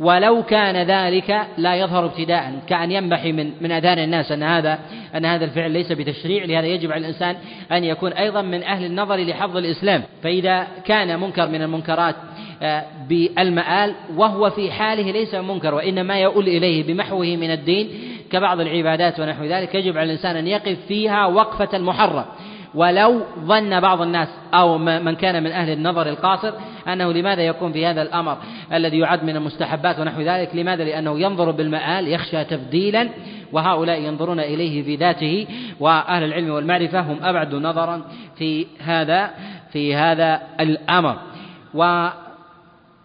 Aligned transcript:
ولو 0.00 0.42
كان 0.42 0.76
ذلك 0.76 1.46
لا 1.58 1.74
يظهر 1.74 2.04
ابتداء 2.04 2.62
كأن 2.68 2.92
ينبحي 2.92 3.32
من 3.32 3.52
من 3.60 3.72
أذهان 3.72 3.98
الناس 3.98 4.32
أن 4.32 4.42
هذا 4.42 4.78
أن 5.16 5.24
هذا 5.24 5.44
الفعل 5.44 5.70
ليس 5.70 5.92
بتشريع 5.92 6.44
لهذا 6.44 6.66
يجب 6.66 6.92
على 6.92 7.00
الإنسان 7.00 7.36
أن 7.72 7.84
يكون 7.84 8.12
أيضا 8.12 8.42
من 8.42 8.62
أهل 8.62 8.84
النظر 8.84 9.16
لحفظ 9.16 9.56
الإسلام. 9.56 10.02
فإذا 10.22 10.66
كان 10.84 11.20
منكر 11.20 11.48
من 11.48 11.62
المنكرات 11.62 12.14
آه، 12.62 12.84
بالمآل 13.08 13.94
وهو 14.16 14.50
في 14.50 14.70
حاله 14.72 15.10
ليس 15.10 15.34
منكر 15.34 15.74
وإنما 15.74 16.18
يؤول 16.20 16.48
إليه 16.48 16.86
بمحوه 16.86 17.26
من 17.26 17.50
الدين 17.50 17.88
كبعض 18.30 18.60
العبادات 18.60 19.20
ونحو 19.20 19.44
ذلك 19.44 19.74
يجب 19.74 19.98
على 19.98 20.04
الإنسان 20.04 20.36
أن 20.36 20.46
يقف 20.46 20.78
فيها 20.88 21.26
وقفة 21.26 21.76
المحرم 21.76 22.24
ولو 22.74 23.20
ظن 23.40 23.80
بعض 23.80 24.02
الناس 24.02 24.28
أو 24.54 24.78
من 24.78 25.14
كان 25.14 25.42
من 25.42 25.50
أهل 25.50 25.72
النظر 25.72 26.08
القاصر 26.08 26.52
أنه 26.88 27.12
لماذا 27.12 27.42
يكون 27.42 27.72
في 27.72 27.86
هذا 27.86 28.02
الأمر 28.02 28.38
الذي 28.72 28.98
يعد 28.98 29.24
من 29.24 29.36
المستحبات 29.36 29.98
ونحو 29.98 30.20
ذلك؟ 30.20 30.56
لماذا؟ 30.56 30.84
لأنه 30.84 31.20
ينظر 31.20 31.50
بالمآل 31.50 32.08
يخشى 32.08 32.44
تبديلا 32.44 33.08
وهؤلاء 33.52 34.00
ينظرون 34.00 34.40
إليه 34.40 34.82
في 34.82 34.96
ذاته 34.96 35.46
وأهل 35.80 36.24
العلم 36.24 36.50
والمعرفة 36.50 37.00
هم 37.00 37.18
أبعد 37.22 37.54
نظرا 37.54 38.02
في 38.36 38.66
هذا 38.84 39.30
في 39.72 39.94
هذا 39.94 40.42
الأمر. 40.60 41.16
و 41.74 42.08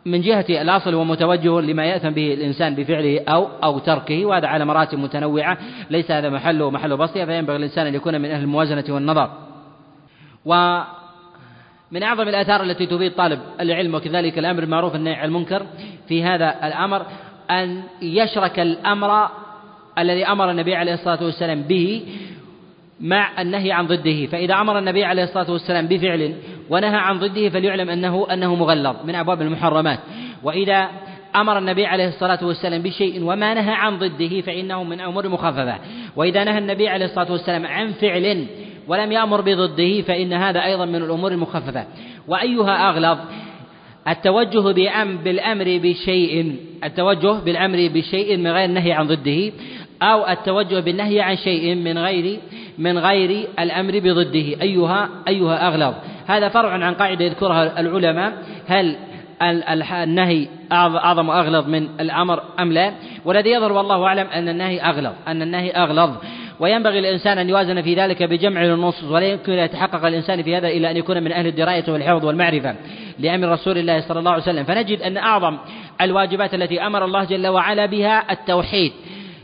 من 0.06 0.22
جهة 0.22 0.46
الأصل 0.50 0.94
هو 0.94 1.04
متوجه 1.04 1.62
لما 1.62 1.86
يأثم 1.86 2.10
به 2.10 2.34
الإنسان 2.34 2.76
بفعله 2.76 3.22
أو 3.28 3.48
أو 3.64 3.80
تركه 3.80 4.26
وهذا 4.26 4.48
على 4.48 4.66
مراتب 4.66 5.00
متنوعة 5.00 5.58
ليس 5.90 6.12
هذا 6.12 6.30
محله 6.30 6.72
محل 6.72 6.98
بسطها 6.98 7.26
فينبغي 7.26 7.56
الإنسان 7.56 7.88
أن 7.88 7.96
يكون 7.96 8.22
من 8.22 8.32
أهل 8.32 8.42
الموازنة 8.42 8.84
والنظر. 8.90 9.49
ومن 10.46 12.04
أعظم 12.04 12.28
الآثار 12.28 12.64
التي 12.64 12.86
تفيد 12.86 13.12
طالب 13.12 13.40
العلم 13.60 13.96
وكذلك 13.96 14.40
الأمر 14.40 14.62
بالمعروف 14.62 14.94
والنهي 14.94 15.14
عن 15.14 15.28
المنكر 15.28 15.66
في 16.08 16.24
هذا 16.24 16.56
الأمر 16.64 17.06
أن 17.52 17.84
يشرك 18.02 18.60
الأمر 18.60 19.30
الذي 19.98 20.26
أمر 20.26 20.52
النبي 20.52 20.76
عليه 20.76 20.94
الصلاة 20.94 21.24
والسلام 21.24 21.62
به 21.62 22.04
مع 23.00 23.42
النهي 23.42 23.72
عن 23.72 23.88
ضده. 23.88 24.26
فإذا 24.26 24.54
أمر 24.54 24.80
النبي 24.80 25.04
عليه 25.04 25.24
الصلاة 25.24 25.52
والسلام 25.52 25.88
بفعل 25.88 26.36
ونهى 26.70 26.98
عن 26.98 27.20
ضده 27.20 27.50
فليعلم 27.50 27.90
أنه 27.90 28.28
أنه 28.34 28.56
مغلظ 28.56 28.96
من 29.06 29.16
أبواب 29.16 29.42
المحرمات. 29.42 30.00
وإذا 30.44 30.90
أمر 31.36 31.58
النبي 31.58 31.86
عليه 31.86 32.08
الصلاة 32.08 32.40
والسلام 32.46 32.82
بشيء 32.82 33.24
وما 33.24 33.54
نهى 33.54 33.74
عن 33.74 34.00
ضده 34.00 34.42
فإنه 34.42 34.84
من 34.84 35.02
أمور 35.02 35.30
مخففة. 35.30 35.76
وإذا 36.16 36.44
نهى 36.44 36.58
النبي 36.58 36.88
عليه 36.90 37.06
الصلاة 37.06 37.32
والسلام 37.32 37.66
عن 37.66 37.92
فعل 37.92 38.48
ولم 38.90 39.12
يأمر 39.12 39.42
بضده 39.42 40.02
فإن 40.02 40.34
هذا 40.34 40.66
أيضا 40.66 40.86
من 40.86 40.96
الأمور 40.96 41.32
المخففة. 41.32 41.86
وأيها 42.28 42.90
أغلظ 42.90 43.18
التوجه 44.08 44.60
بالأمر 45.24 45.80
بشيء 45.84 46.56
التوجه 46.84 47.40
بالأمر 47.40 47.90
بشيء 47.94 48.38
من 48.38 48.48
غير 48.48 48.66
النهي 48.66 48.92
عن 48.94 49.08
ضده 49.08 49.52
أو 50.02 50.28
التوجه 50.28 50.80
بالنهي 50.80 51.22
عن 51.22 51.36
شيء 51.36 51.76
من 51.76 51.98
غير 51.98 52.40
من 52.78 52.98
غير 52.98 53.48
الأمر 53.60 54.00
بضده. 54.00 54.62
أيها 54.62 55.10
أيها 55.28 55.68
أغلظ. 55.68 55.96
هذا 56.28 56.50
فرع 56.50 56.70
عن 56.70 56.94
قاعدة 56.94 57.26
يذكرها 57.26 57.80
العلماء. 57.80 58.34
هل 58.68 58.96
النهي 59.92 60.48
أعظم 60.72 61.30
أغلظ 61.30 61.68
من 61.68 61.88
الأمر 62.00 62.44
أم 62.60 62.74
لا؟ 62.74 62.94
والذي 63.26 63.50
يظهر 63.50 63.72
والله 63.72 64.04
أعلم 64.04 64.28
أن 64.28 64.50
النهي 64.50 64.82
أغلظ. 64.82 65.14
أن 65.28 65.42
النهي 65.42 65.72
أغلظ. 65.72 66.12
وينبغي 66.60 67.00
للإنسان 67.00 67.38
أن 67.38 67.50
يوازن 67.50 67.82
في 67.82 67.96
ذلك 67.96 68.24
بجمع 68.24 68.66
النصوص 68.66 69.12
ولا 69.12 69.26
يمكن 69.26 69.52
أن 69.52 69.66
يتحقق 69.66 70.06
الإنسان 70.06 70.44
في 70.44 70.58
هذا 70.58 70.68
إلا 70.68 70.92
أن 70.92 70.98
يكون 70.98 71.24
من 71.24 71.32
أهل 71.32 71.48
الدراية 71.48 71.84
والحفظ 71.88 72.26
والمعرفة 72.26 72.76
لأمر 73.20 73.50
رسول 73.50 73.78
الله 73.78 74.02
صلى 74.02 74.20
الله 74.20 74.32
عليه 74.32 74.44
وسلم. 74.44 74.64
فنجد 74.64 75.02
أن 75.02 75.18
أعظم 75.18 75.58
الواجبات 76.02 76.54
التي 76.54 76.82
أمر 76.82 77.06
الله 77.06 77.24
جل 77.24 77.48
وعلا 77.48 77.86
بها 77.86 78.32
التوحيد 78.32 78.92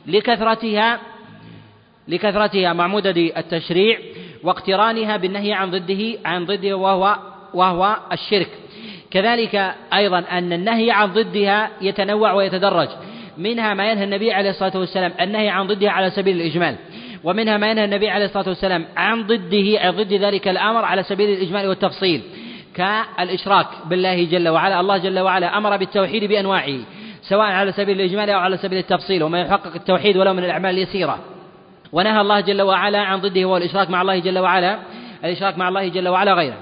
لكثرتها 0.08 1.00
لكثرتها 2.08 2.74
مع 2.74 2.88
مدد 2.88 3.18
التشريع 3.38 4.00
واقترانها 4.44 5.18
بالنهي 5.18 5.54
عن 5.54 5.72
ضده 5.72 6.18
عن 6.26 6.46
ضده 6.46 6.78
وهو 6.78 7.18
وهو 7.54 7.98
الشرك. 8.12 8.50
كذلك 9.12 9.76
أيضا 9.94 10.20
أن 10.20 10.54
النهي 10.54 10.92
عن 10.92 11.14
ضدها 11.14 11.70
يتنوع 11.82 12.34
ويتدرج. 12.34 12.90
منها 13.38 13.74
ما 13.74 13.92
ينهى 13.92 14.04
النبي 14.04 14.32
عليه 14.32 14.50
الصلاة 14.50 14.78
والسلام 14.78 15.12
النهي 15.22 15.50
عن 15.50 15.68
ضدها 15.68 15.90
على 15.90 16.10
سبيل 16.10 16.36
الإجمال. 16.36 16.76
ومنها 17.26 17.58
ما 17.58 17.72
ينهى 17.72 17.86
النبي 17.86 18.10
عليه 18.10 18.26
الصلاة 18.26 18.50
والسلام 18.50 18.86
عن 18.98 19.28
ضده 19.28 19.80
عن 19.80 19.92
ضد 19.92 20.14
ذلك 20.14 20.48
الأمر 20.48 20.86
على 20.86 21.04
سبيل 21.04 21.30
الإجمال 21.30 21.68
والتفصيل 21.68 22.22
كالإشراك 22.76 23.68
بالله 23.86 24.24
جل 24.24 24.50
وعلا 24.50 24.80
الله 24.80 24.98
جل 24.98 25.20
وعلا 25.20 25.58
أمر 25.58 25.78
بالتوحيد 25.78 26.24
بأنواعه 26.24 26.80
سواء 27.22 27.46
على 27.46 27.72
سبيل 27.72 28.02
الإجمال 28.02 28.30
أو 28.30 28.40
على 28.40 28.58
سبيل 28.58 28.78
التفصيل 28.78 29.24
وما 29.24 29.42
يحقق 29.42 29.76
التوحيد 29.76 30.18
ولو 30.18 30.34
من 30.34 30.44
الأعمال 30.44 30.74
اليسيرة. 30.74 31.20
ونهى 31.92 32.22
الله 32.22 32.40
جل 32.40 32.62
وعلا 32.62 33.00
عن 33.00 33.22
ضده 33.22 33.44
هو 33.44 33.58
الإشراك 33.58 33.90
مع 33.90 34.02
الله 34.02 34.20
جل 34.20 34.40
وعلا 34.40 34.80
الإشراك 35.24 35.58
مع 35.58 35.68
الله 35.70 35.88
جل 35.88 36.08
وعلا 36.08 36.34
غيره. 36.34 36.58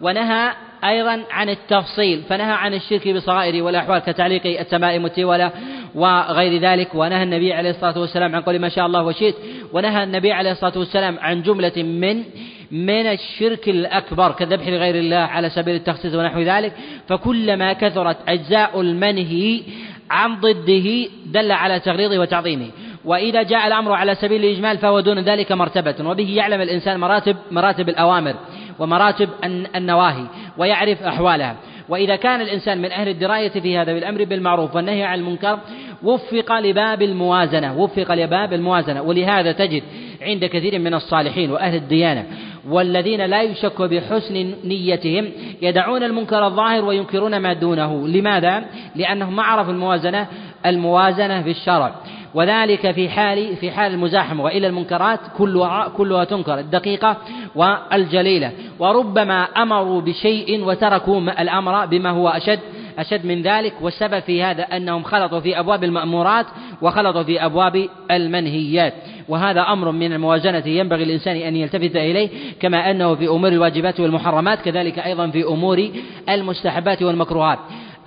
ونهى 0.00 0.52
أيضا 0.84 1.22
عن 1.30 1.48
التفصيل 1.48 2.22
فنهى 2.22 2.52
عن 2.52 2.74
الشرك 2.74 3.08
بصغائره 3.08 3.62
والأحوال 3.62 3.98
كتعليق 3.98 4.60
التمائم 4.60 5.04
والتولة 5.04 5.50
وغير 5.94 6.60
ذلك 6.60 6.94
ونهى 6.94 7.22
النبي 7.22 7.52
عليه 7.52 7.70
الصلاة 7.70 7.98
والسلام 7.98 8.34
عن 8.34 8.42
قول 8.42 8.58
ما 8.58 8.68
شاء 8.68 8.86
الله 8.86 9.02
وشئت 9.02 9.34
ونهى 9.72 10.04
النبي 10.04 10.32
عليه 10.32 10.52
الصلاة 10.52 10.78
والسلام 10.78 11.18
عن 11.20 11.42
جملة 11.42 11.82
من 11.82 12.22
من 12.70 13.06
الشرك 13.06 13.68
الأكبر 13.68 14.32
كالذبح 14.32 14.68
لغير 14.68 14.94
الله 14.94 15.16
على 15.16 15.50
سبيل 15.50 15.74
التخصيص 15.74 16.14
ونحو 16.14 16.40
ذلك 16.40 16.72
فكلما 17.08 17.72
كثرت 17.72 18.16
أجزاء 18.28 18.80
المنهي 18.80 19.62
عن 20.10 20.40
ضده 20.40 21.08
دل 21.26 21.52
على 21.52 21.80
تغليظه 21.80 22.20
وتعظيمه. 22.20 22.70
وإذا 23.04 23.42
جاء 23.42 23.66
الأمر 23.66 23.92
على 23.92 24.14
سبيل 24.14 24.44
الإجمال 24.44 24.78
فهو 24.78 25.00
دون 25.00 25.18
ذلك 25.18 25.52
مرتبة 25.52 25.94
وبه 26.00 26.34
يعلم 26.34 26.60
الإنسان 26.60 27.00
مراتب 27.00 27.36
مراتب 27.50 27.88
الأوامر 27.88 28.34
ومراتب 28.78 29.28
النواهي 29.74 30.24
ويعرف 30.58 31.02
أحوالها. 31.02 31.56
وإذا 31.88 32.16
كان 32.16 32.40
الإنسان 32.40 32.78
من 32.78 32.92
أهل 32.92 33.08
الدراية 33.08 33.48
في 33.48 33.78
هذا 33.78 33.92
بالأمر 33.92 34.24
بالمعروف 34.24 34.76
والنهي 34.76 35.02
عن 35.02 35.18
المنكر 35.18 35.58
وفق 36.02 36.58
لباب 36.58 37.02
الموازنة 37.02 37.78
وفق 37.78 38.14
لباب 38.14 38.52
الموازنة. 38.52 39.02
ولهذا 39.02 39.52
تجد 39.52 39.82
عند 40.22 40.44
كثير 40.44 40.78
من 40.78 40.94
الصالحين 40.94 41.50
وأهل 41.50 41.74
الديانة 41.74 42.24
والذين 42.68 43.20
لا 43.20 43.42
يشك 43.42 43.82
بحسن 43.82 44.54
نيتهم 44.64 45.30
يدعون 45.62 46.02
المنكر 46.02 46.46
الظاهر 46.46 46.84
وينكرون 46.84 47.36
ما 47.36 47.52
دونه. 47.52 48.08
لماذا؟ 48.08 48.64
لأنهم 48.96 49.36
ما 49.36 49.42
عرفوا 49.42 49.72
الموازنة 49.72 50.26
الموازنة 50.66 51.42
في 51.42 51.50
الشرع 51.50 51.94
وذلك 52.34 52.90
في 52.90 53.08
حال 53.08 53.56
في 53.56 53.70
حال 53.70 53.92
المزاحمة 53.92 54.44
وإلى 54.44 54.66
المنكرات 54.66 55.20
كلها 55.38 55.88
كلها 55.88 56.24
تنكر 56.24 56.58
الدقيقة 56.58 57.16
والجليلة. 57.54 58.52
وربما 58.78 59.42
أمروا 59.42 60.00
بشيء 60.00 60.64
وتركوا 60.64 61.20
الأمر 61.20 61.86
بما 61.86 62.10
هو 62.10 62.28
أشد 62.28 62.60
أشد 62.98 63.26
من 63.26 63.42
ذلك 63.42 63.72
والسبب 63.80 64.18
في 64.18 64.42
هذا 64.42 64.62
أنهم 64.62 65.02
خلطوا 65.02 65.40
في 65.40 65.58
أبواب 65.58 65.84
المأمورات 65.84 66.46
وخلطوا 66.82 67.22
في 67.22 67.44
أبواب 67.44 67.88
المنهيات. 68.10 68.94
وهذا 69.28 69.60
أمر 69.60 69.90
من 69.90 70.12
الموازنة 70.12 70.66
ينبغي 70.66 71.02
الإنسان 71.02 71.36
أن 71.36 71.56
يلتفت 71.56 71.96
إليه 71.96 72.28
كما 72.60 72.90
أنه 72.90 73.14
في 73.14 73.28
أمور 73.28 73.48
الواجبات 73.48 74.00
والمحرمات 74.00 74.60
كذلك 74.60 74.98
أيضا 74.98 75.30
في 75.30 75.44
أمور 75.44 75.88
المستحبات 76.28 77.02
والمكروهات. 77.02 77.58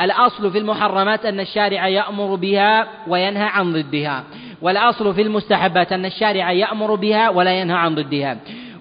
الأصل 0.01 0.51
في 0.51 0.57
المحرمات 0.57 1.25
أن 1.25 1.39
الشارع 1.39 1.87
يأمر 1.87 2.35
بها 2.35 2.87
وينهى 3.07 3.43
عن 3.43 3.73
ضدها. 3.73 4.23
والأصل 4.61 5.13
في 5.13 5.21
المستحبات 5.21 5.91
أن 5.91 6.05
الشارع 6.05 6.51
يأمر 6.51 6.95
بها 6.95 7.29
ولا 7.29 7.59
ينهى 7.59 7.77
عن 7.77 7.95
ضدها. 7.95 8.37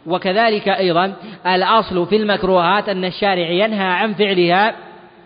وكذلك 0.06 0.68
أيضا 0.68 1.12
الأصل 1.46 2.06
في 2.06 2.16
المكروهات 2.16 2.88
أن 2.88 3.04
الشارع 3.04 3.50
ينهى 3.50 3.86
عن 3.86 4.14
فعلها 4.14 4.74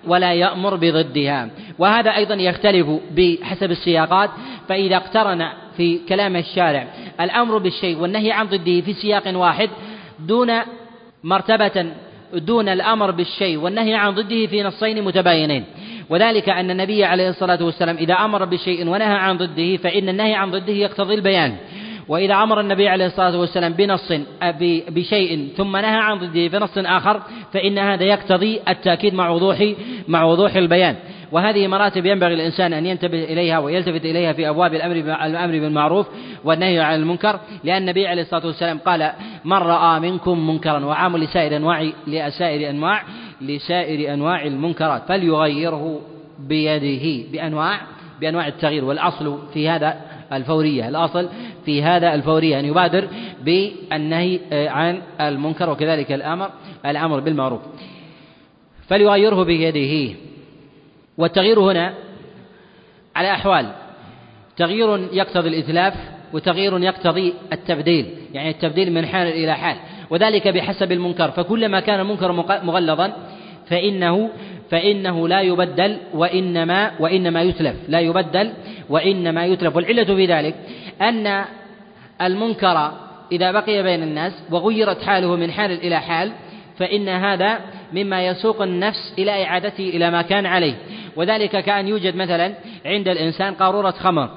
ولا 0.06 0.32
يأمر 0.32 0.76
بضدها. 0.76 1.48
وهذا 1.78 2.16
أيضا 2.16 2.34
يختلف 2.34 2.86
بحسب 3.16 3.70
السياقات. 3.70 4.30
فإذا 4.68 4.96
اقترن 4.96 5.48
في 5.76 6.00
كلام 6.08 6.36
الشارع 6.36 6.86
الأمر 7.20 7.58
بالشيء 7.58 7.98
والنهي 7.98 8.32
عن 8.32 8.46
ضده 8.46 8.80
في 8.80 8.92
سياق 8.92 9.36
واحد 9.36 9.70
دون 10.18 10.52
مرتبة 11.24 11.86
دون 12.34 12.68
الأمر 12.68 13.10
بالشيء 13.10 13.58
والنهي 13.58 13.94
عن 13.94 14.14
ضده 14.14 14.46
في 14.46 14.62
نصين 14.62 15.04
متباينين. 15.04 15.64
وذلك 16.10 16.48
أن 16.48 16.70
النبي 16.70 17.04
عليه 17.04 17.28
الصلاة 17.28 17.64
والسلام 17.64 17.96
إذا 17.96 18.14
أمر 18.14 18.44
بشيء 18.44 18.88
ونهى 18.88 19.14
عن 19.14 19.36
ضده 19.36 19.76
فإن 19.76 20.08
النهي 20.08 20.34
عن 20.34 20.50
ضده 20.50 20.72
يقتضي 20.72 21.14
البيان. 21.14 21.56
وإذا 22.08 22.34
أمر 22.34 22.60
النبي 22.60 22.88
عليه 22.88 23.06
الصلاة 23.06 23.38
والسلام 23.38 23.72
بنص 23.72 24.12
بشيء 24.88 25.48
ثم 25.56 25.76
نهى 25.76 25.96
عن 25.96 26.18
ضده 26.18 26.46
بنص 26.58 26.78
آخر 26.78 27.22
فإن 27.52 27.78
هذا 27.78 28.04
يقتضي 28.04 28.60
التأكيد 28.68 29.14
مع 29.14 29.30
وضوح 29.30 29.72
مع 30.08 30.24
وضوح 30.24 30.54
البيان. 30.56 30.96
وهذه 31.32 31.66
مراتب 31.66 32.06
ينبغي 32.06 32.34
الإنسان 32.34 32.72
أن 32.72 32.86
ينتبه 32.86 33.24
إليها 33.24 33.58
ويلتفت 33.58 34.04
إليها 34.04 34.32
في 34.32 34.48
أبواب 34.48 34.74
الأمر 34.74 34.96
الأمر 35.26 35.52
بالمعروف 35.58 36.06
والنهي 36.44 36.80
عن 36.80 37.00
المنكر. 37.00 37.40
لأن 37.64 37.82
النبي 37.82 38.06
عليه 38.06 38.22
الصلاة 38.22 38.46
والسلام 38.46 38.78
قال 38.78 39.12
من 39.44 39.56
رأى 39.56 40.00
منكم 40.00 40.50
منكرا 40.50 40.84
وعام 40.84 41.16
لسائر 41.16 41.56
أنواع 41.56 41.90
لسائر 42.06 42.70
أنواع 42.70 43.02
لسائر 43.40 44.14
أنواع 44.14 44.46
المنكرات 44.46 45.02
فليغيره 45.08 46.00
بيده 46.38 47.30
بأنواع 47.32 47.80
بأنواع 48.20 48.46
التغيير. 48.46 48.84
والأصل 48.84 49.38
في 49.54 49.68
هذا 49.68 50.00
الفورية 50.32 50.88
الأصل 50.88 51.28
في 51.64 51.82
هذا 51.82 52.14
الفورية 52.14 52.60
أن 52.60 52.64
يبادر 52.64 53.08
بالنهي 53.42 54.40
عن 54.52 55.02
المنكر 55.20 55.70
وكذلك 55.70 56.12
الأمر 56.12 56.50
الأمر 56.86 57.20
بالمعروف. 57.20 57.60
فليغيره 58.88 59.42
بيده. 59.42 60.14
والتغيير 61.18 61.60
هنا 61.60 61.94
على 63.16 63.30
أحوال. 63.30 63.72
تغيير 64.56 65.08
يقتضي 65.12 65.48
الإتلاف 65.48 65.94
وتغيير 66.32 66.78
يقتضي 66.78 67.34
التبديل 67.52 68.06
يعني 68.32 68.50
التبديل 68.50 68.92
من 68.92 69.06
حال 69.06 69.26
إلى 69.26 69.54
حال. 69.54 69.76
وذلك 70.10 70.48
بحسب 70.48 70.92
المنكر. 70.92 71.30
فكلما 71.30 71.80
كان 71.80 72.00
المنكر 72.00 72.32
مغلظا 72.62 73.12
فإنه 73.66 74.30
فإنه 74.70 75.28
لا 75.28 75.40
يبدل 75.40 75.96
وإنما 76.14 76.92
وإنما 77.00 77.42
يتلف. 77.42 77.76
لا 77.88 78.00
يبدل 78.00 78.52
وإنما 78.88 79.46
يتلف. 79.46 79.76
والعلة 79.76 80.04
في 80.04 80.26
ذلك 80.26 80.54
أن 81.00 81.44
المنكر 82.22 82.92
إذا 83.32 83.52
بقي 83.52 83.82
بين 83.82 84.02
الناس 84.02 84.32
وغيرت 84.50 85.02
حاله 85.02 85.36
من 85.36 85.50
حال 85.52 85.70
إلى 85.72 86.00
حال 86.00 86.32
فإن 86.78 87.08
هذا 87.08 87.60
مما 87.92 88.26
يسوق 88.26 88.62
النفس 88.62 89.14
إلى 89.18 89.44
إعادته 89.44 89.88
إلى 89.88 90.10
ما 90.10 90.22
كان 90.22 90.46
عليه. 90.46 90.74
وذلك 91.16 91.50
كأن 91.50 91.88
يوجد 91.88 92.16
مثلا 92.16 92.54
عند 92.86 93.08
الإنسان 93.08 93.54
قارورة 93.54 93.90
خمر. 93.90 94.28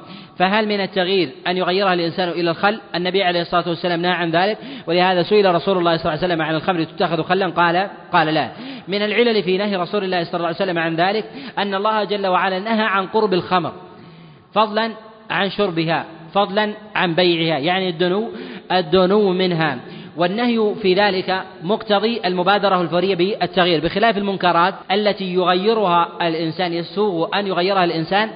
فهل 0.42 0.68
من 0.68 0.82
التغيير 0.82 1.30
أن 1.48 1.58
يغيرها 1.58 1.94
الإنسان 1.94 2.30
إلى 2.30 2.52
الخل؟ 2.52 2.82
النبي 2.96 3.24
عليه 3.24 3.42
الصلاة 3.42 3.70
والسلام 3.70 4.02
نهى 4.02 4.12
عن 4.12 4.32
ذلك 4.32 4.58
ولهذا 4.88 5.24
سئل 5.24 5.56
رسول 5.56 5.78
الله 5.78 5.98
صلى 5.98 6.14
الله 6.14 6.24
عليه 6.24 6.34
وسلم 6.34 6.42
عن 6.42 6.56
الخمر 6.56 6.84
تتخذ 6.84 7.24
خلا؟ 7.24 7.48
قال 7.48 7.90
قال 8.14 8.34
لا. 8.34 8.52
من 8.88 9.02
العلل 9.02 9.44
في 9.44 9.58
نهي 9.58 9.76
رسول 9.76 10.04
الله 10.04 10.24
صلى 10.24 10.34
الله 10.34 10.48
عليه 10.48 10.56
وسلم 10.56 10.78
عن 10.78 10.96
ذلك 10.96 11.26
أن 11.58 11.76
الله 11.76 12.04
جل 12.04 12.28
وعلا 12.28 12.60
نهى 12.60 12.84
عن 12.84 13.08
قرب 13.08 13.34
الخمر 13.34 13.74
فضلا 14.54 14.92
عن 15.30 15.50
شربها 15.50 16.06
فضلا 16.34 16.74
عن 16.96 17.16
بيعها 17.16 17.60
يعني 17.60 17.90
الدنو 17.90 18.30
الدنو 18.72 19.34
منها. 19.34 19.78
والنهي 20.18 20.76
في 20.82 20.94
ذلك 20.94 21.44
مقتضي 21.64 22.22
المبادرة 22.26 22.82
الفورية 22.82 23.16
بالتغيير 23.16 23.84
بخلاف 23.84 24.18
المنكرات 24.18 24.74
التي 24.92 25.34
يغيرها 25.34 26.10
الإنسان 26.22 26.74
يسوغ 26.74 27.40
أن 27.40 27.48
يغيرها 27.48 27.84
الإنسان 27.84 28.30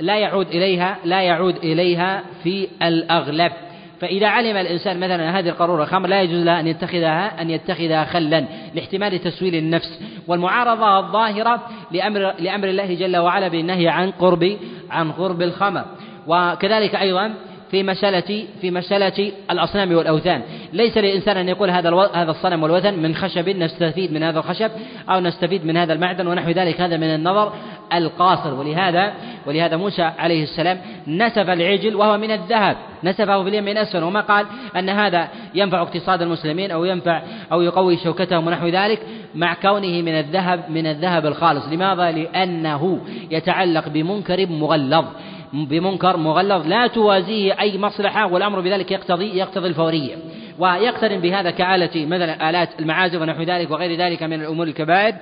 ولا 0.00 0.18
يعود 0.18 0.46
إليها 0.46 0.98
لا 1.04 1.22
يعود 1.22 1.56
إليها 1.56 2.22
في 2.42 2.68
الأغلب. 2.82 3.52
فإذا 4.00 4.26
علم 4.26 4.56
الإنسان 4.56 5.00
مثلا 5.00 5.38
هذه 5.38 5.48
القارورة 5.48 5.84
خمر 5.84 6.08
لا 6.08 6.22
يجوز 6.22 6.42
له 6.42 6.60
أن 6.60 6.66
يتخذها 6.66 7.42
أن 7.42 7.50
يتخذها 7.50 8.04
خلا 8.04 8.44
لاحتمال 8.74 9.18
تسويل 9.18 9.54
النفس. 9.54 10.00
والمعارضة 10.28 10.98
الظاهرة 10.98 11.62
لأمر 11.90 12.34
لأمر 12.38 12.68
الله 12.68 12.94
جل 12.94 13.16
وعلا 13.16 13.48
بالنهي 13.48 13.88
عن 13.88 14.10
قرب 14.10 14.56
عن 14.90 15.12
قرب 15.12 15.42
الخمر. 15.42 15.84
وكذلك 16.26 16.94
أيضا 16.94 17.34
في 17.70 17.82
مسألة 17.82 18.44
في 18.60 18.70
مسألة 18.70 19.32
الأصنام 19.50 19.92
والأوثان، 19.92 20.42
ليس 20.72 20.98
للإنسان 20.98 21.36
أن 21.36 21.48
يقول 21.48 21.70
هذا 21.70 22.10
هذا 22.14 22.30
الصنم 22.30 22.62
والوثن 22.62 22.98
من 22.98 23.14
خشب 23.14 23.48
نستفيد 23.48 24.12
من 24.12 24.22
هذا 24.22 24.38
الخشب 24.38 24.70
أو 25.10 25.20
نستفيد 25.20 25.66
من 25.66 25.76
هذا 25.76 25.92
المعدن 25.92 26.26
ونحو 26.26 26.50
ذلك. 26.50 26.80
هذا 26.80 26.96
من 26.96 27.14
النظر 27.14 27.52
القاصر. 27.92 28.54
ولهذا 28.54 29.12
ولهذا 29.46 29.76
موسى 29.76 30.02
عليه 30.02 30.42
السلام 30.42 30.78
نسف 31.08 31.50
العجل 31.50 31.96
وهو 31.96 32.18
من 32.18 32.30
الذهب. 32.30 32.76
نسفه 33.04 33.42
في 33.42 33.48
اليمين 33.48 33.78
أسفل 33.78 34.02
وما 34.02 34.20
قال 34.20 34.46
أن 34.76 34.88
هذا 34.88 35.28
ينفع 35.54 35.82
اقتصاد 35.82 36.22
المسلمين 36.22 36.70
أو 36.70 36.84
ينفع 36.84 37.22
أو 37.52 37.62
يقوي 37.62 37.96
شوكتهم 37.96 38.46
ونحو 38.46 38.66
ذلك 38.66 39.00
مع 39.34 39.54
كونه 39.54 40.02
من 40.02 40.18
الذهب 40.18 40.70
من 40.70 40.86
الذهب 40.86 41.26
الخالص. 41.26 41.68
لماذا؟ 41.68 42.10
لأنه 42.10 43.00
يتعلق 43.30 43.88
بمنكر 43.88 44.46
مغلظ. 44.46 45.04
بمنكر 45.52 46.16
مغلظ. 46.16 46.66
لا 46.66 46.86
توازيه 46.86 47.60
أي 47.60 47.78
مصلحة 47.78 48.26
والأمر 48.26 48.60
بذلك 48.60 48.90
يقتضي 48.90 49.38
يقتضي 49.38 49.68
الفورية. 49.68 50.16
ويقترن 50.58 51.20
بهذا 51.20 51.50
كآلة 51.50 52.06
مثلا 52.06 52.50
آلات 52.50 52.68
المعازف 52.80 53.20
ونحو 53.20 53.42
ذلك 53.42 53.70
وغير 53.70 53.98
ذلك 53.98 54.22
من 54.22 54.40
الأمور 54.40 54.66
الكبائر. 54.66 55.14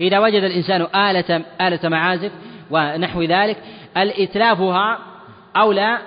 إذا 0.00 0.18
وجد 0.18 0.42
الإنسان 0.42 0.86
آلة 0.94 1.42
آلة 1.60 1.88
معازف 1.88 2.32
ونحو 2.70 3.22
ذلك 3.22 3.56
الإتلافها 3.96 4.98
أولى 5.56 5.98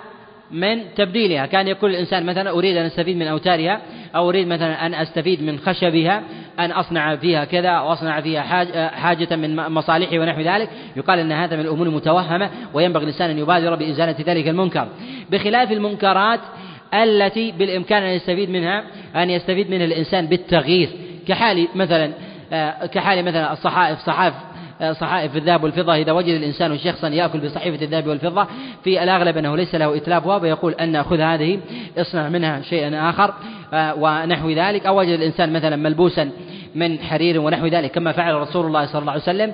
من 0.51 0.81
تبديلها. 0.95 1.45
كان 1.45 1.67
يقول 1.67 1.91
الإنسان 1.91 2.25
مثلا 2.25 2.49
أريد 2.49 2.77
أن 2.77 2.85
أستفيد 2.85 3.17
من 3.17 3.27
أوتارها 3.27 3.81
أو 4.15 4.29
أريد 4.29 4.47
مثلا 4.47 4.85
أن 4.85 4.93
أستفيد 4.93 5.43
من 5.43 5.59
خشبها 5.59 6.23
أن 6.59 6.71
أصنع 6.71 7.15
فيها 7.15 7.45
كذا 7.45 7.69
أو 7.69 7.93
أصنع 7.93 8.21
فيها 8.21 8.41
حاجة 8.89 9.35
من 9.35 9.55
مصالحي 9.55 10.19
ونحو 10.19 10.41
ذلك. 10.41 10.69
يقال 10.95 11.19
أن 11.19 11.31
هذا 11.31 11.55
من 11.55 11.61
الأمور 11.61 11.87
المتوهمة 11.87 12.49
وينبغي 12.73 13.03
الإنسان 13.03 13.29
أن 13.29 13.37
يبادر 13.37 13.75
بإزالة 13.75 14.15
ذلك 14.25 14.47
المنكر. 14.47 14.87
بخلاف 15.31 15.71
المنكرات 15.71 16.39
التي 16.93 17.51
بالإمكان 17.51 18.03
أن 18.03 18.13
يستفيد 18.13 18.49
منها 18.49 18.83
أن 19.15 19.29
يستفيد 19.29 19.69
منها 19.69 19.85
الإنسان 19.85 20.25
بالتغيير. 20.25 20.89
كحال 21.27 21.67
مثلا 21.75 22.11
كحال 22.91 23.25
مثلا 23.25 23.53
الصحائف 23.53 23.99
صحائف 23.99 24.33
صحائف 24.91 25.35
الذهب 25.35 25.63
والفضة. 25.63 25.95
إذا 25.95 26.11
وجد 26.11 26.35
الإنسان 26.35 26.77
شخصا 26.77 27.07
يأكل 27.07 27.39
بصحيفة 27.39 27.85
الذهب 27.85 28.07
والفضة 28.07 28.47
في 28.83 29.03
الأغلب 29.03 29.37
أنه 29.37 29.57
ليس 29.57 29.75
له 29.75 29.97
إتلافها 29.97 30.37
ويقول 30.37 30.73
أن 30.73 31.03
خذ 31.03 31.19
هذه 31.19 31.59
اصنع 31.97 32.29
منها 32.29 32.61
شيئا 32.61 33.09
آخر 33.09 33.33
آه، 33.73 33.95
ونحو 33.95 34.49
ذلك. 34.49 34.85
أو 34.85 34.99
وجد 34.99 35.09
الإنسان 35.09 35.53
مثلا 35.53 35.75
ملبوسا 35.75 36.29
من 36.75 36.99
حرير 36.99 37.41
ونحو 37.41 37.67
ذلك 37.67 37.91
كما 37.91 38.11
فعل 38.11 38.33
رسول 38.33 38.65
الله 38.65 38.85
صلى 38.85 38.99
الله 39.01 39.11
عليه 39.11 39.21
وسلم 39.21 39.53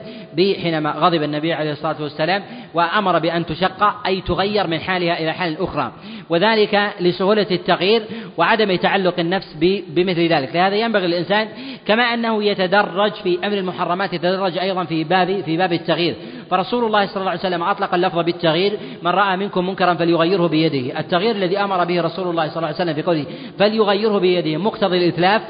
حينما 0.61 0.91
غضب 0.91 1.23
النبي 1.23 1.53
عليه 1.53 1.71
الصلاة 1.71 2.01
والسلام 2.01 2.43
وأمر 2.73 3.19
بأن 3.19 3.45
تشق 3.45 4.05
أي 4.05 4.21
تغير 4.21 4.67
من 4.67 4.79
حالها 4.79 5.19
إلى 5.19 5.33
حال 5.33 5.61
أخرى. 5.61 5.91
وذلك 6.29 6.93
لسهولة 6.99 7.47
التغيير 7.51 8.03
وعدم 8.37 8.75
تعلق 8.75 9.19
النفس 9.19 9.55
بمثل 9.87 10.27
ذلك. 10.27 10.55
لهذا 10.55 10.75
ينبغي 10.75 11.07
للإنسان 11.07 11.47
كما 11.85 12.03
أنه 12.03 12.43
يتدرج 12.43 13.11
في 13.11 13.39
أمر 13.43 13.57
المحرمات 13.57 14.13
يتدرج 14.13 14.57
أيضا 14.57 14.83
في 14.83 15.03
باب 15.03 15.41
في 15.41 15.57
باب 15.57 15.73
التغيير. 15.73 16.15
فرسول 16.49 16.85
الله 16.85 17.05
صلى 17.05 17.17
الله 17.17 17.29
عليه 17.29 17.39
وسلم 17.39 17.63
أطلق 17.63 17.93
اللفظ 17.93 18.19
بالتغيير 18.19 18.77
من 19.01 19.11
رأى 19.11 19.37
منكم 19.37 19.67
منكرا 19.67 19.93
فليغيره 19.93 20.47
بيده. 20.47 20.99
التغيير 20.99 21.35
الذي 21.35 21.57
أمر 21.57 21.85
به 21.85 22.01
رسول 22.01 22.29
الله 22.29 22.47
صلى 22.47 22.57
الله 22.57 22.67
عليه 22.67 22.77
وسلم 22.77 22.93
في 22.93 23.01
قوله 23.01 23.25
فليغيره 23.59 24.17
بيده 24.17 24.57
مقتضي 24.57 24.97
الإتلاف 24.97 25.41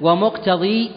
ومقتضي 0.00 0.90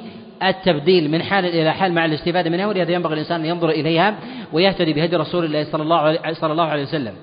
التبديل 0.43 1.11
من 1.11 1.23
حال 1.23 1.45
إلى 1.45 1.73
حال 1.73 1.93
مع 1.93 2.05
الاستفادة 2.05 2.49
منها 2.49 2.67
ولهذا 2.67 2.91
ينبغي 2.91 3.13
الإنسان 3.13 3.39
أن 3.39 3.45
ينظر 3.45 3.69
إليها 3.69 4.15
ويهتدي 4.53 4.93
بهدي 4.93 5.15
رسول 5.15 5.45
الله 5.45 5.63
صلى 5.71 5.83
الله 5.83 5.97
عليه, 5.97 6.33
صلى 6.33 6.51
الله 6.51 6.63
عليه 6.63 6.83
وسلم. 6.83 7.13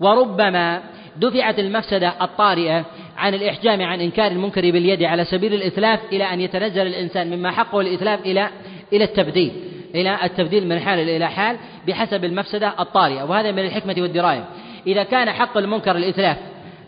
وربما 0.00 0.80
دفعت 1.16 1.58
المفسدة 1.58 2.12
الطارئة 2.22 2.84
عن 3.16 3.34
الإحجام 3.34 3.82
عن 3.82 4.00
إنكار 4.00 4.32
المنكر 4.32 4.60
باليد 4.60 5.02
على 5.02 5.24
سبيل 5.24 5.54
الإتلاف 5.54 6.00
إلى 6.12 6.24
أن 6.24 6.40
يتنزل 6.40 6.86
الإنسان 6.86 7.30
مما 7.30 7.50
حقه 7.50 7.80
الإتلاف 7.80 8.20
إلى 8.20 8.48
إلى 8.92 9.04
التبديل 9.04 9.52
إلى 9.94 10.24
التبديل 10.24 10.68
من 10.68 10.80
حال 10.80 10.98
إلى 10.98 11.28
حال 11.30 11.56
بحسب 11.86 12.24
المفسدة 12.24 12.74
الطارئة. 12.80 13.22
وهذا 13.22 13.52
من 13.52 13.58
الحكمة 13.58 13.94
والدراية. 13.98 14.44
إذا 14.86 15.02
كان 15.02 15.30
حق 15.30 15.56
المنكر 15.56 15.96
الإتلاف 15.96 16.36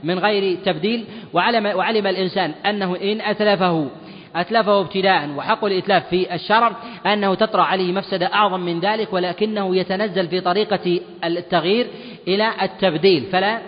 من 0.04 0.18
غير 0.18 0.58
تبديل 0.64 1.04
وعلم 1.32 1.66
وعلم 1.66 2.06
الإنسان 2.06 2.52
أنه 2.66 2.96
إن 2.96 3.20
أتلفه 3.20 3.86
أتلفه 4.36 4.80
ابتداء 4.80 5.30
وحق 5.36 5.64
الإتلاف 5.64 6.08
في 6.08 6.34
الشرع 6.34 6.72
أنه 7.06 7.34
تطرأ 7.34 7.62
عليه 7.62 7.92
مفسدة 7.92 8.26
أعظم 8.26 8.60
من 8.60 8.80
ذلك 8.80 9.12
ولكنه 9.12 9.76
يتنزل 9.76 10.28
في 10.28 10.40
طريقة 10.40 11.00
التغيير 11.24 11.86
إلى 12.28 12.52
التبديل. 12.62 13.22
فلا 13.32 13.58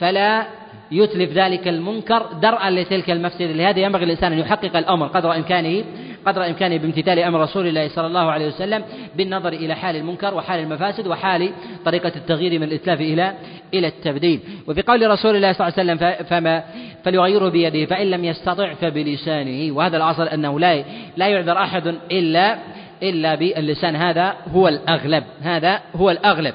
فلا 0.00 0.46
يتلف 0.92 1.32
ذلك 1.32 1.68
المنكر 1.68 2.26
درءا 2.42 2.70
لتلك 2.70 3.10
المفسدة. 3.10 3.52
لهذا 3.52 3.78
ينبغي 3.78 4.04
الإنسان 4.04 4.32
أن 4.32 4.38
يحقق 4.38 4.76
الأمر 4.76 5.06
قدر 5.06 5.36
إمكانه 5.36 5.84
قدر 6.26 6.46
إمكانه 6.46 6.76
بامتثال 6.76 7.18
أمر 7.18 7.40
رسول 7.40 7.66
الله 7.66 7.88
صلى 7.88 8.06
الله 8.06 8.30
عليه 8.30 8.46
وسلم 8.46 8.84
بالنظر 9.16 9.52
إلى 9.52 9.74
حال 9.74 9.96
المنكر 9.96 10.34
وحال 10.34 10.60
المفاسد 10.60 11.06
وحال 11.06 11.52
طريقة 11.84 12.12
التغيير 12.16 12.60
من 12.60 12.62
الإتلاف 12.62 13.00
إلى 13.00 13.34
إلى 13.74 13.86
التبديل. 13.86 14.40
وفي 14.66 14.82
قول 14.82 15.10
رسول 15.10 15.36
الله 15.36 15.52
صلى 15.52 15.68
الله 15.68 15.78
عليه 15.78 15.92
وسلم 15.92 16.24
فما 16.24 16.64
فليغيره 17.04 17.48
بيده 17.48 17.86
فإن 17.86 18.10
لم 18.10 18.24
يستطع 18.24 18.74
فبلسانه. 18.74 19.76
وهذا 19.76 19.96
الأصل 19.96 20.28
أنه 20.28 20.60
لا 20.60 20.84
لا 21.16 21.28
يعذر 21.28 21.58
أحد 21.58 21.86
إلا 22.10 22.58
إلا 23.02 23.34
باللسان. 23.34 23.96
هذا 23.96 24.34
هو 24.54 24.68
الأغلب 24.68 25.24
هذا 25.42 25.80
هو 25.96 26.10
الأغلب. 26.10 26.54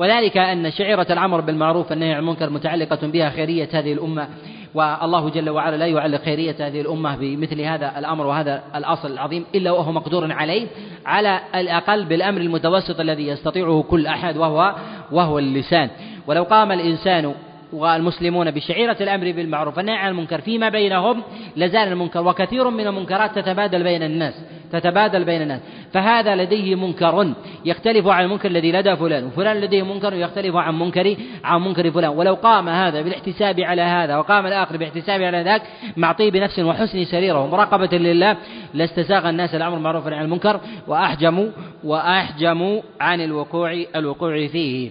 وذلك 0.00 0.36
أن 0.36 0.70
شعيرة 0.70 1.06
الأمر 1.10 1.40
بالمعروف 1.40 1.90
والنهي 1.90 2.12
عن 2.12 2.20
المنكر 2.20 2.50
متعلقة 2.50 3.06
بها 3.06 3.30
خيرية 3.30 3.68
هذه 3.72 3.92
الأمة 3.92 4.28
والله 4.74 5.30
جل 5.30 5.50
وعلا 5.50 5.76
لا 5.76 5.86
يعلق 5.86 6.22
خيرية 6.22 6.56
هذه 6.60 6.80
الأمة 6.80 7.16
بمثل 7.16 7.60
هذا 7.60 7.98
الأمر 7.98 8.26
وهذا 8.26 8.62
الأصل 8.74 9.12
العظيم 9.12 9.44
إلا 9.54 9.70
وهو 9.70 9.92
مقدور 9.92 10.32
عليه 10.32 10.66
على 11.06 11.40
الأقل 11.54 12.04
بالأمر 12.04 12.40
المتوسط 12.40 13.00
الذي 13.00 13.26
يستطيعه 13.26 13.82
كل 13.82 14.06
أحد 14.06 14.36
وهو 14.36 14.74
وهو 15.12 15.38
اللسان. 15.38 15.90
ولو 16.26 16.42
قام 16.42 16.72
الإنسان 16.72 17.34
والمسلمون 17.72 18.50
بشعيرة 18.50 18.96
الأمر 19.00 19.32
بالمعروف 19.32 19.76
والنهي 19.76 19.96
عن 19.96 20.10
المنكر 20.10 20.40
فيما 20.40 20.68
بينهم 20.68 21.22
لزال 21.56 21.88
المنكر 21.88 22.26
وكثير 22.26 22.70
من 22.70 22.86
المنكرات 22.86 23.38
تتبادل 23.38 23.82
بين 23.82 24.02
الناس 24.02 24.34
تتبادل 24.72 25.24
بين 25.24 25.42
الناس. 25.42 25.60
فهذا 25.92 26.36
لديه 26.36 26.74
منكر 26.74 27.32
يختلف 27.64 28.06
عن 28.06 28.24
المنكر 28.24 28.48
الذي 28.48 28.72
لدى 28.72 28.96
فلان 28.96 29.24
وفلان 29.24 29.56
لديه 29.56 29.82
منكر 29.82 30.14
يختلف 30.14 30.56
عن 30.56 30.78
منكر 30.78 31.16
عن 31.44 31.60
منكر 31.60 31.90
فلان. 31.90 32.10
ولو 32.10 32.34
قام 32.34 32.68
هذا 32.68 33.02
بالاحتساب 33.02 33.60
على 33.60 33.82
هذا 33.82 34.16
وقام 34.16 34.46
الآخر 34.46 34.76
باحتساب 34.76 35.22
على 35.22 35.42
ذاك 35.42 35.62
مع 35.96 36.12
طيب 36.12 36.36
نفس 36.36 36.58
وحسن 36.58 37.04
سريرة 37.04 37.44
ومراقبة 37.44 37.98
لله 37.98 38.36
لاستساغ 38.74 39.28
الناس 39.28 39.54
الأمر 39.54 39.74
بالمعروف 39.74 40.06
عن 40.06 40.24
المنكر 40.24 40.60
وأحجموا 40.88 41.46
وأحجموا 41.84 42.80
عن 43.00 43.20
الوقوع 43.20 43.84
الوقوع 43.96 44.46
فيه. 44.46 44.90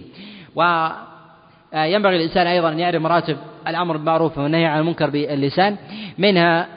و 0.56 0.90
ينبغي 1.74 2.16
الإنسان 2.16 2.48
أيضا 2.48 2.72
أن 2.72 2.80
يعرف 2.80 3.02
مراتب 3.02 3.38
الأمر 3.68 3.98
بالمعروف 3.98 4.38
والنهي 4.38 4.66
عن 4.66 4.80
المنكر 4.80 5.10
باللسان 5.10 5.78
منها 6.18 6.68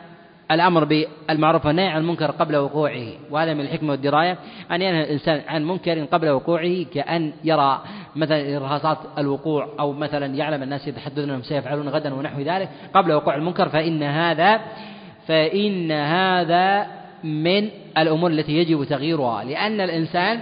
الأمر 0.51 0.85
بالمعروف 0.85 1.67
والنهي 1.67 1.89
عن 1.89 2.01
المنكر 2.01 2.31
قبل 2.31 2.57
وقوعه 2.57 3.09
وهذا 3.31 3.55
من 3.55 3.61
الحكمة 3.61 3.91
والدراية. 3.91 4.39
أن 4.71 4.83
ينهى 4.83 5.03
الإنسان 5.03 5.41
عن 5.49 5.65
منكر 5.65 6.05
قبل 6.05 6.29
وقوعه 6.29 6.85
كأن 6.95 7.33
يرى 7.45 7.83
مثلا 8.17 8.57
إرهاصات 8.57 8.99
الوقوع 9.19 9.69
أو 9.81 9.93
مثلا 9.93 10.27
يعلم 10.27 10.63
الناس 10.63 10.89
يتحدثون 10.89 11.25
أنهم 11.25 11.43
سيفعلون 11.43 11.89
غدا 11.89 12.15
ونحو 12.15 12.41
ذلك 12.41 12.69
قبل 12.95 13.13
وقوع 13.13 13.35
المنكر 13.35 13.69
فإن 13.69 14.03
هذا 14.03 14.61
فإن 15.27 15.93
هذا 15.93 16.87
من 17.25 17.69
الأمور 17.99 18.31
التي 18.31 18.53
يجب 18.53 18.85
تغييرها. 18.85 19.45
لأن 19.45 19.81
الإنسان 19.81 20.41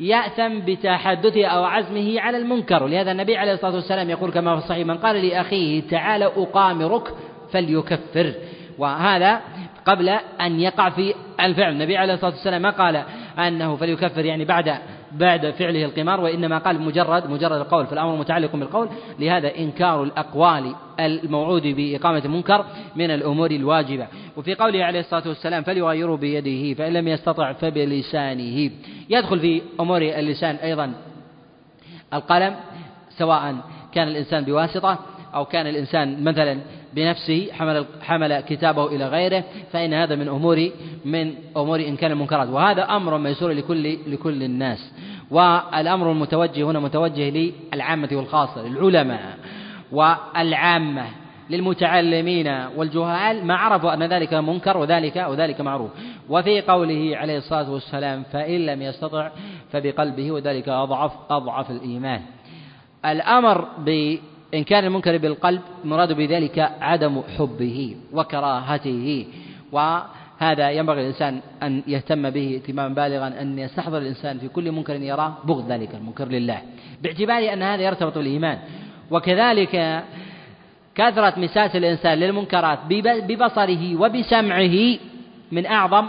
يأثم 0.00 0.60
بتحدثه 0.60 1.46
أو 1.46 1.64
عزمه 1.64 2.20
على 2.20 2.36
المنكر. 2.38 2.82
ولهذا 2.82 3.12
النبي 3.12 3.36
عليه 3.36 3.52
الصلاة 3.52 3.74
والسلام 3.74 4.10
يقول 4.10 4.32
كما 4.32 4.56
في 4.56 4.64
الصحيح 4.64 4.86
من 4.86 4.98
قال 4.98 5.26
لأخيه 5.28 5.82
تعال 5.88 6.22
أقامرك 6.22 7.14
فليكفر 7.52 8.34
وهذا 8.78 9.40
قبل 9.86 10.08
أن 10.40 10.60
يقع 10.60 10.90
في 10.90 11.14
الفعل. 11.40 11.72
النبي 11.72 11.96
عليه 11.96 12.14
الصلاة 12.14 12.30
والسلام 12.30 12.62
ما 12.62 12.70
قال 12.70 13.02
أنه 13.38 13.76
فليكفر 13.76 14.24
يعني 14.24 14.44
بعد 14.44 14.78
بعد 15.12 15.50
فعله 15.50 15.84
القمار 15.84 16.20
وإنما 16.20 16.58
قال 16.58 16.80
مجرد 16.82 17.30
مجرد 17.30 17.60
القول 17.60 17.86
فالأمر 17.86 18.16
متعلق 18.16 18.56
بالقول. 18.56 18.88
لهذا 19.18 19.56
إنكار 19.58 20.02
الأقوال 20.02 20.74
الموعود 21.00 21.62
بإقامة 21.62 22.22
المنكر 22.24 22.64
من 22.96 23.10
الأمور 23.10 23.50
الواجبة. 23.50 24.06
وفي 24.36 24.54
قوله 24.54 24.84
عليه 24.84 25.00
الصلاة 25.00 25.28
والسلام 25.28 25.62
فليغيروا 25.62 26.16
بيده 26.16 26.74
فإن 26.74 26.92
لم 26.92 27.08
يستطع 27.08 27.52
فبلسانه. 27.52 28.70
يدخل 29.10 29.40
في 29.40 29.62
أمور 29.80 30.02
اللسان 30.02 30.56
أيضا 30.56 30.92
القلم 32.14 32.54
سواء 33.18 33.56
كان 33.92 34.08
الإنسان 34.08 34.44
بواسطة 34.44 34.98
أو 35.34 35.44
كان 35.44 35.66
الإنسان 35.66 36.24
مثلا 36.24 36.60
بنفسه 36.96 37.48
حمل 37.52 37.86
حمل 38.02 38.40
كتابه 38.40 38.86
إلى 38.86 39.08
غيره 39.08 39.44
فإن 39.72 39.94
هذا 39.94 40.14
من 40.14 40.28
أمور 40.28 40.70
من 41.04 41.34
أمور 41.56 41.80
إنكار 41.80 42.10
المنكرات. 42.10 42.48
وهذا 42.48 42.82
أمر 42.82 43.18
ميسور 43.18 43.52
لكل 43.52 44.12
لكل 44.12 44.42
الناس. 44.42 44.92
والأمر 45.30 46.12
المتوجه 46.12 46.62
هنا 46.62 46.80
متوجه 46.80 47.52
للعامة 47.72 48.08
والخاصة 48.12 48.68
للعلماء 48.68 49.38
والعامة 49.92 51.06
للمتعلمين 51.50 52.48
والجهال. 52.76 53.44
ما 53.44 53.54
عرفوا 53.54 53.94
أن 53.94 54.02
ذلك 54.02 54.34
منكر 54.34 54.76
وذلك 54.76 55.16
وذلك 55.16 55.60
معروف. 55.60 55.90
وفي 56.28 56.60
قوله 56.60 57.16
عليه 57.16 57.38
الصلاة 57.38 57.70
والسلام 57.70 58.22
فإن 58.32 58.66
لم 58.66 58.82
يستطع 58.82 59.30
فبقلبه 59.72 60.32
وذلك 60.32 60.68
أضعف 60.68 61.12
أضعف 61.30 61.70
الإيمان. 61.70 62.20
الأمر 63.04 63.68
بإنكار 64.56 64.84
المنكر 64.84 65.18
بالقلب 65.18 65.60
مراد 65.84 66.12
بذلك 66.12 66.58
عدم 66.80 67.22
حبه 67.38 67.96
وكراهته 68.12 69.26
وهذا 69.72 70.70
ينبغي 70.70 71.00
الإنسان 71.00 71.40
أن 71.62 71.82
يهتم 71.86 72.30
به 72.30 72.54
اهتماما 72.54 72.94
بالغا 72.94 73.28
أن 73.40 73.58
يستحضر 73.58 73.98
الإنسان 73.98 74.38
في 74.38 74.48
كل 74.48 74.72
منكر 74.72 74.94
يراه 74.94 75.32
بغض 75.44 75.72
ذلك 75.72 75.94
المنكر 75.94 76.28
لله. 76.28 76.58
باعتبار 77.02 77.52
أن 77.52 77.62
هذا 77.62 77.82
يرتبط 77.82 78.18
بالإيمان. 78.18 78.58
وكذلك 79.10 80.04
كثرة 80.94 81.34
مساس 81.36 81.76
الإنسان 81.76 82.18
للمنكرات 82.18 82.78
ببصره 83.28 83.96
وبسمعه 84.00 84.76
من 85.52 85.66
أعظم 85.66 86.06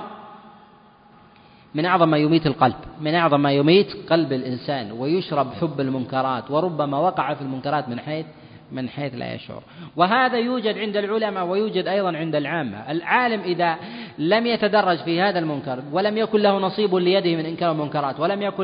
من 1.75 1.85
أعظم 1.85 2.09
ما 2.09 2.17
يميت 2.17 2.47
القلب 2.47 2.75
من 3.01 3.15
أعظم 3.15 3.41
ما 3.41 3.51
يميت 3.51 3.87
قلب 4.09 4.33
الإنسان 4.33 4.91
ويشرب 4.91 5.53
حب 5.61 5.81
المنكرات 5.81 6.51
وربما 6.51 6.99
وقع 6.99 7.33
في 7.33 7.41
المنكرات 7.41 7.89
من 7.89 7.99
حيث 7.99 8.25
من 8.71 8.89
حيث 8.89 9.15
لا 9.15 9.33
يشعر. 9.33 9.63
وهذا 9.95 10.37
يوجد 10.37 10.77
عند 10.77 10.97
العلماء 10.97 11.45
ويوجد 11.45 11.87
أيضا 11.87 12.17
عند 12.17 12.35
العامة. 12.35 12.91
العالم 12.91 13.41
إذا 13.41 13.75
لم 14.17 14.45
يتدرج 14.45 14.97
في 14.97 15.21
هذا 15.21 15.39
المنكر 15.39 15.79
ولم 15.91 16.17
يكن 16.17 16.39
له 16.39 16.57
نصيب 16.57 16.95
ليده 16.95 17.35
من 17.35 17.45
إنكار 17.45 17.71
المنكرات 17.71 18.19
ولم 18.19 18.41
يكن 18.41 18.63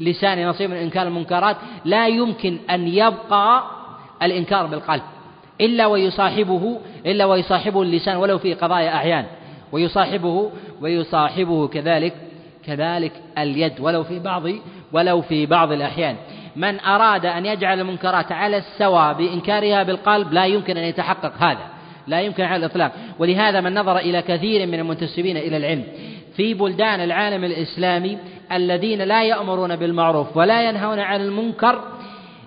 للسان 0.00 0.48
نصيب 0.48 0.70
من 0.70 0.76
إنكار 0.76 1.06
المنكرات 1.06 1.56
لا 1.84 2.08
يمكن 2.08 2.58
أن 2.70 2.88
يبقى 2.88 3.64
الإنكار 4.22 4.66
بالقلب. 4.66 5.02
إلا 5.60 5.86
ويصاحبه 5.86 6.80
إلا 7.06 7.24
ويصاحبه 7.24 7.82
اللسان 7.82 8.16
ولو 8.16 8.38
في 8.38 8.54
قضايا 8.54 8.94
أعيان. 8.94 9.26
ويصاحبه 9.72 10.50
ويصاحبه 10.80 11.68
كذلك 11.68 12.14
كذلك 12.66 13.12
اليد 13.38 13.80
ولو 13.80 14.04
في 14.04 14.18
بعض 14.18 14.42
ولو 14.92 15.20
في 15.22 15.46
بعض 15.46 15.72
الأحيان. 15.72 16.16
من 16.56 16.80
أراد 16.80 17.26
أن 17.26 17.46
يجعل 17.46 17.80
المنكرات 17.80 18.32
على 18.32 18.56
السواء 18.56 19.12
بإنكارها 19.12 19.82
بالقلب 19.82 20.32
لا 20.32 20.44
يمكن 20.44 20.76
أن 20.76 20.84
يتحقق 20.84 21.32
هذا 21.38 21.66
لا 22.06 22.20
يمكن 22.20 22.44
على 22.44 22.56
الإطلاق. 22.56 22.92
ولهذا 23.18 23.60
من 23.60 23.74
نظر 23.74 23.98
إلى 23.98 24.22
كثير 24.22 24.66
من 24.66 24.74
المنتسبين 24.74 25.36
إلى 25.36 25.56
العلم. 25.56 25.84
في 26.36 26.54
بلدان 26.54 27.00
العالم 27.00 27.44
الإسلامي 27.44 28.18
الذين 28.52 29.02
لا 29.02 29.24
يأمرون 29.24 29.76
بالمعروف 29.76 30.36
ولا 30.36 30.68
ينهون 30.68 30.98
عن 30.98 31.20
المنكر 31.20 31.82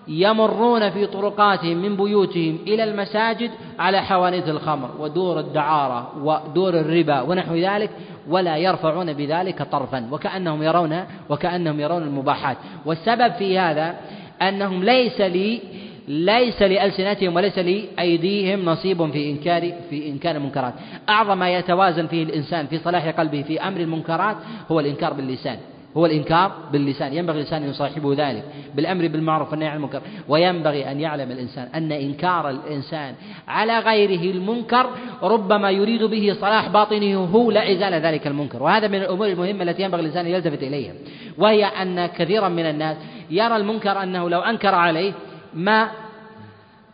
يمرون 0.07 0.89
في 0.89 1.05
طرقاتهم 1.05 1.77
من 1.77 1.95
بيوتهم 1.95 2.57
إلى 2.67 2.83
المساجد 2.83 3.51
على 3.79 4.01
حوانيت 4.01 4.49
الخمر 4.49 4.89
ودور 4.99 5.39
الدعارة 5.39 6.11
ودور 6.23 6.73
الربا 6.79 7.21
ونحو 7.21 7.55
ذلك 7.55 7.89
ولا 8.29 8.57
يرفعون 8.57 9.13
بذلك 9.13 9.61
طرفا 9.61 10.07
وكأنهم 10.11 10.63
يرون 10.63 11.03
وكأنهم 11.29 11.79
يرون 11.79 12.03
المباحات. 12.03 12.57
والسبب 12.85 13.33
في 13.33 13.59
هذا 13.59 13.95
أنهم 14.41 14.83
ليس 14.83 15.21
لي 15.21 15.61
ليس 16.07 16.61
لألسنتهم 16.61 17.35
وليس 17.35 17.59
لأيديهم 17.59 18.65
نصيب 18.65 19.11
في 19.11 19.31
إنكار 19.31 19.73
في 19.89 20.09
إنكار 20.09 20.35
المنكرات. 20.35 20.73
أعظم 21.09 21.37
ما 21.37 21.49
يتوازن 21.49 22.07
فيه 22.07 22.23
الإنسان 22.23 22.67
في 22.67 22.77
صلاح 22.77 23.09
قلبه 23.09 23.41
في 23.41 23.61
أمر 23.61 23.79
المنكرات 23.79 24.35
هو 24.71 24.79
الإنكار 24.79 25.13
باللسان. 25.13 25.57
هو 25.97 26.05
الإنكار 26.05 26.51
باللسان 26.71 27.13
ينبغي 27.13 27.35
الإنسان 27.35 27.63
أن 27.63 27.69
يصاحبه 27.69 28.13
ذلك 28.17 28.43
بالأمر 28.75 29.07
بالمعروف 29.07 29.51
والنهي 29.51 29.67
عن 29.67 29.75
المنكر 29.75 30.01
وينبغي 30.27 30.91
أن 30.91 30.99
يعلم 30.99 31.31
الإنسان 31.31 31.67
أن 31.75 31.91
إنكار 31.91 32.49
الإنسان 32.49 33.15
على 33.47 33.79
غيره 33.79 34.31
المنكر 34.31 34.89
ربما 35.23 35.71
يريد 35.71 36.03
به 36.03 36.35
صلاح 36.41 36.67
باطنه 36.67 37.17
هو 37.17 37.51
لا 37.51 37.71
إزالة 37.71 37.97
ذلك 37.97 38.27
المنكر 38.27 38.63
وهذا 38.63 38.87
من 38.87 38.95
الأمور 38.95 39.27
المهمة 39.27 39.63
التي 39.63 39.83
ينبغي 39.83 40.01
الإنسان 40.01 40.25
أن 40.25 40.31
يلتفت 40.31 40.63
إليها 40.63 40.93
وهي 41.37 41.65
أن 41.65 42.05
كثيرا 42.05 42.49
من 42.49 42.65
الناس 42.65 42.97
يرى 43.29 43.55
المنكر 43.55 44.03
أنه 44.03 44.29
لو 44.29 44.39
أنكر 44.39 44.75
عليه 44.75 45.13
ما 45.53 45.89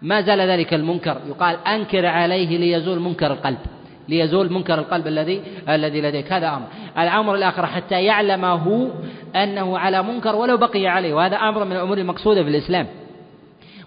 ما 0.01 0.21
زال 0.21 0.39
ذلك 0.39 0.73
المنكر 0.73 1.17
يقال 1.27 1.57
أنكر 1.67 2.05
عليه 2.05 2.57
ليزول 2.57 2.99
منكر 2.99 3.31
القلب. 3.31 3.57
ليزول 4.09 4.53
منكر 4.53 4.79
القلب 4.79 5.07
الذي 5.07 5.41
الذي 5.69 6.01
لديك. 6.01 6.33
هذا 6.33 6.47
أمر. 6.47 6.67
الأمر 6.97 7.35
الآخر 7.35 7.65
حتى 7.65 8.03
يعلمه 8.03 8.91
أنه 9.35 9.77
على 9.77 10.03
منكر 10.03 10.35
ولو 10.35 10.57
بقي 10.57 10.87
عليه. 10.87 11.13
وهذا 11.13 11.35
أمر 11.35 11.65
من 11.65 11.71
الأمور 11.71 11.97
المقصودة 11.97 12.43
في 12.43 12.49
الإسلام. 12.49 12.87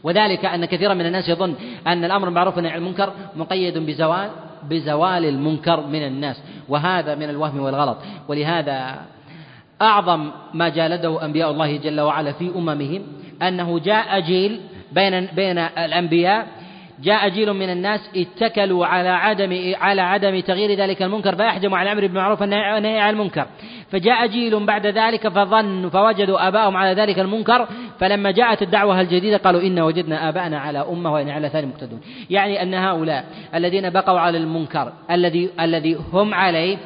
وذلك 0.03 0.45
أن 0.45 0.65
كثيرا 0.65 0.95
من 0.95 1.07
الناس 1.07 1.29
يظن 1.29 1.55
أن 1.87 2.05
الأمر 2.05 2.29
المعروف 2.29 2.57
والنهي 2.57 2.73
عن 2.73 2.79
المنكر 2.79 3.13
مقيد 3.37 3.79
بزوال 3.79 4.31
بزوال 4.71 5.25
المنكر 5.25 5.87
من 5.87 6.07
الناس. 6.07 6.43
وهذا 6.69 7.15
من 7.15 7.31
الوهم 7.31 7.61
والغلط. 7.61 7.99
ولهذا 8.29 8.99
أعظم 9.83 10.31
ما 10.55 10.69
جالده 10.69 11.25
أنبياء 11.25 11.51
الله 11.51 11.77
جل 11.77 12.01
وعلا 12.01 12.33
في 12.33 12.51
أممهم 12.57 13.03
أنه 13.43 13.79
جاء 13.79 14.21
جيل 14.21 14.61
بين 14.93 15.27
بين 15.27 15.59
الأنبياء 15.59 16.47
جاء 17.03 17.29
جيل 17.29 17.53
من 17.53 17.71
الناس 17.71 18.01
اتكلوا 18.17 18.87
على 18.87 19.09
عدم 19.09 19.75
على 19.81 20.03
عدم 20.03 20.41
تغيير 20.41 20.79
ذلك 20.79 21.03
المنكر 21.03 21.37
فأحجموا 21.37 21.79
على 21.79 21.93
الأمر 21.93 22.07
بالمعروف 22.07 22.41
والنهي 22.41 23.01
عن 23.01 23.15
المنكر. 23.15 23.47
فجاء 23.91 24.27
جيل 24.27 24.67
بعد 24.67 24.87
ذلك 24.87 25.29
فظنوا 25.29 25.91
فوجدوا 25.91 26.49
آباءهم 26.49 26.77
على 26.77 27.03
ذلك 27.03 27.19
المنكر 27.19 27.69
فلما 27.99 28.31
جاءت 28.31 28.63
الدعوة 28.63 29.01
الجديدة 29.01 29.37
قالوا 29.37 29.61
إنا 29.61 29.85
وجدنا 29.85 30.29
آباءنا 30.29 30.59
على 30.59 30.79
أمة 30.79 31.13
وإن 31.13 31.31
على 31.31 31.49
ثاني 31.49 31.67
مقتدون. 31.67 32.01
يعني 32.31 32.63
أن 32.63 32.75
هؤلاء 32.75 33.25
الذين 33.55 33.91
بقوا 33.91 34.21
على 34.21 34.39
المنكر 34.39 34.93
الذي 35.11 35.51
الذي 35.61 35.99
هم 36.13 36.35
عليه 36.35 36.77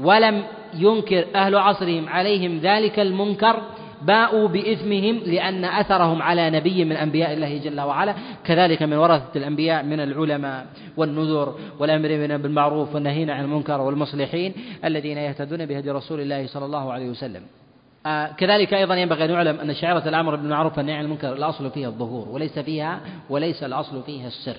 ولم 0.00 0.42
ينكر 0.78 1.24
أهل 1.34 1.56
عصرهم 1.56 2.08
عليهم 2.08 2.58
ذلك 2.58 3.00
المنكر 3.00 3.62
باءوا 4.06 4.48
بإثمهم 4.48 5.20
لأن 5.26 5.64
أثرهم 5.64 6.22
على 6.22 6.50
نبي 6.50 6.84
من 6.84 6.96
أنبياء 6.96 7.32
الله 7.32 7.58
جل 7.58 7.80
وعلا 7.80 8.14
كذلك 8.44 8.82
من 8.82 8.96
ورثة 8.96 9.36
الأنبياء 9.36 9.82
من 9.82 10.00
العلماء 10.00 10.66
والنذر 10.96 11.54
والأمرين 11.78 12.36
بالمعروف 12.36 12.94
والنهين 12.94 13.30
عن 13.30 13.44
المنكر 13.44 13.80
والمصلحين 13.80 14.54
الذين 14.84 15.18
يهتدون 15.18 15.66
بهدي 15.66 15.90
رسول 15.90 16.20
الله 16.20 16.46
صلى 16.46 16.64
الله 16.64 16.92
عليه 16.92 17.10
وسلم. 17.10 17.42
آه 18.06 18.26
كذلك 18.26 18.74
أيضا 18.74 18.94
ينبغي 18.94 19.24
أن 19.24 19.30
يعلم 19.30 19.60
أن 19.60 19.74
شعيرة 19.74 20.08
الأمر 20.08 20.36
بالمعروف 20.36 20.78
والنهي 20.78 20.94
عن 20.94 21.04
المنكر 21.04 21.32
الأصل 21.32 21.70
فيها 21.70 21.88
الظهور 21.88 22.28
وليس 22.28 22.58
فيها 22.58 23.00
وليس 23.30 23.62
الأصل 23.62 24.02
فيها 24.02 24.26
السر. 24.26 24.56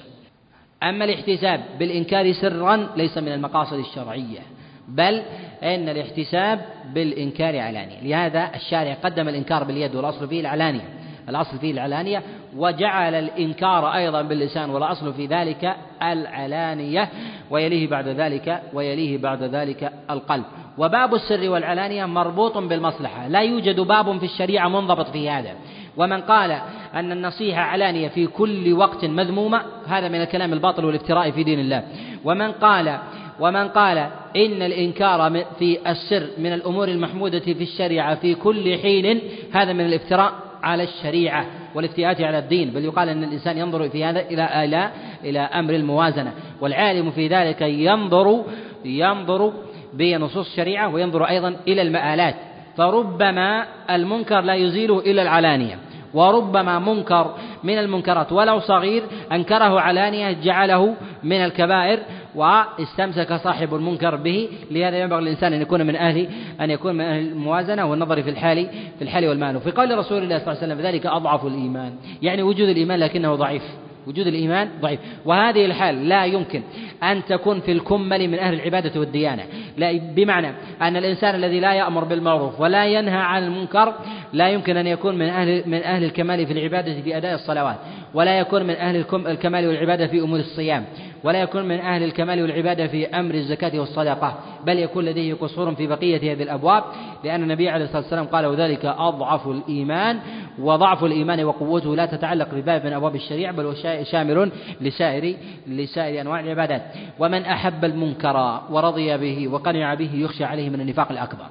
أما 0.84 1.06
الاحتساب 1.06 1.64
بالإنكار 1.80 2.34
سرا 2.34 2.90
ليس 2.96 3.18
من 3.18 3.32
المقاصد 3.32 3.78
الشرعية. 3.78 4.40
بل 4.88 5.22
إن 5.64 5.90
الاحتساب 5.90 6.62
بالإنكار 6.94 7.60
علانية. 7.60 8.02
لهذا 8.02 8.52
الشارع 8.56 8.94
قدم 9.04 9.30
الإنكار 9.30 9.64
باليد 9.64 9.96
والأصل 9.96 10.28
فيه 10.28 10.42
العلانية. 10.42 10.90
الأصل 11.30 11.60
فيه 11.60 11.72
العلانية 11.72 12.24
وجعل 12.56 13.16
الإنكار 13.16 13.94
أيضا 13.96 14.22
باللسان 14.22 14.70
والأصل 14.70 15.14
في 15.14 15.26
ذلك 15.26 15.76
العلانية 16.04 17.10
ويليه 17.50 17.88
بعد 17.88 18.08
ذلك 18.08 18.62
ويليه 18.74 19.18
بعد 19.18 19.44
ذلك 19.44 19.92
القلب. 20.10 20.44
وباب 20.78 21.14
السر 21.14 21.50
والعلانية 21.50 22.06
مربوط 22.06 22.58
بالمصلحة. 22.58 23.28
لا 23.28 23.40
يوجد 23.40 23.80
باب 23.80 24.18
في 24.18 24.26
الشريعة 24.26 24.68
منضبط 24.68 25.10
في 25.10 25.30
هذا. 25.30 25.52
ومن 25.98 26.22
قال 26.22 26.52
أن 26.94 27.12
النصيحة 27.12 27.62
علانية 27.62 28.08
في 28.08 28.28
كل 28.28 28.74
وقت 28.74 29.06
مذمومة 29.06 29.62
هذا 29.88 30.08
من 30.08 30.22
الكلام 30.22 30.54
الباطل 30.54 30.86
والافتراء 30.86 31.32
في 31.32 31.44
دين 31.44 31.60
الله. 31.60 31.84
ومن 32.24 32.52
قال 32.52 33.00
ومن 33.40 33.68
قال 33.68 33.98
إن 34.36 34.62
الإنكار 34.62 35.46
في 35.60 35.92
السر 35.92 36.28
من 36.38 36.54
الأمور 36.54 36.88
المحمودة 36.88 37.40
في 37.40 37.64
الشريعة 37.64 38.16
في 38.16 38.36
كل 38.36 38.78
حين 38.78 39.22
هذا 39.54 39.74
من 39.74 39.86
الافتراء 39.86 40.34
على 40.64 40.84
الشريعة 40.84 41.46
والافتئات 41.76 42.22
على 42.22 42.40
الدين. 42.40 42.70
بل 42.70 42.86
يقال 42.86 43.10
أن 43.10 43.24
الإنسان 43.24 43.58
ينظر 43.58 43.90
في 43.90 44.04
هذا 44.04 44.20
إلى 44.20 44.66
إلى 44.66 44.90
إلى 45.24 45.40
أمر 45.40 45.74
الموازنة 45.74 46.34
والعالم 46.62 47.12
في 47.12 47.28
ذلك 47.28 47.62
ينظر 47.62 48.44
ينظر 48.86 49.54
بنصوص 49.94 50.48
الشريعة 50.48 50.94
وينظر 50.94 51.24
أيضا 51.24 51.56
إلى 51.68 51.82
المآلات. 51.82 52.36
فربما 52.78 53.66
المنكر 53.90 54.42
لا 54.42 54.56
يزيله 54.56 55.00
إلا 55.00 55.22
العلانية 55.22 55.78
وربما 56.14 56.80
منكر 56.80 57.36
من 57.64 57.78
المنكرات. 57.78 58.32
ولو 58.32 58.60
صغير 58.60 59.04
أنكره 59.32 59.80
علانية 59.80 60.32
جعله 60.32 60.96
من 61.24 61.46
الكبائر 61.46 62.00
واستمسك 62.36 63.34
صاحب 63.34 63.76
المنكر 63.76 64.16
به 64.16 64.50
لهذا 64.72 64.98
ينبغي 64.98 65.20
الإنسان 65.20 65.54
أن 65.54 65.62
يكون 65.62 65.88
من 65.88 65.96
أهل 65.96 66.28
أن 66.62 66.70
يكون 66.70 66.96
من 66.96 67.02
أهل 67.02 67.28
الموازنة 67.28 67.86
والنظر 67.86 68.24
في 68.24 68.30
الحال 68.30 68.68
في 68.98 69.02
الحال 69.02 69.28
والمال. 69.28 69.56
وفي 69.56 69.72
قول 69.72 69.98
رسول 69.98 70.24
الله 70.24 70.38
صلى 70.38 70.48
الله 70.48 70.64
عليه 70.64 70.74
وسلم 70.74 70.88
ذلك 70.88 71.06
أضعف 71.06 71.46
الإيمان. 71.46 71.94
يعني 72.22 72.42
وجود 72.44 72.70
الإيمان 72.70 73.00
لكنه 73.00 73.36
ضعيف. 73.36 73.64
وجود 74.08 74.28
الإيمان 74.28 74.70
ضعيف. 74.82 75.00
وهذه 75.26 75.66
الحال 75.66 76.10
لا 76.10 76.26
يمكن 76.26 76.62
أن 77.04 77.26
تكون 77.26 77.60
في 77.60 77.72
الكمل 77.72 78.28
من 78.28 78.40
أهل 78.40 78.54
العبادة 78.54 79.00
والديانة. 79.00 79.44
لا 79.78 80.00
بمعنى 80.16 80.48
أن 80.82 80.98
الإنسان 80.98 81.36
الذي 81.36 81.60
لا 81.60 81.74
يأمر 81.74 82.04
بالمعروف 82.04 82.62
ولا 82.62 82.86
ينهى 82.86 83.18
عن 83.18 83.44
المنكر 83.44 83.94
لا 84.34 84.50
يمكن 84.50 84.78
أن 84.78 84.88
يكون 84.88 85.16
من 85.16 85.30
أهل 85.30 85.64
من 85.66 85.84
أهل 85.84 86.04
الكمال 86.04 86.48
في 86.48 86.54
العبادة 86.54 87.02
في 87.02 87.18
أداء 87.18 87.34
الصلوات. 87.34 87.76
ولا 88.14 88.40
يكون 88.40 88.64
من 88.64 88.76
أهل 88.76 89.06
الكمال 89.28 89.68
والعبادة 89.68 90.08
في 90.08 90.20
أمور 90.20 90.40
الصيام. 90.40 90.86
ولا 91.24 91.42
يكون 91.42 91.66
من 91.66 91.80
أهل 91.80 92.04
الكمال 92.04 92.42
والعبادة 92.42 92.88
في 92.88 93.08
أمر 93.08 93.36
الزكاة 93.36 93.80
والصدقة. 93.80 94.40
بل 94.66 94.80
يكون 94.80 95.06
لديه 95.06 95.34
قصور 95.34 95.76
في 95.76 95.88
بقية 95.88 96.34
هذه 96.34 96.44
الأبواب. 96.44 96.84
لأن 97.24 97.44
النبي 97.44 97.70
عليه 97.70 97.86
الصلاة 97.86 98.02
والسلام 98.02 98.26
قال 98.26 98.46
وذلك 98.46 98.86
أضعف 98.86 99.48
الإيمان 99.48 100.20
وضعف 100.60 101.04
الإيمان 101.04 101.44
وقوته 101.44 101.96
لا 101.96 102.06
تتعلق 102.06 102.54
بباب 102.54 102.86
من 102.86 102.94
أبواب 102.94 103.16
الشريعة 103.16 103.54
بل 103.54 103.66
هو 103.66 103.74
شامل 104.04 104.52
لسائر 104.82 105.36
لسائر 105.68 106.22
أنواع 106.22 106.40
العبادات. 106.40 106.82
ومن 107.20 107.42
أحب 107.42 107.86
المنكر 107.86 108.62
ورضي 108.70 109.18
به 109.18 109.48
وقنع 109.48 109.94
به 109.94 110.10
يخشى 110.14 110.44
عليه 110.44 110.70
من 110.70 110.82
النفاق 110.82 111.12
الأكبر. 111.12 111.46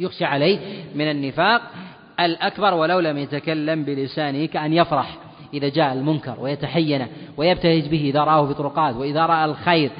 يخشى 0.00 0.24
عليه 0.24 0.58
من 0.94 1.10
النفاق 1.10 1.62
الأكبر 2.20 2.74
ولو 2.74 3.00
لم 3.00 3.18
يتكلم 3.18 3.84
بلسانه 3.84 4.46
كأن 4.46 4.72
يفرح 4.72 5.18
إذا 5.54 5.68
جاء 5.68 5.92
المنكر 5.92 6.36
ويتحين 6.40 7.06
ويبتهج 7.36 7.88
به 7.88 8.00
إذا 8.00 8.20
رآه 8.20 8.46
في 8.46 8.54
طرقات 8.54 8.94
وإذا 8.94 9.26
رأى 9.26 9.44
الخير 9.44 9.90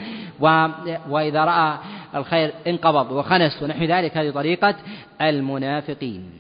و... 0.40 0.66
وإذا 1.10 1.44
رأى 1.44 1.78
الخير 2.14 2.52
انقبض 2.66 3.12
وخنس 3.12 3.62
ونحو 3.62 3.84
ذلك. 3.84 4.16
هذه 4.16 4.30
طريقة 4.30 4.74
المنافقين. 5.20 6.30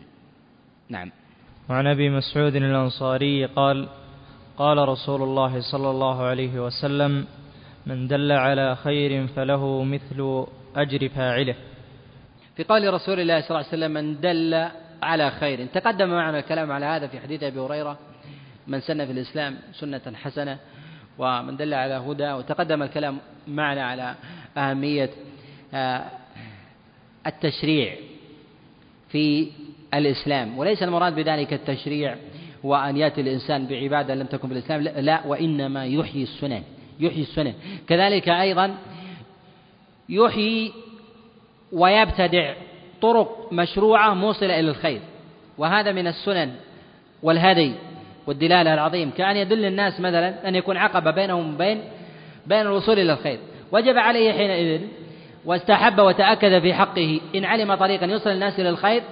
نعم. 0.88 1.10
وعن 1.70 1.86
أبي 1.86 2.10
مسعود 2.10 2.56
الأنصاري 2.56 3.46
قال 3.46 3.88
قال 4.56 4.88
رسول 4.88 5.22
الله 5.22 5.60
صلى 5.60 5.90
الله 5.90 6.22
عليه 6.22 6.60
وسلم 6.60 7.26
من 7.86 8.08
دل 8.08 8.32
على 8.32 8.76
خير 8.76 9.26
فله 9.26 9.84
مثل 9.84 10.46
أجر 10.76 11.08
فاعله. 11.08 11.54
في 12.56 12.64
قول 12.64 12.94
رسول 12.94 13.20
الله 13.20 13.40
صلى 13.40 13.50
الله 13.50 13.58
عليه 13.58 13.68
وسلم 13.68 13.90
من 13.90 14.20
دل 14.20 14.68
على 15.02 15.30
خير. 15.30 15.66
تقدم 15.66 16.08
معنا 16.08 16.38
الكلام 16.38 16.72
على 16.72 16.86
هذا 16.86 17.06
في 17.06 17.20
حديث 17.20 17.42
أبي 17.42 17.60
هريرة 17.60 17.98
من 18.66 18.80
سن 18.80 19.06
في 19.06 19.12
الإسلام 19.12 19.56
سنة 19.72 20.12
حسنة 20.14 20.58
ومن 21.18 21.56
دل 21.56 21.74
على 21.74 21.94
هدى. 21.94 22.32
وتقدم 22.32 22.82
الكلام 22.82 23.18
معنا 23.48 23.84
على 23.84 24.14
أهمية 24.56 25.10
آه، 25.74 26.04
التشريع 27.26 27.96
في 29.08 29.50
الإسلام. 29.94 30.58
وليس 30.58 30.82
المراد 30.82 31.14
بذلك 31.14 31.52
التشريع 31.52 32.16
هو 32.64 32.76
أن 32.76 32.96
يأتي 32.96 33.20
الإنسان 33.20 33.66
بعبادة 33.66 34.14
لم 34.14 34.26
تكن 34.26 34.48
في 34.48 34.54
الإسلام 34.54 34.82
لا 34.82 35.26
وإنما 35.26 35.86
يحيي 35.86 36.22
السنن 36.22 36.62
يحيي 37.00 37.22
السنن. 37.22 37.54
كذلك 37.88 38.28
أيضا 38.28 38.74
يحيي 40.08 40.72
ويبتدع 41.72 42.54
طرق 43.02 43.48
مشروعة 43.52 44.14
موصلة 44.14 44.60
إلى 44.60 44.70
الخير. 44.70 45.00
وهذا 45.58 45.92
من 45.92 46.06
السنن 46.06 46.52
والهدي 47.22 47.72
والدلالة 48.26 48.74
العظيم. 48.74 49.10
كأن 49.10 49.36
يدل 49.36 49.64
الناس 49.64 50.00
مثلا 50.00 50.48
أن 50.48 50.54
يكون 50.54 50.76
عقبة 50.76 51.10
بينهم 51.10 51.54
وبين 51.54 51.80
بين 52.46 52.60
الوصول 52.60 52.98
إلى 52.98 53.12
الخير. 53.12 53.38
وجب 53.72 53.98
عليه 53.98 54.32
حينئذ 54.32 54.80
واستحب 55.44 55.98
وتأكد 55.98 56.58
في 56.58 56.74
حقه 56.74 57.20
إن 57.34 57.44
علم 57.44 57.74
طريقا 57.74 58.06
يوصل 58.06 58.30
الناس 58.30 58.60
إلى 58.60 58.68
الخير 58.68 59.02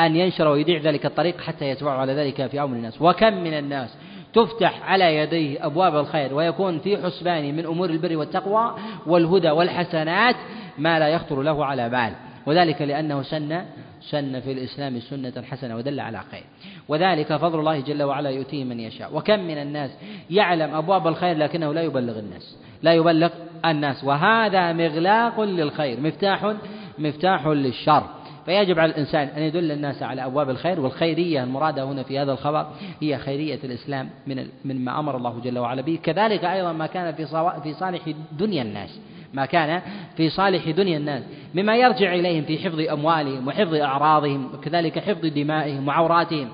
أن 0.00 0.16
ينشر 0.16 0.48
ويذيع 0.48 0.80
ذلك 0.80 1.06
الطريق 1.06 1.40
حتى 1.40 1.64
يتبعوا 1.64 2.00
على 2.00 2.12
ذلك 2.12 2.46
في 2.46 2.62
أمر 2.62 2.76
الناس. 2.76 3.02
وكم 3.02 3.34
من 3.34 3.54
الناس 3.58 3.96
تفتح 4.32 4.90
على 4.90 5.16
يديه 5.16 5.66
أبواب 5.66 5.96
الخير 5.96 6.34
ويكون 6.34 6.78
في 6.78 6.98
حسبان 6.98 7.56
من 7.56 7.66
أمور 7.66 7.90
البر 7.90 8.16
والتقوى 8.16 8.74
والهدى 9.06 9.50
والحسنات 9.50 10.36
ما 10.78 10.98
لا 10.98 11.08
يخطر 11.08 11.42
له 11.42 11.64
على 11.64 11.88
بال. 11.88 12.12
وذلك 12.46 12.82
لأنه 12.82 13.22
سن 13.22 13.64
سن 14.00 14.40
في 14.40 14.52
الإسلام 14.52 15.00
سنة 15.00 15.32
حسنة 15.50 15.76
ودل 15.76 16.00
على 16.00 16.20
خير. 16.30 16.44
وذلك 16.88 17.36
فضل 17.36 17.58
الله 17.58 17.80
جل 17.80 18.02
وعلا 18.02 18.30
يؤتيه 18.30 18.64
من 18.64 18.80
يشاء. 18.80 19.16
وكم 19.16 19.40
من 19.40 19.58
الناس 19.58 19.90
يعلم 20.30 20.74
أبواب 20.74 21.06
الخير 21.06 21.36
لكنه 21.36 21.74
لا 21.74 21.82
يبلغ 21.82 22.18
الناس. 22.18 22.56
لا 22.82 22.92
يبلغ 22.92 23.30
الناس. 23.64 24.04
وهذا 24.04 24.72
مغلاق 24.72 25.40
للخير 25.40 26.00
مفتاح 26.00 26.54
مفتاح 26.98 27.46
للشر. 27.46 28.02
فيجب 28.50 28.78
على 28.78 28.92
الإنسان 28.92 29.28
أن 29.28 29.42
يدل 29.42 29.72
الناس 29.72 30.02
على 30.02 30.24
أبواب 30.24 30.50
الخير 30.50 30.80
والخيرية 30.80 31.42
المرادة 31.44 31.84
هنا 31.84 32.02
في 32.02 32.18
هذا 32.18 32.32
الخبر 32.32 32.66
هي 33.00 33.18
خيرية 33.18 33.58
الإسلام 33.64 34.10
من 34.26 34.46
مما 34.64 34.98
أمر 34.98 35.16
الله 35.16 35.40
جل 35.40 35.58
وعلا 35.58 35.82
به. 35.82 35.98
كذلك 36.02 36.44
أيضا 36.44 36.72
ما 36.72 36.86
كان 36.86 37.14
في 37.14 37.26
في 37.62 37.74
صالح 37.74 38.00
دنيا 38.32 38.62
الناس 38.62 39.00
ما 39.34 39.46
كان 39.46 39.82
في 40.16 40.30
صالح 40.30 40.70
دنيا 40.70 40.98
الناس 40.98 41.22
مما 41.54 41.76
يرجع 41.76 42.14
إليهم 42.14 42.44
في 42.44 42.58
حفظ 42.58 42.80
أموالهم 42.80 43.48
وحفظ 43.48 43.74
أعراضهم 43.74 44.50
وكذلك 44.54 44.98
حفظ 44.98 45.26
دمائهم 45.26 45.88
وعوراتهم. 45.88 46.48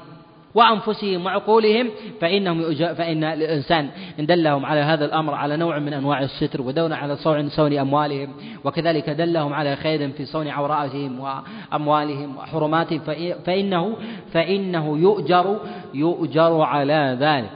وأنفسهم 0.56 1.26
وعقولهم 1.26 1.90
فإنهم 2.20 2.74
فإن 2.74 3.24
الإنسان 3.24 3.88
إن 4.20 4.26
دلهم 4.26 4.66
على 4.66 4.80
هذا 4.80 5.04
الأمر 5.04 5.34
على 5.34 5.56
نوع 5.56 5.78
من 5.78 5.92
أنواع 5.92 6.22
الستر 6.22 6.62
ودون 6.62 6.92
على 6.92 7.16
صون 7.16 7.48
صون 7.48 7.78
أموالهم 7.78 8.28
وكذلك 8.64 9.10
دلهم 9.10 9.52
على 9.52 9.76
خير 9.76 10.10
في 10.10 10.24
صون 10.24 10.48
عوراتهم 10.48 11.20
وأموالهم 11.20 12.36
وحرماتهم 12.36 13.00
فإنه 13.44 13.96
فإنه 14.32 14.98
يؤجر 14.98 15.56
يؤجر 15.94 16.60
على 16.60 17.16
ذلك. 17.20 17.50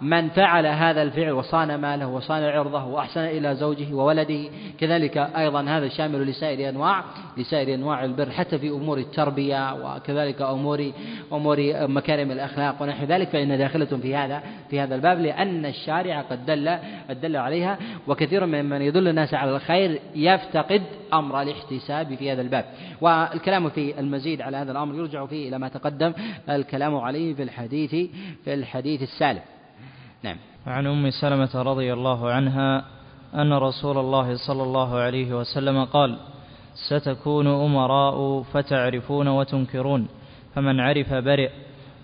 من 0.00 0.28
فعل 0.28 0.66
هذا 0.66 1.02
الفعل 1.02 1.30
وصان 1.30 1.74
ماله 1.74 2.06
وصان 2.06 2.42
عرضه 2.42 2.84
وأحسن 2.84 3.20
إلى 3.20 3.54
زوجه 3.54 3.94
وولده. 3.94 4.44
كذلك 4.80 5.16
أيضا 5.16 5.62
هذا 5.62 5.88
شامل 5.88 6.26
لسائر 6.26 6.68
أنواع 6.68 7.04
لسائر 7.36 7.74
أنواع 7.74 8.04
البر 8.04 8.30
حتى 8.30 8.58
في 8.58 8.68
أمور 8.68 8.98
التربية 8.98 9.74
وكذلك 9.74 10.42
أمور 10.42 10.92
أمور 11.32 11.56
مكارم 11.88 12.30
الأخلاق 12.30 12.82
ونحو 12.82 13.04
ذلك 13.04 13.28
فإن 13.28 13.58
داخلة 13.58 13.84
في 13.84 14.16
هذا 14.16 14.42
في 14.70 14.80
هذا 14.80 14.94
الباب 14.94 15.20
لأن 15.20 15.66
الشارع 15.66 16.20
قد 16.20 16.46
دل 16.46 16.78
دل 17.22 17.36
عليها 17.36 17.78
وكثير 18.08 18.46
ممن 18.46 18.82
يدل 18.82 19.08
الناس 19.08 19.34
على 19.34 19.56
الخير 19.56 20.00
يفتقد 20.14 20.82
أمر 21.12 21.42
الاحتساب 21.42 22.14
في 22.14 22.32
هذا 22.32 22.42
الباب. 22.42 22.64
والكلام 23.00 23.68
في 23.68 24.00
المزيد 24.00 24.42
على 24.42 24.56
هذا 24.56 24.72
الأمر 24.72 24.94
يرجع 24.94 25.26
فيه 25.26 25.48
إلى 25.48 25.58
ما 25.58 25.68
تقدم 25.68 26.12
الكلام 26.48 26.96
عليه 26.96 27.34
في 27.34 27.42
الحديث 27.42 27.90
في 28.44 28.54
الحديث 28.54 29.02
السالف 29.02 29.57
نعم. 30.22 30.36
عن 30.66 30.86
أم 30.86 31.10
سلمة 31.10 31.50
رضي 31.54 31.92
الله 31.92 32.30
عنها 32.30 32.84
أن 33.34 33.52
رسول 33.52 33.98
الله 33.98 34.36
صلى 34.36 34.62
الله 34.62 34.98
عليه 34.98 35.38
وسلم 35.38 35.84
قال 35.84 36.18
ستكون 36.88 37.46
أمراء 37.46 38.42
فتعرفون 38.42 39.28
وتنكرون 39.28 40.08
فمن 40.54 40.80
عرف 40.80 41.14
برئ 41.14 41.50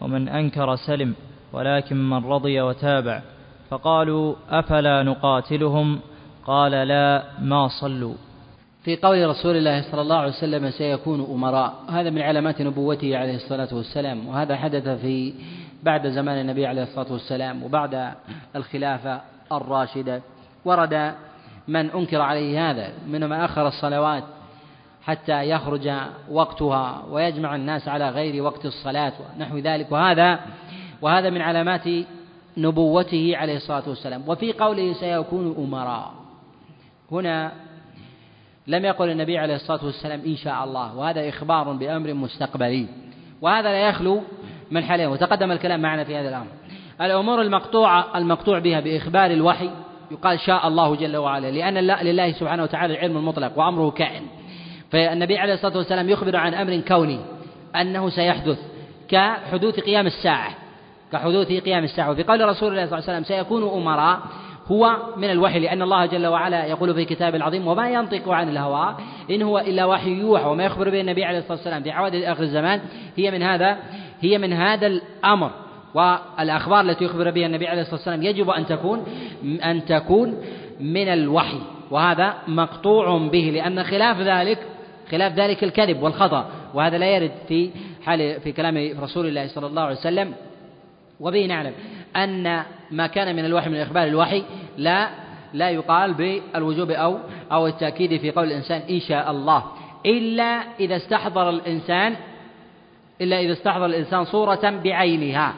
ومن 0.01 0.29
أنكر 0.29 0.77
سلم 0.77 1.15
ولكن 1.53 2.11
من 2.11 2.25
رضي 2.25 2.61
وتابع. 2.61 3.23
فقالوا 3.71 4.35
أفلا 4.51 5.03
نقاتلهم؟ 5.03 6.01
قال 6.47 6.73
لا 6.73 7.25
ما 7.41 7.69
صلوا. 7.69 8.15
في 8.85 8.97
قول 8.97 9.29
رسول 9.29 9.57
الله 9.57 9.83
صلى 9.83 10.01
الله 10.01 10.17
عليه 10.17 10.33
وسلم 10.33 10.71
سيكون 10.71 11.21
أمراء. 11.21 11.75
هذا 11.89 12.11
من 12.11 12.23
علامات 12.23 12.63
نبوته 12.63 13.17
عليه 13.17 13.35
الصلاة 13.35 13.69
والسلام 13.73 14.29
وهذا 14.29 14.57
حدث 14.57 14.89
في 14.89 15.35
بعد 15.83 16.09
زمان 16.09 16.41
النبي 16.41 16.67
عليه 16.67 16.83
الصلاة 16.83 17.13
والسلام 17.13 17.63
وبعد 17.63 18.13
الخلافة 18.57 19.21
الراشدة. 19.53 20.23
ورد 20.65 21.15
من 21.69 21.91
أنكر 21.91 22.21
عليه 22.21 22.71
هذا 22.71 22.93
من 23.09 23.21
من 23.21 23.33
أخر 23.33 23.69
الصلوات 23.69 24.25
حتى 25.03 25.51
يخرج 25.51 25.91
وقتها 26.31 27.03
ويجمع 27.11 27.55
الناس 27.55 27.89
على 27.89 28.09
غير 28.09 28.43
وقت 28.43 28.67
الصلاة 28.67 29.13
ونحو 29.37 29.59
ذلك. 29.59 29.93
وهذا 29.93 30.41
وهذا 31.03 31.31
من 31.31 31.41
علامات 31.41 31.89
نبوته 32.57 33.33
عليه 33.37 33.57
الصلاة 33.57 33.89
والسلام. 33.89 34.23
وفي 34.27 34.53
قوله 34.53 34.93
سيكون 34.93 35.55
أمراء. 35.59 36.13
هنا 37.13 37.53
لم 38.67 38.85
يقل 38.85 39.11
النبي 39.11 39.39
عليه 39.39 39.55
الصلاة 39.55 39.85
والسلام 39.85 40.21
إن 40.27 40.37
شاء 40.37 40.65
الله 40.65 40.97
وهذا 40.97 41.29
إخبار 41.29 41.73
بأمر 41.73 42.15
مستقبلي 42.15 42.87
وهذا 43.43 43.69
لا 43.69 43.89
يخلو 43.89 44.23
من 44.71 44.85
حالين 44.85 45.09
وتقدم 45.09 45.53
الكلام 45.53 45.83
معنا 45.83 46.05
في 46.05 46.17
هذا 46.17 46.29
الأمر. 46.29 46.47
الأمور 47.01 47.43
المقطوعة 47.43 48.19
المقطوع 48.19 48.59
بها 48.59 48.81
بإخبار 48.81 49.31
الوحي 49.31 49.71
يقال 50.11 50.41
شاء 50.41 50.69
الله 50.69 50.97
جل 50.97 51.17
وعلا 51.17 51.51
لأن 51.51 51.75
لله 51.79 52.33
سبحانه 52.33 52.63
وتعالى 52.63 52.95
العلم 52.95 53.17
المطلق 53.17 53.59
وأمره 53.59 53.91
كائن. 53.91 54.23
فالنبي 54.93 55.39
عليه 55.39 55.55
الصلاة 55.55 55.77
والسلام 55.77 56.09
يخبر 56.09 56.37
عن 56.37 56.55
أمر 56.55 56.81
كوني 56.81 57.21
أنه 57.77 58.11
سيحدث 58.11 58.59
كحدوث 59.09 59.81
قيام 59.81 60.07
الساعة 60.07 60.55
كحدوث 61.13 61.53
قيام 61.53 61.85
الساعة. 61.85 62.11
وفي 62.11 62.23
قول 62.23 62.49
رسول 62.49 62.69
الله 62.73 62.87
صلى 62.87 62.99
الله 62.99 63.11
عليه 63.11 63.19
وسلم 63.21 63.25
سيكون 63.25 63.83
أمراء 63.83 64.21
هو 64.67 64.97
من 65.17 65.31
الوحي 65.31 65.59
لأن 65.59 65.83
الله 65.83 66.07
جل 66.07 66.27
وعلا 66.27 66.67
يقول 66.67 66.95
في 66.95 67.05
كتابه 67.05 67.37
العظيم 67.37 67.69
وما 67.69 67.91
ينطق 67.91 68.29
عن 68.29 68.49
الهوى 68.49 68.97
إن 69.31 69.43
هو 69.43 69.59
إلا 69.59 69.85
وحي 69.85 70.11
يوحى 70.11 70.45
وما 70.45 70.65
يخبر 70.65 70.91
به 70.91 71.01
النبي 71.01 71.25
عليه 71.25 71.39
الصلاة 71.39 71.57
والسلام. 71.57 71.83
في 71.83 71.91
عوادث 71.91 72.23
آخر 72.23 72.43
الزمان 72.43 72.81
هي 73.17 73.31
من 73.31 73.43
هذا 73.43 73.79
هي 74.21 74.39
من 74.39 74.53
هذا 74.53 74.87
الأمر. 74.87 75.51
والأخبار 75.95 76.81
التي 76.81 77.05
يخبر 77.05 77.31
بها 77.31 77.47
النبي 77.47 77.67
عليه 77.67 77.81
الصلاة 77.81 77.97
والسلام 77.97 78.23
يجب 78.23 78.51
أن 78.51 78.67
تكون 78.67 79.05
أن 79.65 79.85
تكون 79.85 80.35
من 80.81 81.09
الوحي 81.09 81.59
وهذا 81.91 82.35
مقطوع 82.49 83.19
به 83.19 83.51
لأن 83.55 83.85
خلاف 83.85 84.21
ذلك 84.21 84.59
خلاف 85.11 85.33
ذلك 85.33 85.65
الكذب 85.65 86.03
والخطأ 86.03 86.51
وهذا 86.75 86.99
لا 86.99 87.07
يرد 87.07 87.33
في 87.49 87.71
حال 88.05 88.41
في 88.41 88.53
كلام 88.53 89.01
رسول 89.01 89.27
الله 89.27 89.47
صلى 89.47 89.67
الله 89.67 89.83
عليه 89.83 89.97
وسلم. 89.97 90.33
وبه 91.21 91.47
نعلم. 91.47 91.73
أن 92.17 92.63
ما 92.91 93.07
كان 93.07 93.37
من 93.37 93.45
الوحي 93.45 93.71
من 93.71 93.81
إخبار 93.81 94.07
الوحي 94.07 94.43
لا 94.79 95.09
لا 95.53 95.71
يقال 95.71 96.15
بالوجوب 96.15 96.91
أو 96.91 97.19
أو 97.53 97.67
التأكيد 97.67 98.21
في 98.21 98.31
قول 98.31 98.47
الإنسان 98.47 98.83
إن 98.91 99.01
شاء 99.01 99.31
الله. 99.31 99.65
إلا 100.07 100.63
إذا 100.81 100.97
استحضر 100.97 101.51
الإنسان 101.51 102.17
إلا 103.21 103.41
إذا 103.41 103.53
استحضر 103.53 103.87
الإنسان 103.87 104.25
صورة 104.25 104.81
بعينها. 104.85 105.55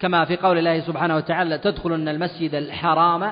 كما 0.00 0.24
في 0.24 0.36
قول 0.36 0.58
الله 0.58 0.80
سبحانه 0.80 1.16
وتعالى 1.16 1.58
تدخلن 1.58 2.08
المسجد 2.08 2.54
الحرام 2.54 3.22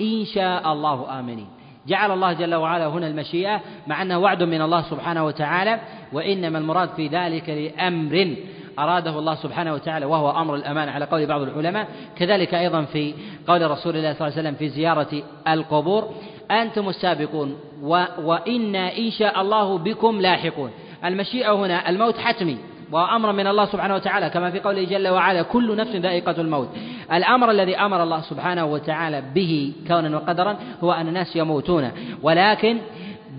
إن 0.00 0.24
شاء 0.24 0.72
الله 0.72 1.18
آمنين. 1.20 1.55
جعل 1.86 2.10
الله 2.10 2.32
جل 2.32 2.54
وعلا 2.54 2.86
هنا 2.86 3.06
المشيئة 3.06 3.60
مع 3.86 4.02
أنه 4.02 4.18
وعد 4.18 4.42
من 4.42 4.62
الله 4.62 4.82
سبحانه 4.82 5.24
وتعالى 5.24 5.80
وإنما 6.12 6.58
المراد 6.58 6.88
في 6.88 7.08
ذلك 7.08 7.48
لأمر 7.48 8.36
أراده 8.78 9.18
الله 9.18 9.34
سبحانه 9.34 9.74
وتعالى 9.74 10.06
وهو 10.06 10.30
أمر 10.30 10.54
الأمان 10.54 10.88
على 10.88 11.04
قول 11.04 11.26
بعض 11.26 11.40
العلماء. 11.40 11.88
كذلك 12.16 12.54
أيضا 12.54 12.82
في 12.82 13.14
قول 13.46 13.70
رسول 13.70 13.96
الله 13.96 14.12
صلى 14.12 14.28
الله 14.28 14.38
عليه 14.38 14.48
وسلم 14.48 14.54
في 14.54 14.68
زيارة 14.68 15.22
القبور 15.48 16.10
أنتم 16.50 16.88
السابقون 16.88 17.56
و 17.82 18.04
وإنا 18.22 18.96
إن 18.98 19.10
شاء 19.10 19.40
الله 19.40 19.78
بكم 19.78 20.20
لاحقون. 20.20 20.70
المشيئة 21.04 21.52
هنا 21.52 21.88
الموت 21.88 22.18
حتمي 22.18 22.58
وأمر 22.92 23.32
من 23.32 23.46
الله 23.46 23.64
سبحانه 23.64 23.94
وتعالى 23.94 24.30
كما 24.30 24.50
في 24.50 24.60
قوله 24.60 24.84
جل 24.84 25.08
وعلا 25.08 25.42
كل 25.42 25.76
نفس 25.76 25.96
ذائقة 25.96 26.40
الموت. 26.40 26.68
الأمر 27.12 27.50
الذي 27.50 27.76
أمر 27.76 28.02
الله 28.02 28.20
سبحانه 28.20 28.64
وتعالى 28.64 29.22
به 29.34 29.72
كونا 29.88 30.16
وقدرا 30.16 30.56
هو 30.84 30.92
أن 30.92 31.08
الناس 31.08 31.36
يموتون. 31.36 31.90
ولكن 32.22 32.78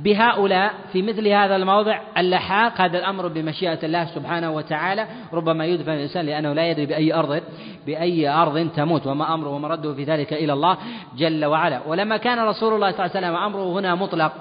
بهؤلاء 0.03 0.73
في 0.93 1.01
مثل 1.01 1.27
هذا 1.27 1.56
الموضع 1.56 1.99
اللحاق 2.17 2.82
هذا 2.82 2.97
الأمر 2.99 3.27
بمشيئة 3.27 3.80
الله 3.84 4.06
سبحانه 4.06 4.51
وتعالى 4.51 5.08
ربما 5.34 5.65
يدفن 5.65 5.91
الإنسان 5.91 6.25
لأنه 6.25 6.53
لا 6.53 6.69
يدري 6.69 6.86
بأي 6.86 7.13
أرض 7.13 7.41
بأي 7.86 8.30
أرض 8.30 8.69
تموت 8.75 9.08
وما 9.08 9.34
أمره 9.34 9.49
ومرده 9.49 9.93
في 9.93 10.03
ذلك 10.03 10.34
إلى 10.34 10.53
الله 10.53 10.77
جل 11.17 11.45
وعلا. 11.45 11.82
ولما 11.88 12.17
كان 12.17 12.39
رسول 12.39 12.73
الله 12.73 12.91
صلى 12.91 13.06
الله 13.06 13.17
عليه 13.17 13.27
وسلم 13.27 13.36
أمره 13.36 13.80
هنا 13.80 13.95
مطلق 13.95 14.32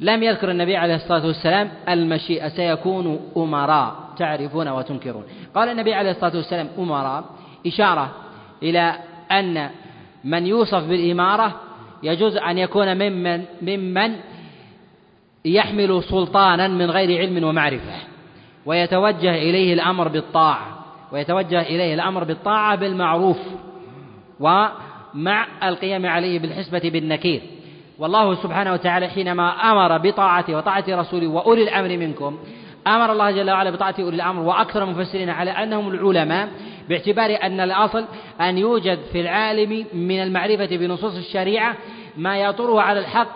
لم 0.00 0.22
يذكر 0.22 0.50
النبي 0.50 0.76
عليه 0.76 0.94
الصلاة 0.94 1.26
والسلام 1.26 1.70
المشيئة 1.88 2.48
سيكون 2.48 3.20
أمراء 3.36 3.94
تعرفون 4.18 4.68
وتنكرون. 4.68 5.24
قال 5.54 5.68
النبي 5.68 5.94
عليه 5.94 6.10
الصلاة 6.10 6.36
والسلام 6.36 6.68
أمراء 6.78 7.24
إشارة 7.66 8.10
إلى 8.62 8.94
أن 9.32 9.70
من 10.24 10.46
يوصف 10.46 10.84
بالإمارة 10.84 11.60
يجوز 12.02 12.36
أن 12.36 12.58
يكون 12.58 12.94
ممن 12.94 13.44
ممن 13.62 14.16
يحمل 15.44 16.02
سلطانا 16.02 16.68
من 16.68 16.90
غير 16.90 17.20
علم 17.20 17.44
ومعرفة 17.44 17.94
ويتوجه 18.66 19.34
إليه 19.34 19.74
الأمر 19.74 20.08
بالطاعة 20.08 20.84
ويتوجه 21.12 21.62
إليه 21.62 21.94
الأمر 21.94 22.24
بالطاعة 22.24 22.76
بالمعروف 22.76 23.38
ومع 24.40 25.46
القيام 25.62 26.06
عليه 26.06 26.38
بالحسبة 26.38 26.80
بالنكير. 26.84 27.42
والله 27.98 28.34
سبحانه 28.34 28.72
وتعالى 28.72 29.08
حينما 29.08 29.50
أمر 29.50 29.98
بطاعته 29.98 30.56
وطاعة 30.56 30.84
رسوله 30.88 31.26
وأولي 31.26 31.62
الأمر 31.62 31.88
منكم 31.88 32.38
أمر 32.86 33.12
الله 33.12 33.30
جل 33.30 33.50
وعلا 33.50 33.70
بطاعة 33.70 33.94
أولي 33.98 34.16
الأمر 34.16 34.42
وأكثر 34.42 34.84
المفسرين 34.84 35.30
على 35.30 35.50
أنهم 35.50 35.88
العلماء 35.88 36.48
باعتبار 36.90 37.38
أن 37.42 37.60
الأصل 37.60 38.04
أن 38.40 38.58
يوجد 38.58 38.98
في 39.12 39.20
العالم 39.20 39.86
من 39.94 40.22
المعرفة 40.22 40.76
بنصوص 40.76 41.16
الشريعة 41.16 41.76
ما 42.16 42.38
يطره 42.38 42.80
على 42.80 43.00
الحق 43.00 43.28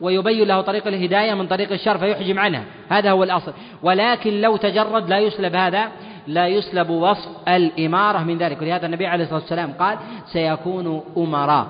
ويبين 0.00 0.48
له 0.48 0.60
طريق 0.60 0.86
الهداية 0.86 1.34
من 1.34 1.46
طريق 1.46 1.72
الشر 1.72 1.98
فيحجم 1.98 2.38
عنها 2.38 2.64
هذا 2.88 3.10
هو 3.10 3.24
الأصل. 3.24 3.52
ولكن 3.82 4.40
لو 4.40 4.56
تجرد 4.56 5.08
لا 5.08 5.18
يسلب 5.18 5.56
هذا 5.56 5.88
لا 6.26 6.48
يسلب 6.48 6.90
وصف 6.90 7.48
الإمارة 7.48 8.18
من 8.18 8.38
ذلك. 8.38 8.62
ولهذا 8.62 8.86
النبي 8.86 9.06
عليه 9.06 9.24
الصلاة 9.24 9.40
والسلام 9.40 9.72
قال 9.72 9.98
سيكون 10.32 11.02
أمراء. 11.16 11.66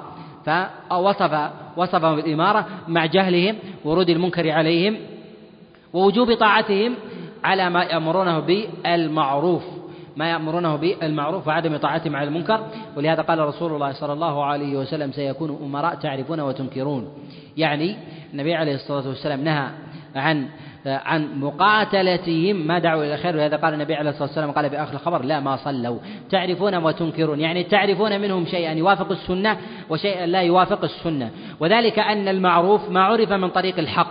فوصف 0.47 1.51
وصفهم 1.77 2.17
بالإمارة 2.17 2.67
مع 2.89 3.07
جهلهم 3.07 3.57
ورود 3.85 4.11
المنكر 4.11 4.51
عليهم 4.51 4.97
ووجوب 5.93 6.35
طاعتهم 6.35 6.95
على 7.45 7.71
ما 7.71 7.83
يأمرونه 7.83 8.39
بالمعروف. 8.41 9.63
ما 10.17 10.31
يأمرونه 10.31 10.77
بالمعروف 10.77 11.49
وعدم 11.49 11.77
طاعتهم 11.77 12.17
على 12.17 12.29
المنكر 12.29 12.67
ولهذا 12.97 13.23
قال 13.23 13.39
رسول 13.39 13.73
الله 13.73 13.93
صلى 13.93 14.13
الله 14.13 14.45
عليه 14.45 14.77
وسلم 14.77 15.13
سيكون 15.13 15.59
أمراء 15.63 15.95
تعرفون 15.95 16.41
وتنكرون. 16.41 17.09
يعني 17.57 17.97
النبي 18.33 18.55
عليه 18.55 18.75
الصلاة 18.75 19.09
والسلام 19.09 19.45
نهى 19.45 19.69
عن 20.17 20.49
عن 20.87 21.41
مقاتلتهم. 21.41 22.67
ما 22.67 22.79
دعوا 22.79 23.05
إلى 23.05 23.15
الخير 23.15 23.35
ولهذا 23.35 23.57
قال 23.57 23.75
النبي 23.75 23.95
عليه 23.95 24.11
الصلاة 24.11 24.29
والسلام 24.29 24.51
قال 24.51 24.71
في 24.71 24.83
آخر 24.83 24.95
الخبر 24.95 25.25
لا 25.25 25.41
ما 25.41 25.57
صلوا 25.57 25.99
تعرفون 26.31 26.75
وتنكرون. 26.75 27.41
يعني 27.41 27.65
تعرفون 27.65 28.21
منهم 28.21 28.47
شيئا 28.47 28.73
يوافق 28.73 29.11
السنة 29.11 29.57
وشيئا 29.91 30.27
لا 30.27 30.41
يوافق 30.41 30.85
السنة. 30.85 31.31
وذلك 31.61 31.99
أن 31.99 32.29
المعروف 32.29 32.91
ما 32.91 33.03
عرف 33.03 33.33
من 33.33 33.49
طريق 33.49 33.79
الحق 33.79 34.11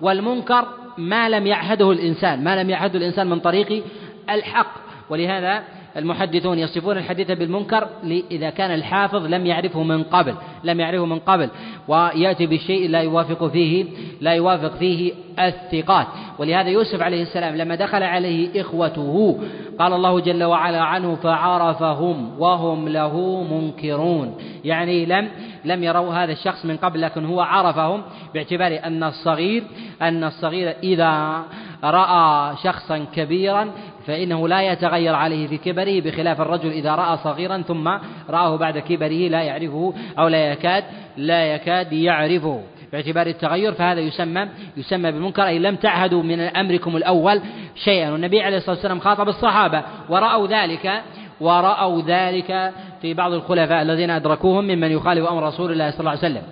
والمنكر 0.00 0.68
ما 0.98 1.28
لم 1.28 1.46
يعهده 1.46 1.90
الإنسان 1.92 2.44
ما 2.44 2.62
لم 2.62 2.70
يعهده 2.70 2.98
الإنسان 2.98 3.26
من 3.26 3.40
طريق 3.40 3.84
الحق. 4.30 4.89
ولهذا 5.10 5.62
المحدثون 5.96 6.58
يصفون 6.58 6.96
الحديث 6.98 7.30
بالمنكر 7.30 7.88
إذا 8.30 8.50
كان 8.50 8.74
الحافظ 8.74 9.26
لم 9.26 9.46
يعرفه 9.46 9.82
من 9.82 10.02
قبل 10.02 10.34
لم 10.64 10.80
يعرفه 10.80 11.06
من 11.06 11.18
قبل 11.18 11.48
ويأتي 11.88 12.46
بالشيء 12.46 12.88
لا 12.88 13.00
يوافق 13.00 13.46
فيه 13.46 13.84
لا 14.20 14.32
يوافق 14.32 14.76
فيه 14.76 15.12
الثقات. 15.38 16.06
ولهذا 16.38 16.68
يوسف 16.68 17.02
عليه 17.02 17.22
السلام 17.22 17.56
لما 17.56 17.74
دخل 17.74 18.02
عليه 18.02 18.60
إخوته 18.60 19.40
قال 19.78 19.92
الله 19.92 20.20
جل 20.20 20.44
وعلا 20.44 20.80
عنه 20.80 21.14
فعرفهم 21.14 22.40
وهم 22.40 22.88
له 22.88 23.42
منكرون. 23.42 24.34
يعني 24.64 25.06
لم 25.06 25.28
لم 25.64 25.84
يروا 25.84 26.14
هذا 26.14 26.32
الشخص 26.32 26.64
من 26.64 26.76
قبل 26.76 27.00
لكن 27.00 27.24
هو 27.24 27.40
عرفهم 27.40 28.02
باعتبار 28.34 28.80
أن 28.84 29.02
الصغير 29.04 29.64
أن 30.02 30.24
الصغير 30.24 30.76
إذا 30.82 31.42
رأى 31.84 32.56
شخصا 32.56 33.06
كبيرا 33.14 33.70
فإنه 34.10 34.48
لا 34.48 34.62
يتغير 34.62 35.14
عليه 35.14 35.46
في 35.46 35.58
كبره 35.58 36.00
بخلاف 36.00 36.40
الرجل 36.40 36.70
إذا 36.70 36.94
رأى 36.94 37.16
صغيرا 37.16 37.62
ثم 37.62 37.88
رآه 38.30 38.56
بعد 38.56 38.78
كبره 38.78 39.28
لا 39.28 39.42
يعرفه 39.42 39.94
أو 40.18 40.28
لا 40.28 40.52
يكاد 40.52 40.84
لا 41.16 41.54
يكاد 41.54 41.92
يعرفه. 41.92 42.62
باعتبار 42.92 43.26
التغير 43.26 43.72
فهذا 43.72 44.00
يسمى 44.00 44.48
يسمى 44.76 45.12
بالمنكر 45.12 45.46
أي 45.46 45.58
لم 45.58 45.76
تعهدوا 45.76 46.22
من 46.22 46.40
أمركم 46.40 46.96
الأول 46.96 47.42
شيئا. 47.84 48.10
والنبي 48.10 48.42
عليه 48.42 48.56
الصلاة 48.56 48.76
والسلام 48.76 49.00
خاطب 49.00 49.28
الصحابة 49.28 49.82
ورأوا 50.08 50.46
ذلك 50.46 51.02
ورأوا 51.40 52.02
ذلك 52.02 52.72
في 53.02 53.14
بعض 53.14 53.32
الخلفاء 53.32 53.82
الذين 53.82 54.10
أدركوهم 54.10 54.64
ممن 54.64 54.90
يخالف 54.90 55.26
أمر 55.26 55.42
رسول 55.42 55.72
الله 55.72 55.90
صلى 55.90 56.00
الله 56.00 56.10
عليه 56.10 56.20
وسلم. 56.20 56.42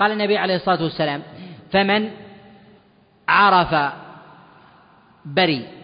قال 0.00 0.12
النبي 0.12 0.38
عليه 0.38 0.56
الصلاة 0.56 0.82
والسلام 0.82 1.22
فمن 1.72 2.10
عرف 3.28 3.92
بري 5.24 5.75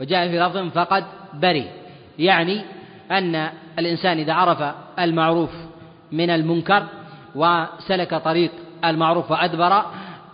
وجاء 0.00 0.28
في 0.28 0.38
لفظ 0.38 0.56
فقد 0.56 1.04
بري 1.34 1.70
يعني 2.18 2.62
أن 3.10 3.50
الإنسان 3.78 4.18
إذا 4.18 4.32
عرف 4.32 4.74
المعروف 4.98 5.50
من 6.12 6.30
المنكر 6.30 6.82
وسلك 7.34 8.14
طريق 8.14 8.50
المعروف 8.84 9.30
وأدبر 9.30 9.84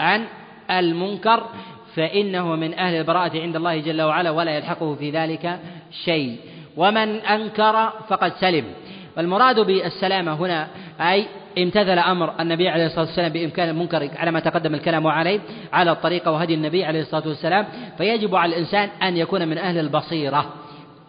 عن 0.01 0.27
المنكر 0.71 1.47
فإنه 1.95 2.57
من 2.57 2.75
أهل 2.75 2.95
البراءة 2.95 3.41
عند 3.41 3.57
الله 3.57 3.79
جل 3.79 4.03
وعلا 4.03 4.31
ولا 4.31 4.57
يلحقه 4.57 4.95
في 4.95 5.11
ذلك 5.11 5.61
شيء. 6.05 6.37
ومن 6.77 7.09
أنكر 7.21 7.93
فقد 8.09 8.33
سلم. 8.33 8.65
والمراد 9.17 9.61
بالسلامة 9.61 10.35
هنا 10.35 10.69
أي 11.01 11.27
امتثل 11.59 11.99
أمر 11.99 12.41
النبي 12.41 12.69
عليه 12.69 12.87
الصلاة 12.87 13.05
والسلام 13.05 13.33
بإمكان 13.33 13.69
المنكر 13.69 14.11
على 14.17 14.31
ما 14.31 14.41
تقدم 14.41 14.75
الكلام 14.75 15.07
عليه 15.07 15.41
على 15.73 15.93
الطريقة 15.93 16.31
وهدي 16.31 16.55
النبي 16.55 16.85
عليه 16.85 17.01
الصلاة 17.01 17.29
والسلام 17.29 17.67
فيجب 17.99 18.37
على 18.37 18.53
الإنسان 18.55 18.89
أن 19.03 19.17
يكون 19.17 19.49
من 19.49 19.59
أهل 19.59 19.79
البصيرة. 19.79 20.47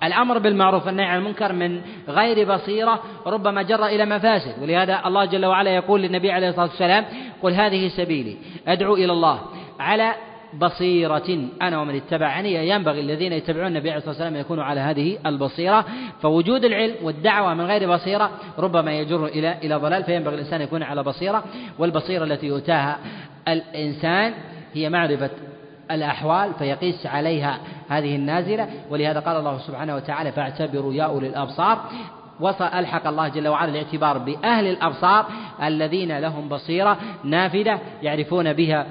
الأمر 0.04 0.38
بالمعروف 0.38 0.86
والنهي 0.86 1.06
عن 1.06 1.18
المنكر 1.18 1.54
من 1.54 1.82
غير 2.08 2.56
بصيرة 2.56 3.04
ربما 3.26 3.62
جر 3.62 3.86
إلى 3.86 4.06
مفاسد 4.06 4.54
ولهذا 4.62 5.02
الله 5.06 5.26
جل 5.26 5.46
وعلا 5.46 5.76
يقول 5.76 6.02
للنبي 6.02 6.32
عليه 6.32 6.50
الصلاة 6.50 6.66
والسلام 6.66 7.06
قل 7.44 7.54
هذه 7.54 7.88
سبيلي 7.88 8.38
أدعو 8.68 8.96
إلى 8.96 9.12
الله 9.12 9.40
على 9.80 10.14
بصيرة 10.54 11.48
أنا 11.62 11.82
ومن 11.82 11.96
اتبعني. 11.96 12.70
ينبغي 12.70 13.02
الذين 13.02 13.34
يتبعون 13.34 13.68
النبي 13.68 13.90
عليه 13.90 13.98
الصلاة 13.98 14.12
والسلام 14.12 14.36
يكونوا 14.36 14.64
على 14.64 14.80
هذه 14.80 15.18
البصيرة. 15.26 15.86
فوجود 16.22 16.66
العلم 16.66 16.96
والدعوة 17.04 17.54
من 17.54 17.66
غير 17.66 17.94
بصيرة 17.94 18.32
ربما 18.60 18.94
يجر 18.94 19.26
إلى 19.26 19.58
إلى 19.64 19.76
ضلال 19.76 20.04
فينبغي 20.04 20.36
الإنسان 20.36 20.62
يكون 20.62 20.84
على 20.84 21.04
بصيرة. 21.04 21.44
والبصيرة 21.80 22.24
التي 22.24 22.48
يؤتاها 22.48 23.00
الإنسان 23.48 24.34
هي 24.74 24.90
معرفة 24.90 25.30
الأحوال 25.92 26.54
فيقيس 26.54 27.06
عليها 27.06 27.60
هذه 27.90 28.16
النازلة. 28.16 28.70
ولهذا 28.90 29.20
قال 29.20 29.38
الله 29.38 29.58
سبحانه 29.58 29.96
وتعالى 29.96 30.32
فاعتبروا 30.32 30.94
يا 30.94 31.04
أولي 31.04 31.28
الأبصار 31.28 31.80
ألحق 32.80 33.08
الله 33.08 33.28
جل 33.28 33.48
وعلا 33.48 33.72
الاعتبار 33.72 34.18
بأهل 34.18 34.68
الأبصار 34.68 35.26
الذين 35.64 36.20
لهم 36.20 36.50
بصيرة 36.50 36.98
نافذة 37.24 37.80
يعرفون 38.02 38.54
بها 38.54 38.88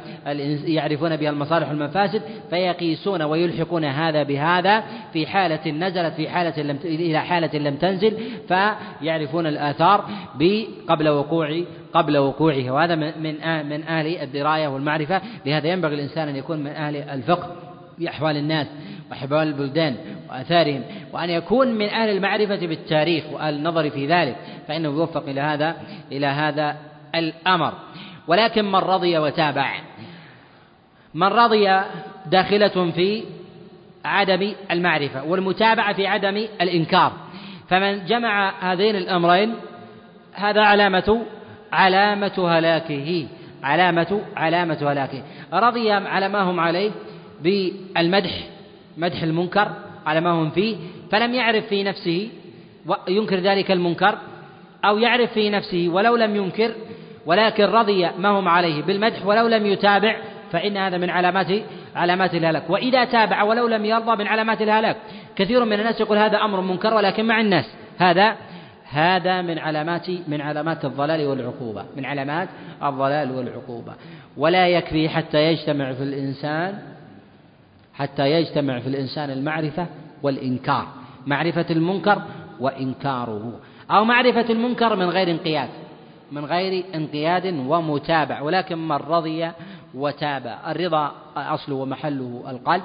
يعرفون 0.65 1.17
بها 1.17 1.31
المصالح 1.31 1.69
والمفاسد 1.69 2.23
فيقيسون 2.51 3.23
ويلحقون 3.23 3.85
هذا 3.85 4.23
بهذا 4.23 4.85
في 5.13 5.27
حالة 5.27 5.71
نزلت 5.71 6.15
في 6.15 6.29
حالة 6.29 6.63
لم 6.63 6.79
إلى 6.85 7.19
حالة 7.19 7.59
لم 7.59 7.77
تنزل 7.77 8.19
فيعرفون 8.49 9.47
الآثار 9.47 10.05
قبل 10.89 11.09
وقوع 11.09 11.63
قبل 11.93 12.19
وقوعه. 12.19 12.71
وهذا 12.71 12.95
من 12.95 13.13
من 13.69 13.83
أهل 13.83 14.17
الدراية 14.23 14.69
والمعرفة. 14.69 15.21
لهذا 15.47 15.69
ينبغي 15.69 15.95
الإنسان 15.95 16.29
أن 16.29 16.37
يكون 16.37 16.59
من 16.59 16.71
أهل 16.71 16.97
الفقه 16.97 17.57
في 17.99 18.09
أحوال 18.09 18.37
الناس 18.37 18.67
وأحوال 19.11 19.49
البلدان. 19.49 19.97
وآثارهم 20.31 20.83
وأن 21.13 21.31
يكون 21.31 21.69
من 21.69 21.89
أهل 21.89 22.09
المعرفة 22.09 22.67
بالتاريخ 22.67 23.25
وأهل 23.33 23.55
النظر 23.55 23.91
في 23.91 24.07
ذلك 24.07 24.37
فإنه 24.69 24.89
يوفق 24.89 25.29
إلى 25.29 25.41
هذا 25.41 25.77
إلى 26.13 26.27
هذا 26.27 26.77
الأمر. 27.15 27.73
ولكن 28.29 28.65
من 28.65 28.75
رضي 28.75 29.19
وتابع 29.19 29.75
من 31.15 31.27
رضي 31.27 31.81
داخلة 32.27 32.91
في 32.91 33.25
عدم 34.05 34.53
المعرفة 34.71 35.25
والمتابعة 35.25 35.93
في 35.93 36.07
عدم 36.07 36.37
الإنكار. 36.61 37.13
فمن 37.69 38.05
جمع 38.05 38.53
هذين 38.73 38.97
الأمرين 38.97 39.55
هذا 40.33 40.63
علامة 40.63 41.23
علامة 41.73 42.59
هلاكه 42.59 43.27
علامة 43.63 44.21
علامة 44.37 44.93
هلاكه. 44.93 45.23
رضي 45.53 45.91
على 45.91 46.29
ما 46.29 46.43
هم 46.43 46.61
عليه 46.61 46.91
بالمدح 47.43 48.31
مدح 48.97 49.23
المنكر 49.23 49.90
على 50.07 50.21
ما 50.21 50.31
هم 50.31 50.51
فيه 50.51 50.77
فلم 51.11 51.35
يعرف 51.35 51.67
في 51.67 51.83
نفسه 51.83 52.29
وينكر 52.87 53.37
ذلك 53.37 53.71
المنكر 53.71 54.19
أو 54.85 54.99
يعرف 54.99 55.33
في 55.33 55.51
نفسه 55.51 55.89
ولو 55.89 56.17
لم 56.17 56.37
ينكر 56.37 56.75
ولكن 57.27 57.65
رضي 57.65 58.11
ما 58.19 58.29
هم 58.29 58.49
عليه 58.49 58.83
بالمدح 58.83 59.27
ولو 59.27 59.47
لم 59.47 59.67
يتابع 59.67 60.17
فإن 60.53 60.77
هذا 60.77 60.99
من 60.99 61.11
علامات 61.11 61.47
علامات 61.97 62.35
الهلاك. 62.35 62.71
وإذا 62.71 63.05
تابع 63.05 63.43
ولو 63.43 63.69
لم 63.69 63.85
يرضى 63.85 64.17
من 64.17 64.27
علامات 64.27 64.63
الهلاك. 64.63 64.97
كثير 65.37 65.65
من 65.65 65.73
الناس 65.73 66.01
يقول 66.01 66.19
هذا 66.19 66.37
أمر 66.37 66.61
منكر 66.61 66.95
ولكن 66.95 67.25
مع 67.25 67.41
الناس. 67.41 67.65
هذا 67.99 68.37
هذا 68.91 69.43
من 69.43 69.59
علامات 69.59 70.11
من 70.29 70.41
علامات 70.41 70.85
الضلال 70.85 71.27
والعقوبة. 71.27 71.85
من 71.97 72.05
علامات 72.05 72.49
الضلال 72.83 73.31
والعقوبة. 73.31 73.93
ولا 74.37 74.69
يكفي 74.69 75.09
حتى 75.09 75.39
يجتمع 75.39 75.93
في 75.93 76.03
الإنسان 76.03 76.79
حتى 78.01 78.31
يجتمع 78.31 78.81
في 78.81 78.87
الإنسان 78.87 79.31
المعرفة 79.31 79.87
والإنكار. 80.23 80.87
معرفة 81.27 81.67
المنكر 81.71 82.23
وإنكاره. 82.61 83.61
أو 83.91 84.05
معرفة 84.05 84.51
المنكر 84.51 84.97
من 84.97 85.11
غير 85.11 85.31
انقياد. 85.31 85.69
من 86.33 86.45
غير 86.45 86.85
انقياد 86.95 87.47
ومتابع. 87.47 88.41
ولكن 88.41 88.89
من 88.89 88.97
رضي 88.97 89.51
وتابع. 89.95 90.71
الرضا 90.71 91.13
أصله 91.37 91.75
ومحله 91.77 92.45
القلب. 92.49 92.83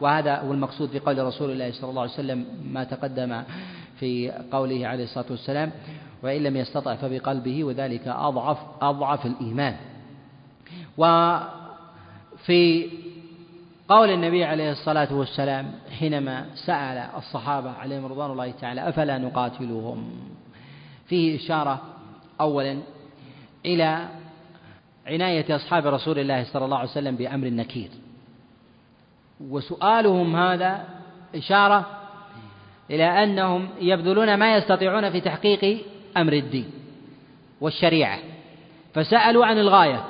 وهذا 0.00 0.36
هو 0.36 0.52
المقصود 0.52 0.88
في 0.88 0.98
قول 0.98 1.18
رسول 1.18 1.50
الله 1.50 1.72
صلى 1.72 1.90
الله 1.90 2.02
عليه 2.02 2.12
وسلم 2.12 2.46
ما 2.72 2.84
تقدم 2.84 3.42
في 4.00 4.32
قوله 4.52 4.86
عليه 4.86 5.04
الصلاة 5.04 5.26
والسلام 5.30 5.70
وإن 6.22 6.42
لم 6.42 6.56
يستطع 6.56 6.94
فبقلبه 6.94 7.64
وذلك 7.64 8.08
أضعف 8.08 8.58
أضعف 8.80 9.26
الإيمان. 9.26 9.76
وفي 10.98 12.88
قول 13.88 14.10
النبي 14.10 14.44
عليه 14.44 14.72
الصلاة 14.72 15.14
والسلام 15.14 15.72
حينما 15.98 16.46
سأل 16.54 17.08
الصحابة 17.16 17.70
عليهم 17.70 18.06
رضوان 18.06 18.30
الله 18.30 18.50
تعالى 18.50 18.88
أفلا 18.88 19.18
نقاتلهم؟ 19.18 20.10
فيه 21.06 21.36
إشارة 21.36 21.82
أولا 22.40 22.78
إلى 23.66 24.08
عناية 25.06 25.56
أصحاب 25.56 25.86
رسول 25.86 26.18
الله 26.18 26.44
صلى 26.44 26.64
الله 26.64 26.78
عليه 26.78 26.90
وسلم 26.90 27.16
بأمر 27.16 27.46
النكير. 27.46 27.88
وسؤالهم 29.40 30.36
هذا 30.36 30.84
إشارة 31.34 31.86
إلى 32.90 33.24
أنهم 33.24 33.68
يبذلون 33.80 34.34
ما 34.34 34.56
يستطيعون 34.56 35.10
في 35.10 35.20
تحقيق 35.20 35.84
أمر 36.16 36.32
الدين 36.32 36.70
والشريعة. 37.60 38.18
فسألوا 38.94 39.46
عن 39.46 39.58
الغاية 39.58 40.04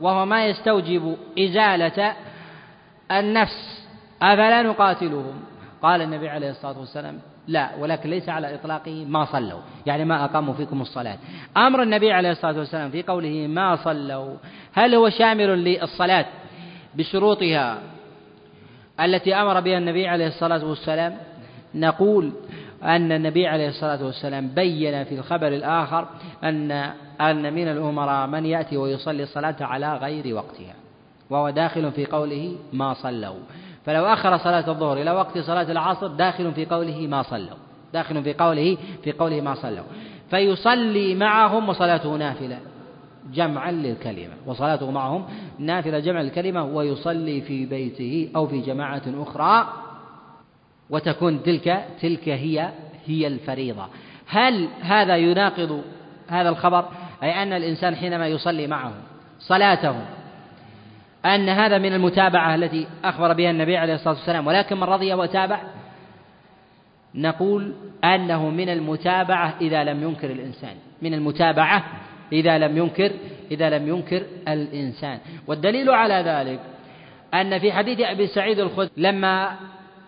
وهو 0.00 0.26
ما 0.26 0.46
يستوجب 0.46 1.16
إزالة 1.38 2.16
النفس 3.10 3.88
أفلا 4.22 4.62
نقاتلهم. 4.62 5.40
قال 5.82 6.02
النبي 6.02 6.28
عليه 6.28 6.50
الصلاة 6.50 6.78
والسلام 6.78 7.18
لا 7.48 7.70
ولكن 7.80 8.10
ليس 8.10 8.28
على 8.28 8.54
إطلاقه 8.54 9.04
ما 9.04 9.24
صلوا 9.24 9.60
يعني 9.86 10.04
ما 10.04 10.24
أقاموا 10.24 10.54
فيكم 10.54 10.80
الصلاة. 10.80 11.18
أمر 11.56 11.82
النبي 11.82 12.12
عليه 12.12 12.30
الصلاة 12.30 12.58
والسلام 12.58 12.90
في 12.90 13.02
قوله 13.02 13.46
ما 13.46 13.76
صلوا 13.76 14.36
هل 14.72 14.94
هو 14.94 15.10
شامل 15.10 15.64
للصلاة 15.64 16.26
بشروطها 16.94 17.78
التي 19.00 19.34
أمر 19.34 19.60
بها 19.60 19.78
النبي 19.78 20.08
عليه 20.08 20.26
الصلاة 20.26 20.64
والسلام؟ 20.64 21.16
نقول 21.74 22.32
أن 22.82 23.12
النبي 23.12 23.46
عليه 23.46 23.68
الصلاة 23.68 24.04
والسلام 24.04 24.48
بين 24.48 25.04
في 25.04 25.14
الخبر 25.14 25.48
الآخر 25.48 26.08
أن 26.44 26.70
أن 27.20 27.54
من 27.54 27.68
الأمراء 27.68 28.26
من 28.26 28.46
يأتي 28.46 28.76
ويصلي 28.76 29.22
الصلاة 29.22 29.56
على 29.60 29.96
غير 29.96 30.34
وقتها. 30.34 30.74
وهو 31.30 31.50
داخل 31.50 31.92
في 31.92 32.06
قوله 32.06 32.56
ما 32.72 32.94
صلوا. 32.94 33.40
فلو 33.86 34.06
أخر 34.06 34.38
صلاة 34.38 34.70
الظهر 34.70 35.02
إلى 35.02 35.10
وقت 35.10 35.38
صلاة 35.38 35.72
العصر 35.72 36.06
داخل 36.06 36.52
في 36.52 36.66
قوله 36.66 37.06
ما 37.06 37.22
صلوا. 37.22 37.56
داخل 37.92 38.22
في 38.22 38.34
قوله 38.34 38.76
في 39.04 39.12
قوله 39.12 39.40
ما 39.40 39.54
صلوا. 39.54 39.84
فيصلي 40.30 41.14
معهم 41.14 41.68
وصلاته 41.68 42.16
نافلة. 42.16 42.58
جمعا 43.32 43.70
للكلمة. 43.72 44.34
وصلاته 44.46 44.90
معهم 44.90 45.24
نافلة 45.58 45.98
جمع 45.98 46.20
الكلمة 46.20 46.64
ويصلي 46.64 47.40
في 47.40 47.66
بيته 47.66 48.30
أو 48.36 48.46
في 48.46 48.60
جماعة 48.60 49.02
أخرى. 49.06 49.72
وتكون 50.90 51.42
تلك 51.42 51.84
تلك 52.00 52.28
هي 52.28 52.70
هي 53.06 53.26
الفريضة. 53.26 53.86
هل 54.26 54.68
هذا 54.80 55.16
يناقض 55.16 55.82
هذا 56.28 56.48
الخبر؟ 56.48 56.84
أي 57.22 57.42
أن 57.42 57.52
الإنسان 57.52 57.96
حينما 57.96 58.26
يصلي 58.26 58.66
معه 58.66 58.92
صلاته 59.40 59.94
أن 61.26 61.48
هذا 61.48 61.78
من 61.78 61.92
المتابعة 61.92 62.54
التي 62.54 62.86
أخبر 63.04 63.32
بها 63.32 63.50
النبي 63.50 63.76
عليه 63.76 63.94
الصلاة 63.94 64.14
والسلام. 64.14 64.46
ولكن 64.46 64.76
من 64.76 64.82
رضي 64.82 65.14
وتابع 65.14 65.60
نقول 67.14 67.74
أنه 68.04 68.50
من 68.50 68.68
المتابعة 68.68 69.54
إذا 69.60 69.84
لم 69.84 70.02
ينكر 70.02 70.30
الإنسان. 70.30 70.76
من 71.02 71.14
المتابعة 71.14 71.84
إذا 72.32 72.58
لم 72.58 72.76
ينكر 72.76 73.10
إذا 73.50 73.78
لم 73.78 73.88
ينكر 73.88 74.22
الإنسان. 74.48 75.18
والدليل 75.46 75.90
على 75.90 76.14
ذلك 76.14 76.60
أن 77.34 77.58
في 77.58 77.72
حديث 77.72 78.00
أبي 78.00 78.26
سعيد 78.26 78.58
الخدري 78.58 78.90
لما 78.96 79.56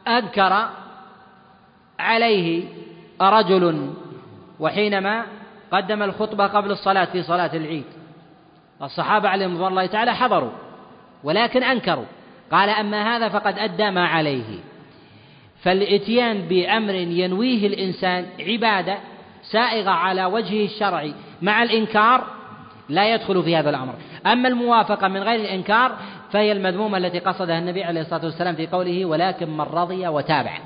أنكر 0.08 0.68
عليه 1.98 2.64
رجل 3.20 3.90
وحينما 4.60 5.24
قدم 5.72 6.02
الخطبة 6.02 6.46
قبل 6.46 6.70
الصلاة 6.70 7.04
في 7.04 7.22
صلاة 7.22 7.50
العيد 7.56 7.84
الصحابة 8.82 9.28
عليهم 9.28 9.54
رضوان 9.54 9.70
الله 9.70 9.86
تعالى 9.86 10.14
حضروا. 10.14 10.50
ولكن 11.24 11.62
أنكروا. 11.62 12.04
قال 12.52 12.68
أما 12.68 13.16
هذا 13.16 13.28
فقد 13.28 13.58
أدى 13.58 13.90
ما 13.90 14.06
عليه. 14.06 14.58
فالإتيان 15.62 16.40
بأمر 16.40 16.94
ينويه 16.94 17.66
الإنسان 17.66 18.26
عبادة 18.40 18.98
سائغة 19.42 19.90
على 19.90 20.24
وجهه 20.24 20.64
الشرعي 20.64 21.14
مع 21.42 21.62
الإنكار 21.62 22.24
لا 22.88 23.14
يدخل 23.14 23.42
في 23.42 23.56
هذا 23.56 23.70
الأمر. 23.70 23.94
أما 24.26 24.48
الموافقة 24.48 25.08
من 25.08 25.22
غير 25.22 25.40
الإنكار 25.40 25.96
فهي 26.32 26.52
المذمومة 26.52 26.98
التي 26.98 27.18
قصدها 27.18 27.58
النبي 27.58 27.84
عليه 27.84 28.00
الصلاة 28.00 28.24
والسلام 28.24 28.54
في 28.54 28.66
قوله 28.66 29.04
ولكن 29.04 29.50
من 29.50 29.60
رضي 29.60 30.08
وتابع. 30.08 30.58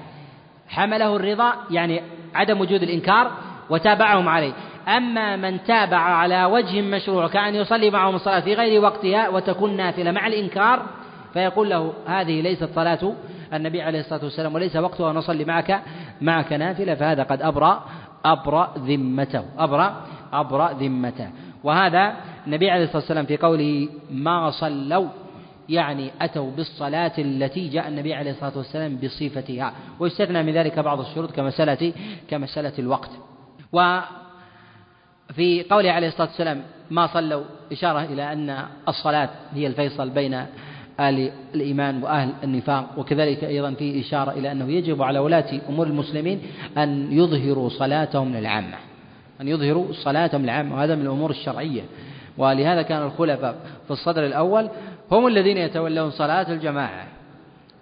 حمله 0.69 1.17
الرضا 1.17 1.55
يعني 1.71 2.03
عدم 2.35 2.61
وجود 2.61 2.83
الإنكار 2.83 3.31
وتابعهم 3.71 4.29
عليه. 4.29 4.53
أما 4.89 5.37
من 5.37 5.63
تابع 5.65 5.97
على 5.97 6.45
وجه 6.45 6.83
مشروع 6.83 7.29
كأن 7.29 7.55
يصلي 7.55 7.91
معهم 7.91 8.15
الصلاة 8.15 8.41
في 8.41 8.55
غير 8.55 8.83
وقتها 8.83 9.29
وتكون 9.29 9.77
نافلة 9.77 10.11
مع 10.11 10.27
الإنكار 10.27 10.83
فيقول 11.33 11.71
له 11.71 11.93
هذه 12.07 12.41
ليست 12.41 12.69
صلاة 12.75 13.13
النبي 13.55 13.83
عليه 13.83 14.01
الصلاة 14.01 14.25
والسلام 14.25 14.55
وليس 14.55 14.77
وقتها 14.77 15.13
نصلي 15.13 15.45
معك 15.45 15.83
معك 16.21 16.53
نافلة 16.53 16.95
فهذا 16.95 17.23
قد 17.23 17.43
أبرأ 17.43 17.85
أبرأ 18.25 18.75
ذمته 18.79 19.45
أبرأ 19.59 20.07
أبرأ 20.33 20.73
ذمته. 20.73 21.29
وهذا 21.65 22.15
النبي 22.47 22.71
عليه 22.71 22.85
الصلاة 22.85 22.99
والسلام 22.99 23.27
في 23.27 23.37
قوله 23.37 23.89
ما 24.11 24.51
صلوا 24.51 25.09
يعني 25.69 26.11
أتوا 26.21 26.51
بالصلاة 26.51 27.13
التي 27.19 27.69
جاء 27.69 27.89
النبي 27.89 28.15
عليه 28.15 28.31
الصلاة 28.31 28.53
والسلام 28.59 28.97
بصفتها. 28.97 29.73
ويستثنى 30.01 30.43
من 30.43 30.53
ذلك 30.53 30.79
بعض 30.79 31.01
الشروط 31.01 31.31
كمسألة 31.31 31.93
كمسألة 32.31 32.73
الوقت. 32.79 33.11
وفي 35.31 35.63
قوله 35.63 35.91
عليه 35.91 36.09
الصلاة 36.09 36.29
والسلام 36.29 36.63
ما 36.91 37.07
صلوا 37.07 37.45
إشارة 37.73 38.05
إلى 38.05 38.33
أن 38.33 38.65
الصلاة 38.89 39.29
هي 39.55 39.67
الفيصل 39.67 40.11
بين 40.11 40.47
أهل 41.01 41.31
الإيمان 41.55 42.03
وأهل 42.03 42.33
النفاق 42.45 42.99
وكذلك 42.99 43.45
أيضا 43.45 43.75
في 43.75 44.01
إشارة 44.01 44.31
إلى 44.31 44.53
أنه 44.53 44.71
يجب 44.71 45.03
على 45.03 45.19
ولاة 45.19 45.61
أمور 45.69 45.87
المسلمين 45.87 46.43
أن 46.79 47.13
يظهروا 47.13 47.69
صلاتهم 47.69 48.37
للعامة 48.37 48.77
أن 49.41 49.49
يظهروا 49.49 49.93
صلاتهم 49.93 50.43
للعامة 50.43 50.75
وهذا 50.77 50.95
من 50.95 51.03
الأمور 51.03 51.31
الشرعية. 51.31 51.83
ولهذا 52.39 52.83
كان 52.83 53.03
الخلفاء 53.03 53.57
في 53.85 53.91
الصدر 53.91 54.27
الأول 54.27 54.69
هم 55.11 55.27
الذين 55.27 55.57
يتولون 55.57 56.11
صلاة 56.11 56.53
الجماعة 56.53 57.07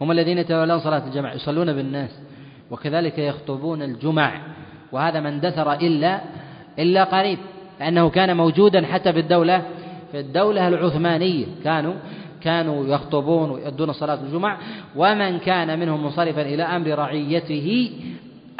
هم 0.00 0.10
الذين 0.10 0.38
يتولون 0.38 0.78
صلاة 0.78 1.06
الجماعة 1.06 1.34
يصلون 1.34 1.72
بالناس 1.72 2.10
وكذلك 2.70 3.18
يخطبون 3.18 3.82
الجمع 3.82 4.40
وهذا 4.92 5.20
ما 5.20 5.28
اندثر 5.28 5.72
إلا 5.72 6.20
إلا 6.78 7.04
قريب 7.04 7.38
لأنه 7.80 8.10
كان 8.10 8.36
موجودا 8.36 8.86
حتى 8.86 9.12
في 9.12 9.18
الدولة 9.18 9.62
في 10.12 10.20
الدولة 10.20 10.68
العثمانية. 10.68 11.46
كانوا 11.64 11.94
كانوا 12.40 12.86
يخطبون 12.86 13.50
ويؤدون 13.50 13.92
صلاة 13.92 14.18
الجمع 14.22 14.58
ومن 14.96 15.38
كان 15.38 15.78
منهم 15.78 16.04
منصرفا 16.04 16.42
إلى 16.42 16.62
أمر 16.62 16.88
رعيته 16.98 17.90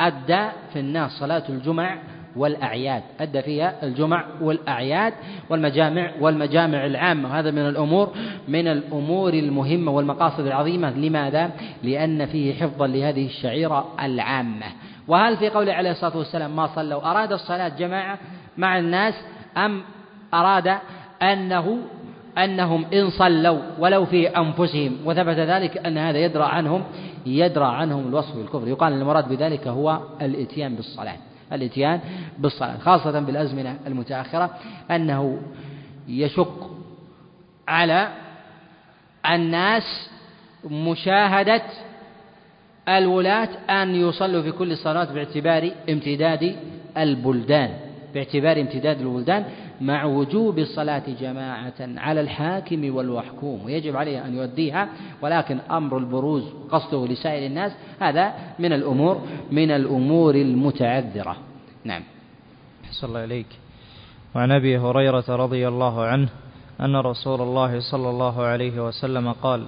أدى 0.00 0.48
في 0.72 0.78
الناس 0.78 1.10
صلاة 1.10 1.42
الجمع 1.48 1.98
والأعياد. 2.36 3.02
أدى 3.20 3.42
فيها 3.42 3.74
الجمع 3.82 4.24
والأعياد 4.40 5.12
والمجامع 5.50 6.10
والمجامع 6.20 6.86
العامة. 6.86 7.38
هذا 7.38 7.50
من 7.50 7.68
الأمور 7.68 8.12
من 8.48 8.68
الأمور 8.68 9.34
المهمة 9.34 9.92
والمقاصد 9.92 10.46
العظيمة. 10.46 10.90
لماذا؟ 10.90 11.50
لأن 11.82 12.26
فيه 12.26 12.54
حفظا 12.54 12.86
لهذه 12.86 13.26
الشعيرة 13.26 13.88
العامة. 14.02 14.66
وهل 15.08 15.36
في 15.36 15.48
قوله 15.48 15.72
عليه 15.72 15.90
الصلاة 15.90 16.16
والسلام 16.16 16.56
ما 16.56 16.66
صلوا؟ 16.66 17.10
أراد 17.10 17.32
الصلاة 17.32 17.68
جماعة 17.68 18.18
مع 18.56 18.78
الناس 18.78 19.14
أم 19.56 19.82
أراد 20.34 20.78
أنه 21.22 21.78
أنهم 22.38 22.84
إن 22.94 23.10
صلوا 23.10 23.60
ولو 23.78 24.04
في 24.04 24.28
أنفسهم؟ 24.28 24.96
وثبت 25.04 25.36
ذلك 25.36 25.86
أن 25.86 25.98
هذا 25.98 26.18
يدرى 26.18 26.44
عنهم 26.44 26.84
يدرى 27.26 27.64
عنهم 27.64 28.08
الوصف 28.08 28.36
بالكفر. 28.36 28.68
يقال 28.68 28.92
المراد 28.92 29.28
بذلك 29.28 29.68
هو 29.68 30.00
الإتيان 30.20 30.74
بالصلاة. 30.74 31.16
الإتيان 31.52 32.00
بالصلاة 32.38 32.78
خاصة 32.78 33.20
بالأزمنة 33.20 33.78
المتأخرة 33.86 34.50
أنه 34.90 35.38
يشق 36.08 36.70
على 37.68 38.08
الناس 39.30 40.10
مشاهدة 40.70 41.62
الولاة 42.88 43.48
أن 43.70 43.94
يصلوا 43.94 44.42
في 44.42 44.52
كل 44.52 44.72
الصلاة 44.72 45.04
باعتبار 45.04 45.70
امتداد 45.90 46.56
البلدان 46.96 47.70
باعتبار 48.14 48.60
امتداد 48.60 49.00
البلدان 49.00 49.44
مع 49.80 50.04
وجوب 50.04 50.58
الصلاة 50.58 51.02
جماعة 51.20 51.74
على 51.80 52.20
الحاكم 52.20 52.94
والمحكوم 52.94 53.64
ويجب 53.64 53.96
عليه 53.96 54.26
أن 54.26 54.36
يؤديها 54.36 54.88
ولكن 55.22 55.58
أمر 55.70 55.98
البروز 55.98 56.44
قصده 56.70 57.06
لسائر 57.06 57.46
الناس 57.46 57.72
هذا 58.00 58.34
من 58.58 58.72
الأمور 58.72 59.20
من 59.50 59.70
الأمور 59.70 60.34
المتعذرة. 60.34 61.36
نعم. 61.84 62.02
أحسن 62.84 63.06
الله 63.06 63.24
إليك. 63.24 63.46
وعن 64.34 64.52
أبي 64.52 64.78
هريرة 64.78 65.24
رضي 65.28 65.68
الله 65.68 66.04
عنه 66.04 66.28
أن 66.80 66.96
رسول 66.96 67.40
الله 67.40 67.80
صلى 67.80 68.10
الله 68.10 68.42
عليه 68.42 68.86
وسلم 68.86 69.32
قال 69.32 69.66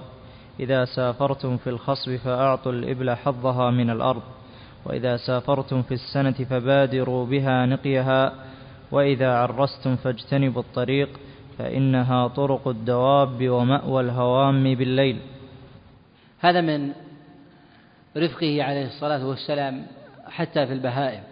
إذا 0.59 0.85
سافرتم 0.85 1.57
في 1.57 1.69
الخصب 1.69 2.15
فأعطوا 2.15 2.71
الإبل 2.71 3.15
حظها 3.15 3.71
من 3.71 3.89
الأرض 3.89 4.23
وإذا 4.85 5.17
سافرتم 5.17 5.81
في 5.81 5.93
السنة 5.93 6.31
فبادروا 6.31 7.25
بها 7.25 7.65
نقيها 7.65 8.33
وإذا 8.91 9.33
عرستم 9.33 9.95
فاجتنبوا 9.95 10.61
الطريق 10.61 11.19
فإنها 11.57 12.27
طرق 12.27 12.67
الدواب 12.67 13.49
ومأوى 13.49 14.03
الهوام 14.03 14.75
بالليل. 14.75 15.19
هذا 16.39 16.61
من 16.61 16.91
رفقه 18.17 18.63
عليه 18.63 18.85
الصلاة 18.85 19.27
والسلام 19.27 19.85
حتى 20.27 20.67
في 20.67 20.73
البهائم 20.73 21.23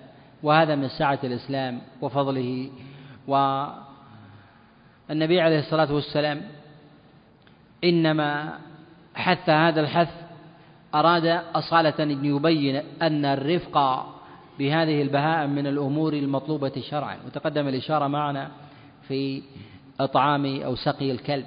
وهذا 0.44 0.76
من 0.76 0.88
سعة 0.88 1.20
الإسلام 1.24 1.82
وفضله. 2.02 2.70
والنبي 3.28 3.82
عليه 5.42 5.60
الصلاة 5.60 5.94
والسلام 5.94 6.42
إنما 7.84 8.60
حث 9.15 9.49
هذا 9.49 9.82
الحث 9.82 10.10
أراد 10.95 11.26
أصالة 11.56 11.93
أن 11.99 12.26
يبين 12.26 12.82
أن 13.02 13.26
الرفق 13.26 14.06
بهذه 14.60 15.02
البهائم 15.02 15.49
من 15.49 15.67
الأمور 15.67 16.13
المطلوبة 16.13 16.71
شرعا. 16.89 17.17
وتقدم 17.26 17.67
الإشارة 17.67 18.08
معنا 18.08 18.52
في 19.08 19.41
إطعام 19.99 20.62
أو 20.62 20.76
سقي 20.76 21.12
الكلب 21.12 21.45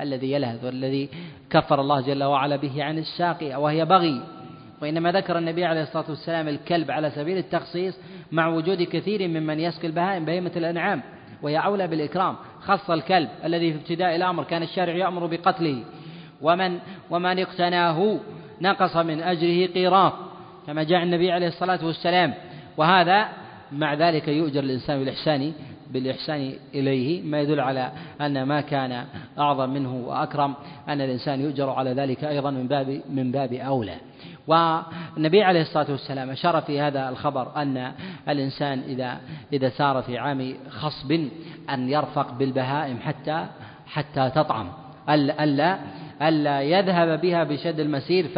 الذي 0.00 0.32
يلهث 0.32 0.64
والذي 0.64 1.08
كفر 1.50 1.80
الله 1.80 2.00
جل 2.00 2.24
وعلا 2.24 2.56
به 2.56 2.84
عن 2.84 2.98
الساقية 2.98 3.56
وهي 3.56 3.84
بغي. 3.84 4.22
وإنما 4.82 5.12
ذكر 5.12 5.38
النبي 5.38 5.64
عليه 5.64 5.82
الصلاة 5.82 6.04
والسلام 6.08 6.48
الكلب 6.48 6.90
على 6.90 7.10
سبيل 7.10 7.38
التخصيص 7.38 7.98
مع 8.32 8.48
وجود 8.48 8.82
كثير 8.82 9.28
ممن 9.28 9.60
يسقي 9.60 9.86
البهائم 9.86 10.24
بهيمة 10.24 10.52
الأنعام 10.56 11.02
وهي 11.42 11.58
أولى 11.58 11.86
بالإكرام. 11.86 12.36
خص 12.60 12.90
الكلب 12.90 13.28
الذي 13.44 13.72
في 13.72 13.78
ابتداء 13.78 14.16
الأمر 14.16 14.44
كان 14.44 14.62
الشارع 14.62 14.94
يأمر 14.94 15.26
بقتله. 15.26 15.84
ومن 16.42 16.78
ومن 17.10 17.38
اقتناه 17.38 18.18
نقص 18.60 18.96
من 18.96 19.22
أجره 19.22 19.66
قيراط 19.66 20.12
كما 20.66 20.82
جاء 20.82 21.02
النبي 21.02 21.32
عليه 21.32 21.48
الصلاة 21.48 21.84
والسلام. 21.84 22.34
وهذا 22.76 23.28
مع 23.72 23.94
ذلك 23.94 24.28
يؤجر 24.28 24.60
الإنسان 24.60 24.98
بالإحسان 24.98 25.52
بالإحسان 25.90 26.52
إليه. 26.74 27.22
ما 27.22 27.40
يدل 27.40 27.60
على 27.60 27.92
أن 28.20 28.42
ما 28.42 28.60
كان 28.60 29.04
أعظم 29.38 29.70
منه 29.70 29.94
وأكرم 29.94 30.54
أن 30.88 31.00
الإنسان 31.00 31.40
يؤجر 31.40 31.70
على 31.70 31.92
ذلك 31.92 32.24
أيضا 32.24 32.50
من 32.50 32.68
باب 32.68 33.00
من 33.10 33.32
باب 33.32 33.52
أولى. 33.52 33.94
والنبي 34.46 35.42
عليه 35.42 35.62
الصلاة 35.62 35.90
والسلام 35.90 36.30
أشار 36.30 36.60
في 36.60 36.80
هذا 36.80 37.08
الخبر 37.08 37.56
أن 37.56 37.92
الإنسان 38.28 38.82
إذا 38.88 39.18
إذا 39.52 39.68
سار 39.68 40.02
في 40.02 40.18
عام 40.18 40.54
خصب 40.70 41.12
أن 41.70 41.88
يرفق 41.88 42.32
بالبهائم 42.32 42.98
حتى 42.98 43.46
حتى 43.86 44.30
تطعم. 44.30 44.68
ألا 45.08 45.78
يذهب 46.60 47.20
بها 47.20 47.44
بشد 47.44 47.80
المسير 47.80 48.28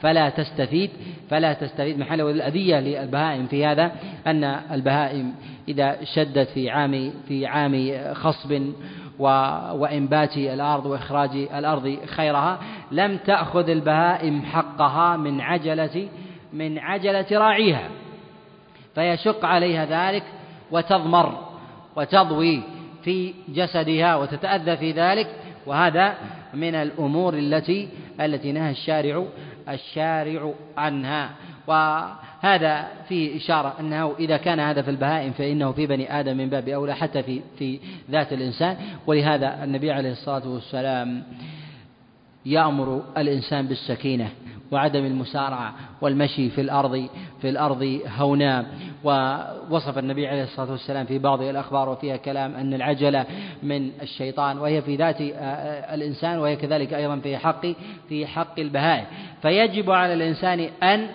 فلا 0.00 0.28
تستفيد 0.28 0.90
فلا 1.30 1.52
تستفيد. 1.52 1.98
محل 1.98 2.22
والأذية 2.22 2.80
للبهائم 2.80 3.46
في 3.46 3.66
هذا 3.66 3.92
أن 4.26 4.44
البهائم 4.44 5.34
إذا 5.68 6.04
شدت 6.04 6.48
في 6.48 6.70
عام 6.70 7.12
في 7.28 7.46
عام 7.46 7.94
خصب 8.14 8.62
وإنبات 9.74 10.36
الأرض 10.36 10.86
وإخراج 10.86 11.30
الأرض 11.36 11.98
خيرها 12.06 12.58
لم 12.92 13.16
تأخذ 13.16 13.68
البهائم 13.68 14.42
حقها 14.42 15.16
من 15.16 15.40
عجلة 15.40 16.08
من 16.52 16.78
عجلة 16.78 17.26
راعيها. 17.32 17.88
فيشق 18.94 19.44
عليها 19.44 19.84
ذلك 19.84 20.22
وتضمر 20.70 21.38
وتضوي 21.96 22.62
في 23.02 23.34
جسدها 23.48 24.16
وتتأذى 24.16 24.76
في 24.76 24.92
ذلك 24.92 25.26
وهذا 25.66 26.14
من 26.54 26.74
الأمور 26.74 27.34
التي 27.34 27.88
التي 28.20 28.52
نهى 28.52 28.70
الشارع 28.70 29.24
الشارع 29.68 30.52
عنها. 30.76 31.30
وهذا 31.66 32.88
فيه 33.08 33.36
إشارة 33.36 33.74
أنه 33.80 34.14
إذا 34.18 34.36
كان 34.36 34.60
هذا 34.60 34.82
في 34.82 34.90
البهائم 34.90 35.32
فإنه 35.32 35.72
في 35.72 35.86
بني 35.86 36.20
آدم 36.20 36.36
من 36.36 36.48
باب 36.48 36.68
أولى 36.68 36.94
حتى 36.94 37.22
في 37.22 37.40
في 37.58 37.78
ذات 38.10 38.32
الإنسان. 38.32 38.76
ولهذا 39.06 39.64
النبي 39.64 39.92
عليه 39.92 40.12
الصلاة 40.12 40.48
والسلام 40.48 41.22
يأمر 42.46 43.02
الإنسان 43.18 43.66
بالسكينة 43.66 44.28
وعدم 44.70 45.04
المسارعة 45.04 45.74
والمشي 46.00 46.50
في 46.50 46.60
الأرض 46.60 47.08
في 47.40 47.48
الأرض 47.48 48.00
هونا 48.16 48.66
ووصف 49.04 49.98
النبي 49.98 50.26
عليه 50.26 50.42
الصلاة 50.42 50.70
والسلام 50.70 51.06
في 51.06 51.18
بعض 51.18 51.42
الأخبار 51.42 51.88
وفيها 51.88 52.16
كلام 52.16 52.54
أن 52.54 52.74
العجلة 52.74 53.26
من 53.62 53.90
الشيطان 54.02 54.58
وهي 54.58 54.82
في 54.82 54.96
ذات 54.96 55.20
آه، 55.20 55.34
آه، 55.34 55.94
الإنسان 55.94 56.38
وهي 56.38 56.56
كذلك 56.56 56.94
أيضا 56.94 57.16
في 57.16 57.36
حق 57.36 57.66
في 58.08 58.26
حق 58.26 58.60
البهائم. 58.60 59.04
فيجب 59.42 59.90
على 59.90 60.14
الإنسان 60.14 60.60
أن 60.82 61.06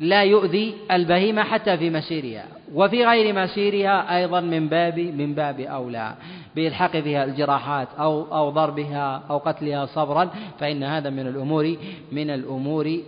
لا 0.00 0.24
يؤذي 0.24 0.74
البهيمة 0.90 1.42
حتى 1.42 1.76
في 1.76 1.90
مسيرها. 1.90 2.55
وفي 2.74 3.04
غير 3.04 3.34
مسيرها 3.34 4.16
أيضا 4.16 4.40
من 4.40 4.68
باب 4.68 4.98
من 4.98 5.34
باب 5.34 5.60
أولى 5.60 6.14
بإلحاق 6.56 6.90
فيها 6.90 7.24
الجراحات 7.24 7.88
أو 7.98 8.36
أو 8.36 8.50
ضربها 8.50 9.22
أو 9.30 9.38
قتلها 9.38 9.86
صبرا 9.86 10.30
فإن 10.58 10.82
هذا 10.82 11.10
من 11.10 11.26
الأمور 11.26 11.76
من 12.12 12.30
الأمور 12.30 13.00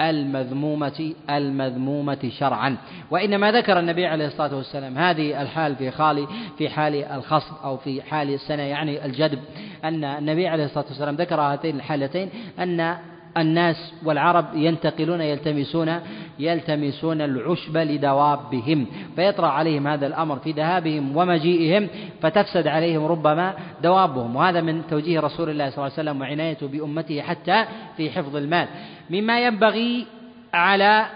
المذمومة 0.00 1.14
المذمومة 1.30 2.30
شرعا. 2.38 2.76
وإنما 3.10 3.52
ذكر 3.52 3.78
النبي 3.78 4.06
عليه 4.06 4.26
الصلاة 4.26 4.56
والسلام 4.56 4.98
هذه 4.98 5.42
الحال 5.42 5.76
في 5.76 5.90
خالي 5.90 6.26
في 6.58 6.68
حال 6.68 6.94
الخصب 6.94 7.54
أو 7.64 7.76
في 7.76 8.02
حال 8.02 8.34
السنة 8.34 8.62
يعني 8.62 9.04
الجدب 9.04 9.38
أن 9.84 10.04
النبي 10.04 10.48
عليه 10.48 10.64
الصلاة 10.64 10.84
والسلام 10.88 11.14
ذكر 11.14 11.40
هاتين 11.40 11.76
الحالتين 11.76 12.30
أن 12.58 12.96
الناس 13.36 13.92
والعرب 14.04 14.44
ينتقلون 14.54 15.20
يلتمسون 15.20 16.00
يلتمسون 16.38 17.20
العشب 17.20 17.76
لدوابهم 17.76 18.86
فيطرأ 19.16 19.46
عليهم 19.46 19.86
هذا 19.86 20.06
الأمر 20.06 20.38
في 20.38 20.52
ذهابهم 20.52 21.16
ومجيئهم 21.16 21.88
فتفسد 22.22 22.66
عليهم 22.66 23.04
ربما 23.04 23.54
دوابهم. 23.82 24.36
وهذا 24.36 24.60
من 24.60 24.82
توجيه 24.90 25.20
رسول 25.20 25.50
الله 25.50 25.70
صلى 25.70 25.78
الله 25.78 25.92
عليه 25.98 26.10
وسلم 26.10 26.20
وعنايته 26.20 26.68
بأمته 26.68 27.20
حتى 27.20 27.64
في 27.96 28.10
حفظ 28.10 28.36
المال. 28.36 28.68
مما 29.10 29.40
ينبغي 29.40 30.06
على 30.54 31.06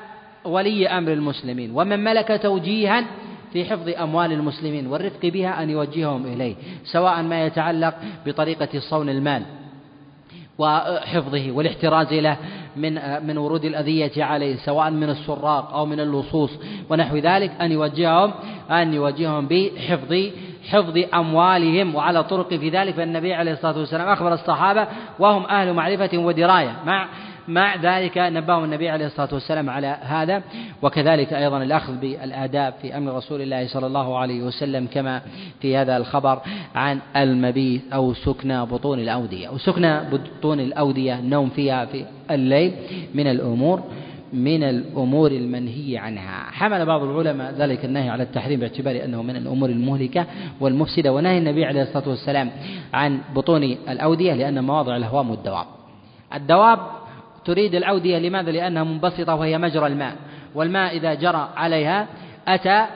ولي 0.44 0.88
أمر 0.88 1.12
المسلمين 1.12 1.70
ومن 1.74 2.04
ملك 2.04 2.40
توجيها 2.42 3.04
في 3.52 3.64
حفظ 3.64 3.88
أموال 3.88 4.32
المسلمين 4.32 4.86
والرفق 4.86 5.26
بها 5.26 5.62
أن 5.62 5.70
يوجههم 5.70 6.26
إليه 6.26 6.54
سواء 6.84 7.22
ما 7.22 7.46
يتعلق 7.46 7.94
بطريقة 8.26 8.78
صون 8.78 9.08
المال. 9.08 9.42
وحفظه 10.58 11.50
والاحتراز 11.50 12.12
له 12.12 12.36
من 12.76 12.94
من 13.26 13.38
ورود 13.38 13.64
الأذية 13.64 14.24
عليه 14.24 14.56
سواء 14.56 14.90
من 14.90 15.10
السراق 15.10 15.74
أو 15.74 15.86
من 15.86 16.00
اللصوص. 16.00 16.50
ونحو 16.90 17.16
ذلك 17.16 17.52
أن 17.60 17.72
يوجههم 17.72 18.32
أن 18.70 18.94
يوجههم 18.94 19.46
بحفظ 19.46 20.14
حفظ 20.70 20.98
أموالهم. 21.14 21.94
وعلى 21.94 22.24
طرق 22.24 22.54
في 22.54 22.68
ذلك 22.68 22.94
فالنبي 22.94 23.34
عليه 23.34 23.52
الصلاة 23.52 23.78
والسلام 23.78 24.08
أخبر 24.08 24.34
الصحابة 24.34 24.86
وهم 25.18 25.44
أهل 25.44 25.72
معرفة 25.72 26.18
ودراية 26.18 26.76
مع 26.86 27.08
مع 27.48 27.76
ذلك 27.76 28.18
نبههم 28.18 28.64
النبي 28.64 28.88
عليه 28.88 29.06
الصلاة 29.06 29.28
والسلام 29.32 29.70
على 29.70 29.96
هذا 30.00 30.42
وكذلك 30.82 31.32
أيضا 31.32 31.62
الأخذ 31.62 31.96
بالآداب 31.96 32.74
في 32.82 32.96
أمر 32.96 33.16
رسول 33.16 33.42
الله 33.42 33.66
صلى 33.66 33.86
الله 33.86 34.18
عليه 34.18 34.42
وسلم 34.42 34.86
كما 34.86 35.22
في 35.60 35.76
هذا 35.76 35.96
الخبر 35.96 36.40
عن 36.74 36.98
المبيت 37.16 37.82
أو 37.92 38.14
سكنى 38.14 38.66
بطون 38.66 38.98
الأودية. 38.98 39.48
وسكنى 39.48 40.00
بطون 40.10 40.60
الأودية 40.60 41.18
النوم 41.18 41.48
فيها 41.48 41.84
في 41.84 42.04
الليل 42.30 42.72
من 43.14 43.26
الأمور 43.26 43.82
من 44.32 44.62
الأمور 44.62 45.30
المنهي 45.30 45.98
عنها. 45.98 46.50
حمل 46.50 46.86
بعض 46.86 47.02
العلماء 47.02 47.52
ذلك 47.52 47.84
النهي 47.84 48.08
على 48.08 48.22
التحريم 48.22 48.60
باعتبار 48.60 49.04
أنه 49.04 49.22
من 49.22 49.36
الأمور 49.36 49.68
المهلكة 49.68 50.26
والمفسدة 50.60 51.12
ونهي 51.12 51.38
النبي 51.38 51.64
عليه 51.64 51.82
الصلاة 51.82 52.08
والسلام 52.08 52.50
عن 52.94 53.20
بطون 53.34 53.62
الأودية 53.62 54.34
لأن 54.34 54.64
مواضع 54.64 54.96
الهوام 54.96 55.30
والدواب. 55.30 55.66
الدواب 56.34 56.78
تريد 57.44 57.74
الأودية 57.74 58.18
لماذا؟ 58.18 58.50
لأنها 58.50 58.84
منبسطة 58.84 59.34
وهي 59.34 59.58
مجرى 59.58 59.86
الماء. 59.86 60.16
والماء 60.54 60.96
إذا 60.96 61.14
جرى 61.14 61.48
عليها 61.56 62.06
أتى 62.48 62.86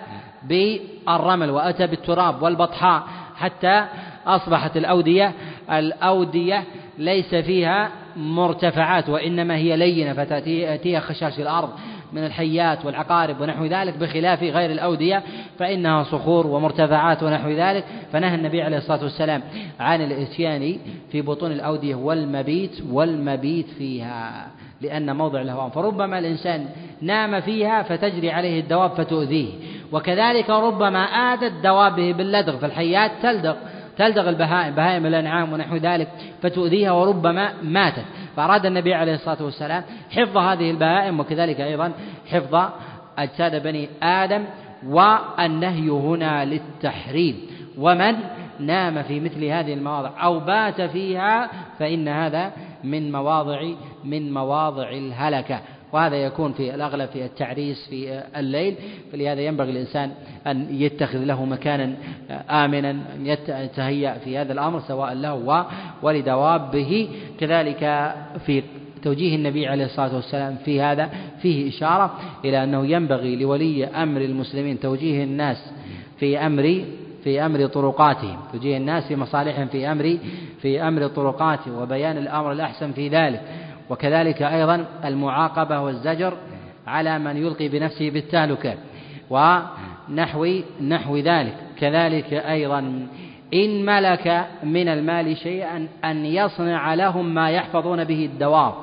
بالرمل 0.42 1.50
وأتى 1.50 1.86
بالتراب 1.86 2.42
والبطحاء 2.42 3.02
حتى 3.36 3.84
أصبحت 4.26 4.76
الأودية. 4.76 5.32
الأودية 5.70 6.64
ليس 6.98 7.34
فيها 7.34 7.90
مرتفعات 8.16 9.08
وإنما 9.08 9.56
هي 9.56 9.76
لينة 9.76 10.12
فتأتيها 10.12 11.00
خشاش 11.00 11.38
الأرض. 11.38 11.70
من 12.12 12.24
الحيات 12.24 12.84
والعقارب 12.84 13.40
ونحو 13.40 13.64
ذلك 13.64 13.96
بخلاف 13.98 14.42
غير 14.42 14.70
الأودية 14.70 15.22
فإنها 15.58 16.02
صخور 16.02 16.46
ومرتفعات 16.46 17.22
ونحو 17.22 17.50
ذلك 17.50 17.84
فنهى 18.12 18.34
النبي 18.34 18.62
عليه 18.62 18.76
الصلاة 18.76 19.02
والسلام 19.02 19.42
عن 19.80 20.02
الإتيان 20.02 20.78
في 21.12 21.22
بطون 21.22 21.52
الأودية 21.52 21.94
والمبيت 21.94 22.82
والمبيت 22.90 23.66
فيها 23.78 24.46
لأن 24.80 25.16
موضع 25.16 25.40
الهوام 25.40 25.70
فربما 25.70 26.18
الإنسان 26.18 26.66
نام 27.02 27.40
فيها 27.40 27.82
فتجري 27.82 28.30
عليه 28.30 28.60
الدواب 28.60 28.90
فتؤذيه 28.90 29.48
وكذلك 29.92 30.50
ربما 30.50 30.98
آذت 31.04 31.52
دوابه 31.64 32.12
باللدغ 32.12 32.56
فالحيات 32.56 33.10
تلدغ 33.22 33.56
تلدغ 33.98 34.28
البهائم 34.28 34.74
بهائم 34.74 35.06
الأنعام 35.06 35.52
ونحو 35.52 35.76
ذلك 35.76 36.08
فتؤذيها 36.42 36.92
وربما 36.92 37.52
ماتت. 37.62 38.04
فأراد 38.38 38.66
النبي 38.66 38.94
عليه 38.94 39.14
الصلاة 39.14 39.42
والسلام 39.42 39.82
حفظ 40.10 40.36
هذه 40.36 40.70
البهائم 40.70 41.20
وكذلك 41.20 41.60
أيضا 41.60 41.92
حفظ 42.26 42.68
أجساد 43.18 43.62
بني 43.62 43.88
آدم 44.02 44.44
والنهي 44.86 45.90
هنا 45.90 46.44
للتحريم. 46.44 47.46
ومن 47.78 48.14
نام 48.60 49.02
في 49.02 49.20
مثل 49.20 49.44
هذه 49.44 49.74
المواضع 49.74 50.10
أو 50.24 50.40
بات 50.40 50.80
فيها 50.80 51.50
فإن 51.78 52.08
هذا 52.08 52.52
من 52.84 53.12
مواضع 53.12 53.62
من 54.04 54.34
مواضع 54.34 54.88
الهلكة. 54.88 55.60
وهذا 55.92 56.16
يكون 56.16 56.52
في 56.52 56.74
الأغلب 56.74 57.08
في 57.08 57.24
التعريس 57.24 57.86
في 57.90 58.22
الليل 58.36 58.74
فلهذا 59.12 59.40
ينبغي 59.40 59.70
الإنسان 59.70 60.10
أن 60.46 60.66
يتخذ 60.70 61.18
له 61.18 61.44
مكانا 61.44 61.94
آمنا 62.50 62.96
يتهيأ 63.48 64.18
في 64.18 64.38
هذا 64.38 64.52
الأمر 64.52 64.80
سواء 64.80 65.12
له 65.14 65.66
ولدوابه. 66.02 67.08
كذلك 67.40 68.12
في 68.46 68.62
توجيه 69.02 69.36
النبي 69.36 69.66
عليه 69.66 69.84
الصلاة 69.84 70.14
والسلام 70.14 70.56
في 70.64 70.80
هذا 70.80 71.10
فيه 71.42 71.68
إشارة 71.68 72.14
إلى 72.44 72.64
أنه 72.64 72.86
ينبغي 72.86 73.36
لولي 73.36 73.84
أمر 73.86 74.20
المسلمين 74.20 74.80
توجيه 74.80 75.24
الناس 75.24 75.72
في 76.18 76.38
أمر 76.38 76.84
في 77.24 77.46
أمر 77.46 77.66
طرقاتهم 77.66 78.36
توجيه 78.52 78.76
الناس 78.76 79.06
في 79.06 79.16
مصالحهم 79.16 79.66
في 79.66 79.92
أمر 79.92 80.18
في 80.62 80.82
أمر 80.82 81.06
طرقاتهم 81.06 81.82
وبيان 81.82 82.16
الأمر 82.16 82.52
الأحسن 82.52 82.92
في 82.92 83.08
ذلك. 83.08 83.40
وكذلك 83.90 84.42
أيضا 84.42 84.84
المعاقبة 85.04 85.80
والزجر 85.80 86.34
على 86.86 87.18
من 87.18 87.36
يلقي 87.36 87.68
بنفسه 87.68 88.10
بالتهلكة 88.10 88.74
ونحو 89.30 90.46
نحو 90.80 91.16
ذلك. 91.16 91.54
كذلك 91.80 92.32
أيضا 92.32 93.08
إن 93.54 93.84
ملك 93.84 94.46
من 94.62 94.88
المال 94.88 95.36
شيئا 95.36 95.88
أن 96.04 96.24
يصنع 96.26 96.94
لهم 96.94 97.34
ما 97.34 97.50
يحفظون 97.50 98.04
به 98.04 98.24
الدواب 98.24 98.74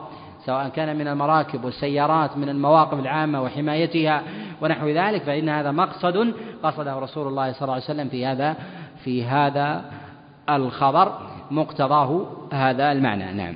سواء 0.45 0.69
كان 0.69 0.95
من 0.95 1.07
المراكب 1.07 1.65
والسيارات 1.65 2.37
من 2.37 2.49
المواقف 2.49 2.99
العامة 2.99 3.41
وحمايتها 3.41 4.23
ونحو 4.61 4.87
ذلك 4.87 5.23
فإن 5.23 5.49
هذا 5.49 5.71
مقصد 5.71 6.33
قصده 6.63 6.99
رسول 6.99 7.27
الله 7.27 7.51
صلى 7.51 7.61
الله 7.61 7.73
عليه 7.73 7.83
وسلم 7.83 8.09
في 8.09 8.25
هذا 8.25 8.55
في 9.03 9.25
هذا 9.25 9.85
الخبر 10.49 11.19
مقتضاه 11.51 12.25
هذا 12.53 12.91
المعنى. 12.91 13.33
نعم. 13.33 13.55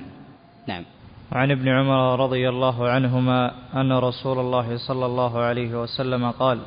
نعم. 0.67 0.83
وعن 1.31 1.51
ابن 1.51 1.67
عمر 1.67 2.19
رضي 2.19 2.49
الله 2.49 2.89
عنهما 2.89 3.51
أن 3.75 3.91
رسول 3.91 4.39
الله 4.39 4.77
صلى 4.77 5.05
الله 5.05 5.39
عليه 5.39 5.81
وسلم 5.81 6.31
قال 6.31 6.59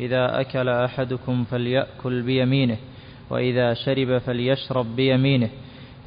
إذا 0.00 0.40
أكل 0.40 0.68
أحدكم 0.68 1.44
فليأكل 1.44 2.22
بيمينه 2.22 2.76
وإذا 3.30 3.74
شرب 3.74 4.18
فليشرب 4.18 4.96
بيمينه 4.96 5.48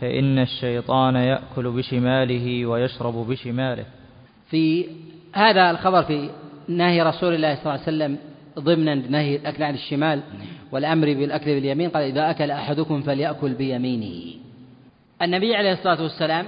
فإن 0.02 0.40
الشيطان 0.40 1.16
يأكل 1.16 1.72
بشماله 1.72 2.66
ويشرب 2.66 3.14
بشماله. 3.14 3.86
في 4.50 4.86
هذا 5.34 5.72
الخبر 5.72 6.04
في 6.04 6.30
نهي 6.68 7.02
رسول 7.02 7.34
الله 7.34 7.56
صلى 7.56 7.62
الله 7.64 7.72
عليه 7.72 7.82
وسلم 7.84 8.18
ضمن 8.60 9.12
نهي 9.12 9.36
الأكل 9.36 9.64
عن 9.64 9.74
الشمال 9.74 10.22
والأمر 10.72 11.06
بالأكل 11.06 11.46
باليمين 11.46 11.90
قال 11.90 12.04
إذا 12.04 12.30
أكل 12.30 12.52
أحدكم 12.52 13.02
فليأكل 13.02 13.54
بيمينه. 13.54 14.34
النبي 15.22 15.56
عليه 15.56 15.74
الصلاة 15.74 16.04
والسلام 16.04 16.46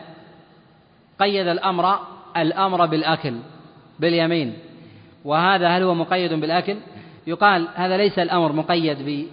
قيد 1.22 1.48
الأمر 1.48 2.00
الأمر 2.38 2.86
بالأكل 2.86 3.34
باليمين. 4.00 4.54
وهذا 5.26 5.68
هل 5.68 5.84
هو 5.84 5.94
مقيد 5.94 6.34
بالأكل؟ 6.34 6.78
يقال 7.28 7.68
هذا 7.76 7.98
ليس 7.98 8.20
الأمر 8.20 8.52
مقيد 8.52 9.26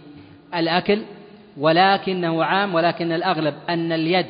بالأكل 0.53 1.03
ولكنه 1.57 2.45
عام 2.45 2.75
ولكن 2.75 3.13
الأغلب 3.13 3.55
أن 3.69 3.93
اليد 3.93 4.27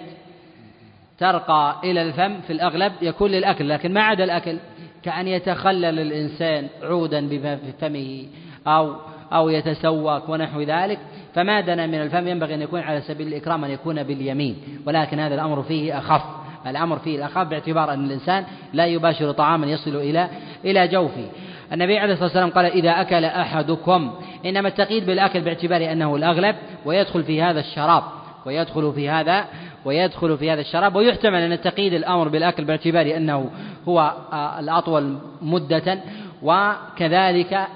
ترقى 1.18 1.80
إلى 1.84 2.02
الفم 2.02 2.40
في 2.40 2.52
الأغلب 2.52 2.92
يكون 3.02 3.30
للأكل 3.30 3.68
لكن 3.68 3.92
ما 3.92 4.00
عدا 4.00 4.24
الأكل؟ 4.24 4.58
كأن 5.02 5.28
يتخلل 5.28 5.98
الإنسان 5.98 6.68
عودا 6.82 7.28
بفمه 7.28 8.24
أو 8.66 8.96
أو 9.32 9.48
يتسوق 9.48 10.30
ونحو 10.30 10.60
ذلك. 10.60 10.98
فما 11.34 11.60
دنا 11.60 11.86
من 11.86 12.02
الفم 12.02 12.28
ينبغي 12.28 12.54
أن 12.54 12.62
يكون 12.62 12.80
على 12.80 13.00
سبيل 13.00 13.28
الإكرام 13.28 13.64
أن 13.64 13.70
يكون 13.70 14.02
باليمين 14.02 14.56
ولكن 14.86 15.20
هذا 15.20 15.34
الأمر 15.34 15.62
فيه 15.62 15.98
أخف. 15.98 16.37
الأمر 16.66 16.98
فيه 16.98 17.16
الأخف 17.16 17.38
باعتبار 17.38 17.92
أن 17.92 18.04
الإنسان 18.04 18.44
لا 18.72 18.86
يباشر 18.86 19.32
طعاما 19.32 19.66
يصل 19.66 19.96
إلى 19.96 20.28
إلى 20.64 20.88
جوفه. 20.88 21.28
النبي 21.72 21.98
عليه 21.98 22.12
الصلاة 22.12 22.26
والسلام 22.26 22.50
قال 22.50 22.64
إذا 22.64 22.90
أكل 22.90 23.24
أحدكم 23.24 24.14
إنما 24.46 24.68
التقييد 24.68 25.06
بالأكل 25.06 25.40
باعتبار 25.40 25.92
أنه 25.92 26.16
الأغلب 26.16 26.56
ويدخل 26.84 27.24
في 27.24 27.42
هذا 27.42 27.60
الشراب 27.60 28.02
ويدخل 28.46 28.92
في 28.92 29.08
هذا 29.08 29.44
ويدخل 29.84 30.38
في 30.38 30.50
هذا 30.50 30.60
الشراب 30.60 30.96
ويحتمل 30.96 31.42
أن 31.42 31.52
التقييد 31.52 31.92
الأمر 31.92 32.28
بالأكل 32.28 32.64
باعتبار 32.64 33.16
أنه 33.16 33.50
هو 33.88 34.14
آه، 34.32 34.60
الأطول 34.60 35.18
مدة 35.42 35.98
وكذلك 36.42 37.66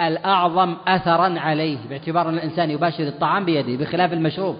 الأعظم 0.00 0.76
أثرا 0.88 1.38
عليه 1.38 1.78
باعتبار 1.90 2.28
أن 2.28 2.34
الإنسان 2.34 2.70
يباشر 2.70 3.02
الطعام 3.04 3.44
بيده 3.44 3.84
بخلاف 3.84 4.12
المشروب. 4.12 4.56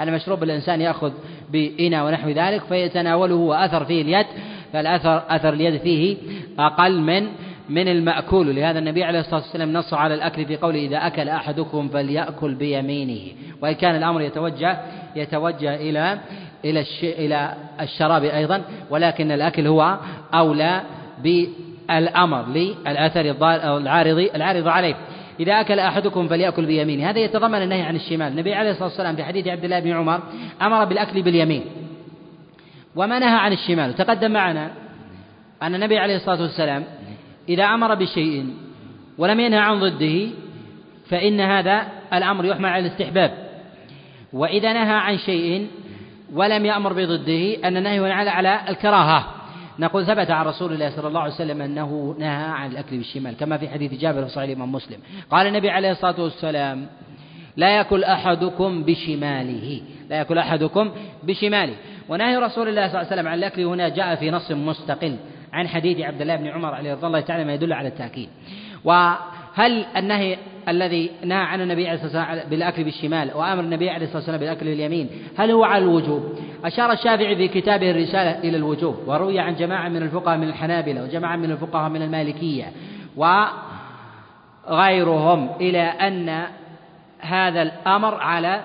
المشروب 0.00 0.42
الإنسان 0.42 0.80
يأخذ 0.80 1.12
بإناء 1.54 2.06
ونحو 2.06 2.28
ذلك 2.28 2.62
فيتناوله 2.64 3.34
وأثر 3.34 3.84
فيه 3.84 4.02
اليد 4.02 4.26
فالأثر 4.72 5.22
أثر 5.28 5.52
اليد 5.52 5.76
فيه 5.80 6.16
أقل 6.58 7.00
من 7.00 7.26
من 7.68 7.88
المأكول. 7.88 8.56
لهذا 8.56 8.78
النبي 8.78 9.04
عليه 9.04 9.20
الصلاة 9.20 9.40
والسلام 9.40 9.72
نص 9.72 9.94
على 9.94 10.14
الأكل 10.14 10.46
في 10.46 10.56
قوله 10.56 10.78
إذا 10.78 10.96
أكل 10.96 11.28
أحدكم 11.28 11.88
فليأكل 11.88 12.54
بيمينه. 12.54 13.20
وإن 13.62 13.72
كان 13.72 13.96
الأمر 13.96 14.20
يتوجه 14.20 14.78
يتوجه 15.16 15.74
إلى 15.74 16.18
إلى 16.64 16.84
إلى 17.02 17.54
الشراب 17.80 18.24
أيضا 18.24 18.62
ولكن 18.90 19.32
الأكل 19.32 19.66
هو 19.66 19.98
أولى 20.34 20.82
بالأمر 21.22 22.46
للأثر 22.48 23.20
العارض 23.78 24.18
العارض 24.34 24.68
عليه. 24.68 24.94
إذا 25.40 25.60
أكل 25.60 25.78
أحدكم 25.78 26.28
فليأكل 26.28 26.66
بيمينه. 26.66 27.10
هذا 27.10 27.18
يتضمن 27.18 27.62
النهي 27.62 27.82
عن 27.82 27.96
الشمال. 27.96 28.32
النبي 28.32 28.54
عليه 28.54 28.70
الصلاة 28.70 28.88
والسلام 28.88 29.16
في 29.16 29.24
حديث 29.24 29.46
عبد 29.48 29.64
الله 29.64 29.80
بن 29.80 29.92
عمر 29.92 30.20
أمر 30.62 30.84
بالأكل 30.84 31.22
باليمين 31.22 31.64
وما 32.96 33.18
نهى 33.18 33.38
عن 33.38 33.52
الشمال. 33.52 33.94
تقدم 33.94 34.30
معنا 34.30 34.70
أن 35.62 35.74
النبي 35.74 35.98
عليه 35.98 36.16
الصلاة 36.16 36.42
والسلام 36.42 36.84
إذا 37.48 37.64
أمر 37.64 37.94
بشيء 37.94 38.46
ولم 39.18 39.40
ينهى 39.40 39.58
عن 39.58 39.80
ضده 39.80 40.28
فإن 41.08 41.40
هذا 41.40 41.86
الأمر 42.12 42.44
يحمل 42.44 42.68
على 42.68 42.86
الاستحباب. 42.86 43.44
وإذا 44.32 44.72
نهى 44.72 44.94
عن 44.94 45.18
شيء 45.18 45.68
ولم 46.32 46.66
يأمر 46.66 46.92
بضده 46.92 47.68
أن 47.68 47.76
النهي 47.76 48.12
على 48.12 48.30
على 48.30 48.60
الكراهة. 48.68 49.33
نقول 49.78 50.06
ثبت 50.06 50.30
عن 50.30 50.46
رسول 50.46 50.72
الله 50.72 50.90
صلى 50.90 51.08
الله 51.08 51.20
عليه 51.20 51.34
وسلم 51.34 51.62
أنه 51.62 52.16
نهى 52.18 52.44
عن 52.44 52.70
الأكل 52.70 52.96
بالشمال 52.96 53.36
كما 53.36 53.58
في 53.58 53.68
حديث 53.68 53.94
جابر 53.94 54.24
في 54.24 54.28
صحيح 54.28 54.48
الإمام 54.48 54.72
مسلم. 54.72 54.98
قال 55.30 55.46
النبي 55.46 55.70
عليه 55.70 55.90
الصلاة 55.90 56.22
والسلام 56.22 56.86
لا 57.56 57.76
يأكل 57.76 58.04
أحدكم 58.04 58.82
بشماله 58.84 59.80
لا 60.10 60.16
يأكل 60.16 60.38
أحدكم 60.38 60.90
بشماله. 61.22 61.74
ونهي 62.08 62.36
رسول 62.36 62.68
الله 62.68 62.88
صلى 62.88 63.00
الله 63.00 63.10
عليه 63.10 63.16
وسلم 63.16 63.28
عن 63.28 63.38
الأكل 63.38 63.62
هنا 63.62 63.88
جاء 63.88 64.14
في 64.14 64.30
نص 64.30 64.50
مستقل 64.50 65.16
عن 65.52 65.68
حديث 65.68 66.00
عبد 66.00 66.20
الله 66.20 66.36
بن 66.36 66.46
عمر 66.46 66.74
عليه 66.74 66.92
رضي 66.92 67.06
الله 67.06 67.20
تعالى 67.20 67.44
ما 67.44 67.54
يدل 67.54 67.72
على 67.72 67.88
التأكيد. 67.88 68.28
وهل 68.84 69.84
النهي 69.96 70.38
الذي 70.68 71.10
نهى 71.24 71.38
عن 71.38 71.60
النبي 71.60 71.88
عليه 71.88 72.04
الصلاة 72.04 72.28
والسلام 72.30 72.50
بالأكل 72.50 72.84
بالشمال 72.84 73.30
وأمر 73.34 73.62
النبي 73.62 73.90
عليه 73.90 74.04
الصلاة 74.04 74.18
والسلام 74.18 74.40
بالأكل 74.40 74.66
باليمين. 74.66 75.10
هل 75.36 75.50
هو 75.50 75.64
على 75.64 75.84
الوجوب؟ 75.84 76.38
أشار 76.64 76.92
الشافعي 76.92 77.36
في 77.36 77.48
كتابه 77.48 77.90
الرسالة 77.90 78.38
إلى 78.38 78.56
الوجوب 78.56 78.96
وروي 79.06 79.40
عن 79.40 79.54
جماعة 79.54 79.88
من 79.88 80.02
الفقهاء 80.02 80.38
من 80.38 80.48
الحنابلة 80.48 81.02
وجماعة 81.02 81.36
من 81.36 81.50
الفقهاء 81.50 81.88
من 81.88 82.02
المالكية 82.02 82.72
وغيرهم 84.66 85.50
إلى 85.60 85.82
أن 85.82 86.44
هذا 87.20 87.62
الأمر 87.62 88.14
على 88.14 88.60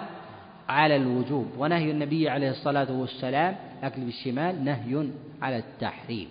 على 0.70 0.95
الوجوب. 0.95 1.47
ونهي 1.58 1.91
النبي 1.91 2.30
عليه 2.30 2.50
الصلاة 2.50 2.88
والسلام 2.91 3.56
الأكل 3.80 4.02
بالشمال 4.02 4.66
نهي 4.66 5.08
على 5.41 5.58
التحريم. 5.58 6.28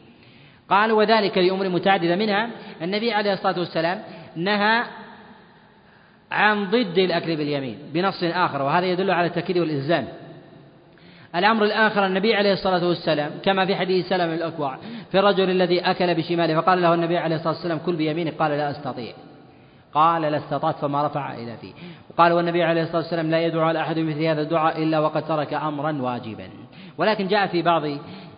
قال 0.70 0.92
وذلك 0.92 1.38
لأمور 1.38 1.68
متعددة 1.68 2.16
منها 2.16 2.50
النبي 2.82 3.12
عليه 3.12 3.32
الصلاة 3.32 3.58
والسلام 3.58 4.02
نهى 4.36 4.84
عن 6.32 6.70
ضد 6.70 6.98
الأكل 6.98 7.36
باليمين 7.36 7.78
بنص 7.94 8.22
آخر 8.22 8.62
وهذا 8.62 8.86
يدل 8.86 9.10
على 9.10 9.26
التأكيد 9.26 9.58
والإلزام. 9.58 10.08
الأمر 11.36 11.64
الآخر 11.64 12.06
النبي 12.06 12.34
عليه 12.34 12.52
الصلاة 12.52 12.86
والسلام 12.86 13.30
كما 13.44 13.66
في 13.66 13.76
حديث 13.76 14.08
سلم 14.08 14.30
الأكوع 14.30 14.78
في 15.10 15.18
الرجل 15.18 15.50
الذي 15.50 15.80
أكل 15.80 16.14
بشماله 16.14 16.60
فقال 16.60 16.82
له 16.82 16.94
النبي 16.94 17.18
عليه 17.18 17.36
الصلاة 17.36 17.54
والسلام 17.54 17.78
كل 17.78 17.96
بيمينه 17.96 18.32
قال 18.38 18.50
لا 18.50 18.70
أستطيع. 18.70 19.12
قال 19.94 20.22
لا 20.22 20.38
أستطعت 20.38 20.76
فما 20.76 21.06
رفع 21.06 21.34
إلى 21.34 21.56
فيه 21.56 21.72
وقال 22.10 22.32
والنبي 22.32 22.62
عليه 22.62 22.82
الصلاة 22.82 23.02
والسلام 23.02 23.30
لا 23.30 23.40
يدعو 23.40 23.62
على 23.62 23.80
أحد 23.80 23.98
مثل 23.98 24.22
هذا 24.22 24.42
الدعاء 24.42 24.82
إلا 24.82 24.98
وقد 24.98 25.26
ترك 25.26 25.54
أمرا 25.54 26.02
واجبا. 26.02 26.48
ولكن 26.98 27.26
جاء 27.26 27.46
في 27.46 27.62
بعض 27.62 27.82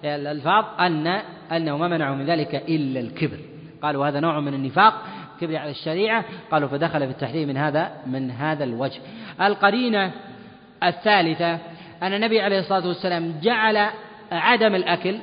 الألفاظ 0.05 0.64
أن 0.80 1.07
أنه 1.53 1.76
ما 1.76 1.88
منعه 1.88 2.14
من 2.14 2.26
ذلك 2.26 2.55
إلا 2.55 3.01
الكبر. 3.01 3.38
قالوا 3.82 4.09
هذا 4.09 4.20
نوع 4.20 4.41
من 4.41 4.55
النفاق 4.55 4.95
كبر 5.41 5.57
على 5.57 5.70
الشريعة 5.70 6.24
قالوا 6.51 6.68
فدخل 6.68 7.01
في 7.01 7.11
التحريم 7.11 7.49
من 7.49 7.57
هذا 7.57 7.93
من 8.07 8.30
هذا 8.30 8.64
الوجه. 8.64 9.01
القرينة 9.41 10.12
الثالثة 10.82 11.59
أن 12.03 12.12
النبي 12.12 12.41
عليه 12.41 12.59
الصلاة 12.59 12.86
والسلام 12.86 13.34
جعل 13.43 13.91
عدم 14.32 14.74
الأكل 14.74 15.18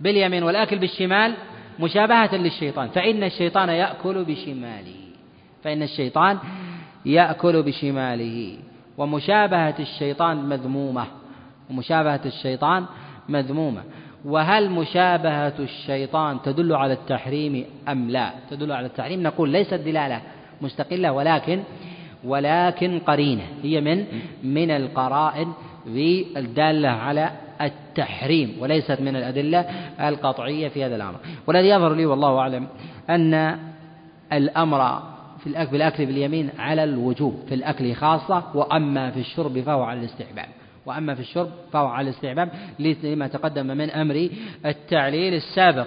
باليمين 0.00 0.42
والأكل 0.42 0.78
بالشمال 0.78 1.34
مشابهة 1.80 2.36
للشيطان. 2.36 2.88
فإن 2.88 3.24
الشيطان 3.24 3.68
يأكل 3.68 4.24
بشماله. 4.24 4.94
فإن 5.64 5.82
الشيطان 5.82 6.38
يأكل 7.06 7.62
بشماله. 7.62 8.58
ومشابهة 8.98 9.74
الشيطان 9.80 10.36
مذمومة. 10.36 11.06
ومشابهة 11.70 12.20
الشيطان 12.26 12.86
مذمومة. 13.28 13.82
وهل 14.24 14.70
مشابهة 14.70 15.54
الشيطان 15.58 16.42
تدل 16.42 16.74
على 16.74 16.92
التحريم 16.92 17.64
أم 17.88 18.10
لا؟ 18.10 18.30
تدل 18.50 18.72
على 18.72 18.86
التحريم. 18.86 19.22
نقول 19.22 19.48
ليست 19.48 19.74
دلالة 19.74 20.20
مستقلة 20.60 21.12
ولكن 21.12 21.62
ولكن 22.24 22.98
قرينة. 22.98 23.42
هي 23.62 23.80
من 23.80 24.04
من 24.42 24.70
القرائن 24.70 25.52
الدالة 26.36 26.88
على 26.88 27.30
التحريم 27.60 28.56
وليست 28.60 29.00
من 29.00 29.16
الأدلة 29.16 29.60
القطعية 30.00 30.68
في 30.68 30.84
هذا 30.84 30.96
الأمر. 30.96 31.16
والذي 31.46 31.68
يظهر 31.68 31.94
لي 31.94 32.06
والله 32.06 32.38
أعلم 32.38 32.66
أن 33.10 33.58
الأمر 34.32 35.02
في 35.38 35.76
الأكل 35.76 36.06
باليمين 36.06 36.50
على 36.58 36.84
الوجوب 36.84 37.42
في 37.48 37.54
الأكل 37.54 37.94
خاصة 37.94 38.44
وأما 38.54 39.10
في 39.10 39.20
الشرب 39.20 39.60
فهو 39.60 39.82
على 39.82 40.00
الاستحباب. 40.00 40.61
وأما 40.86 41.14
في 41.14 41.20
الشرب 41.20 41.50
فهو 41.72 41.86
على 41.86 42.08
الاستحباب 42.10 42.48
لما 42.78 43.26
تقدم 43.26 43.66
من 43.66 43.90
أمر 43.90 44.28
التعليل 44.66 45.34
السابق. 45.34 45.86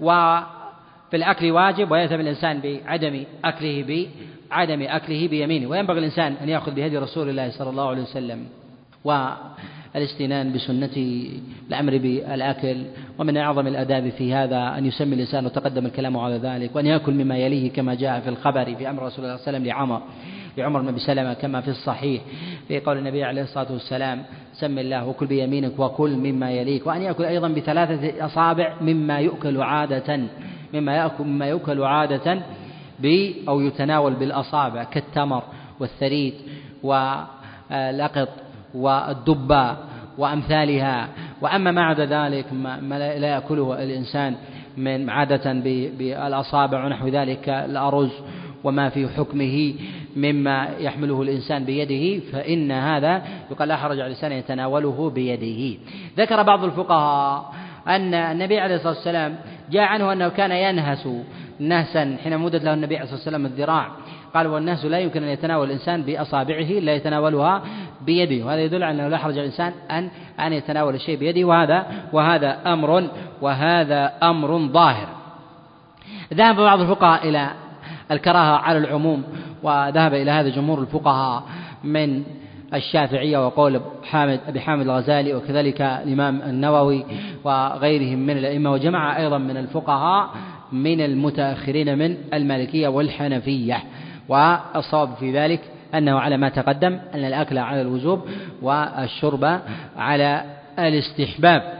وفي 0.00 1.16
الأكل 1.16 1.50
واجب 1.50 1.90
ويأثم 1.90 2.20
الإنسان 2.20 2.60
بعدم 2.60 3.24
أكله 3.44 4.06
بعدم 4.50 4.82
أكله 4.82 5.28
بيمينه. 5.28 5.68
وينبغي 5.68 5.98
الإنسان 5.98 6.32
أن 6.42 6.48
يأخذ 6.48 6.74
بهدي 6.74 6.98
رسول 6.98 7.28
الله 7.28 7.50
صلى 7.50 7.70
الله 7.70 7.88
عليه 7.88 8.02
وسلم 8.02 8.46
الاستنان 9.96 10.52
بسنته 10.52 11.40
الأمر 11.68 11.98
بالأكل. 11.98 12.76
ومن 13.18 13.36
أعظم 13.36 13.66
الآداب 13.66 14.08
في 14.08 14.34
هذا 14.34 14.78
أن 14.78 14.86
يسمي 14.86 15.14
الإنسان 15.14 15.46
وتقدم 15.46 15.86
الكلام 15.86 16.16
على 16.16 16.36
ذلك 16.36 16.76
وأن 16.76 16.86
يأكل 16.86 17.12
مما 17.12 17.36
يليه 17.38 17.72
كما 17.72 17.94
جاء 17.94 18.20
في 18.20 18.28
الخبر 18.28 18.74
في 18.74 18.90
أمر 18.90 19.02
رسول 19.02 19.24
الله 19.24 19.36
صلى 19.36 19.46
الله 19.46 19.48
عليه 19.48 19.58
وسلم 19.58 19.66
لعمر. 19.66 20.02
لعمر 20.58 20.80
بن 20.80 20.98
سلمه 20.98 21.34
كما 21.34 21.60
في 21.60 21.68
الصحيح 21.68 22.22
في 22.68 22.80
قول 22.80 22.98
النبي 22.98 23.24
عليه 23.24 23.42
الصلاة 23.42 23.72
والسلام 23.72 24.22
سم 24.52 24.78
الله 24.78 25.06
وكل 25.06 25.26
بيمينك 25.26 25.78
وكل 25.78 26.10
مما 26.10 26.50
يليك. 26.50 26.86
وأن 26.86 27.02
يأكل 27.02 27.24
أيضا 27.24 27.48
بثلاثة 27.48 28.26
أصابع 28.26 28.74
مما 28.80 29.18
يؤكل 29.18 29.62
عادة 29.62 30.20
مما 30.74 30.96
يأكل 30.96 31.24
مما 31.24 31.46
يؤكل 31.46 31.82
عادة 31.82 32.42
ب 32.98 33.32
أو 33.48 33.60
يتناول 33.60 34.14
بالأصابع 34.14 34.84
كالتمر 34.84 35.42
والثريد 35.80 36.34
واللقط 36.82 38.28
والدباء 38.74 39.76
وأمثالها. 40.18 41.08
وأما 41.40 41.70
ما 41.70 41.82
عدا 41.82 42.04
ذلك 42.04 42.52
ما 42.82 42.98
لا 42.98 43.28
يأكله 43.28 43.82
الإنسان 43.82 44.34
من 44.76 45.10
عادة 45.10 45.52
بالأصابع 45.98 46.84
ونحو 46.86 47.08
ذلك 47.08 47.48
الأرز 47.48 48.10
وما 48.64 48.88
في 48.88 49.08
حكمه. 49.08 49.74
مما 50.16 50.68
يحمله 50.78 51.22
الإنسان 51.22 51.64
بيده 51.64 52.24
فإن 52.32 52.72
هذا 52.72 53.22
يقال 53.50 53.68
لا 53.68 53.76
حرج 53.76 54.00
على 54.00 54.06
الإنسان 54.06 54.32
يتناوله 54.32 55.10
بيده. 55.10 55.78
ذكر 56.18 56.42
بعض 56.42 56.64
الفقهاء 56.64 57.54
أن 57.88 58.14
النبي 58.14 58.60
عليه 58.60 58.74
الصلاة 58.74 58.92
والسلام 58.92 59.36
جاء 59.70 59.82
عنه 59.82 60.12
أنه 60.12 60.28
كان 60.28 60.50
ينهس 60.50 61.08
نهسا 61.58 62.16
حين 62.24 62.38
مدد 62.38 62.64
له 62.64 62.74
النبي 62.74 62.96
عليه 62.96 63.04
الصلاة 63.04 63.18
والسلام 63.18 63.46
الذراع. 63.46 63.88
قال 64.34 64.46
والناس 64.46 64.84
لا 64.84 64.98
يمكن 64.98 65.22
أن 65.22 65.28
يتناول 65.28 65.66
الإنسان 65.66 66.02
بأصابعه 66.02 66.58
إلا 66.58 66.94
يتناولها 66.94 67.62
بيده. 68.06 68.46
وهذا 68.46 68.60
يدل 68.60 68.82
على 68.82 69.00
أنه 69.00 69.08
لا 69.08 69.18
حرج 69.18 69.32
على 69.32 69.40
الإنسان 69.40 69.72
أن 69.90 70.10
أن 70.40 70.52
يتناول 70.52 70.94
الشيء 70.94 71.18
بيده 71.18 71.44
وهذا 71.44 71.86
وهذا 72.12 72.58
أمر 72.66 73.08
وهذا 73.40 74.12
أمر 74.22 74.58
ظاهر. 74.58 75.08
ذهب 76.34 76.56
بعض 76.56 76.80
الفقهاء 76.80 77.28
إلى 77.28 77.50
الكراهة 78.10 78.56
على 78.56 78.78
العموم 78.78 79.22
وذهب 79.62 80.14
إلى 80.14 80.30
هذا 80.30 80.48
جمهور 80.48 80.80
الفقهاء 80.80 81.42
من 81.84 82.22
الشافعية 82.74 83.46
وقول 83.46 83.80
حامد 84.04 84.40
أبي 84.48 84.60
حامد 84.60 84.86
الغزالي 84.86 85.34
وكذلك 85.34 85.82
الإمام 85.82 86.42
النووي 86.42 87.04
وغيرهم 87.44 88.18
من 88.18 88.38
الأئمة 88.38 88.72
وجمع 88.72 89.16
أيضا 89.16 89.38
من 89.38 89.56
الفقهاء 89.56 90.30
من 90.72 91.00
المتأخرين 91.00 91.98
من 91.98 92.16
المالكية 92.34 92.88
والحنفية. 92.88 93.82
والصواب 94.28 95.14
في 95.14 95.32
ذلك 95.32 95.60
أنه 95.94 96.18
على 96.20 96.36
ما 96.36 96.48
تقدم 96.48 96.98
أن 97.14 97.24
الأكل 97.24 97.58
على 97.58 97.80
الوجوب 97.80 98.28
والشرب 98.62 99.60
على 99.96 100.44
الاستحباب. 100.78 101.78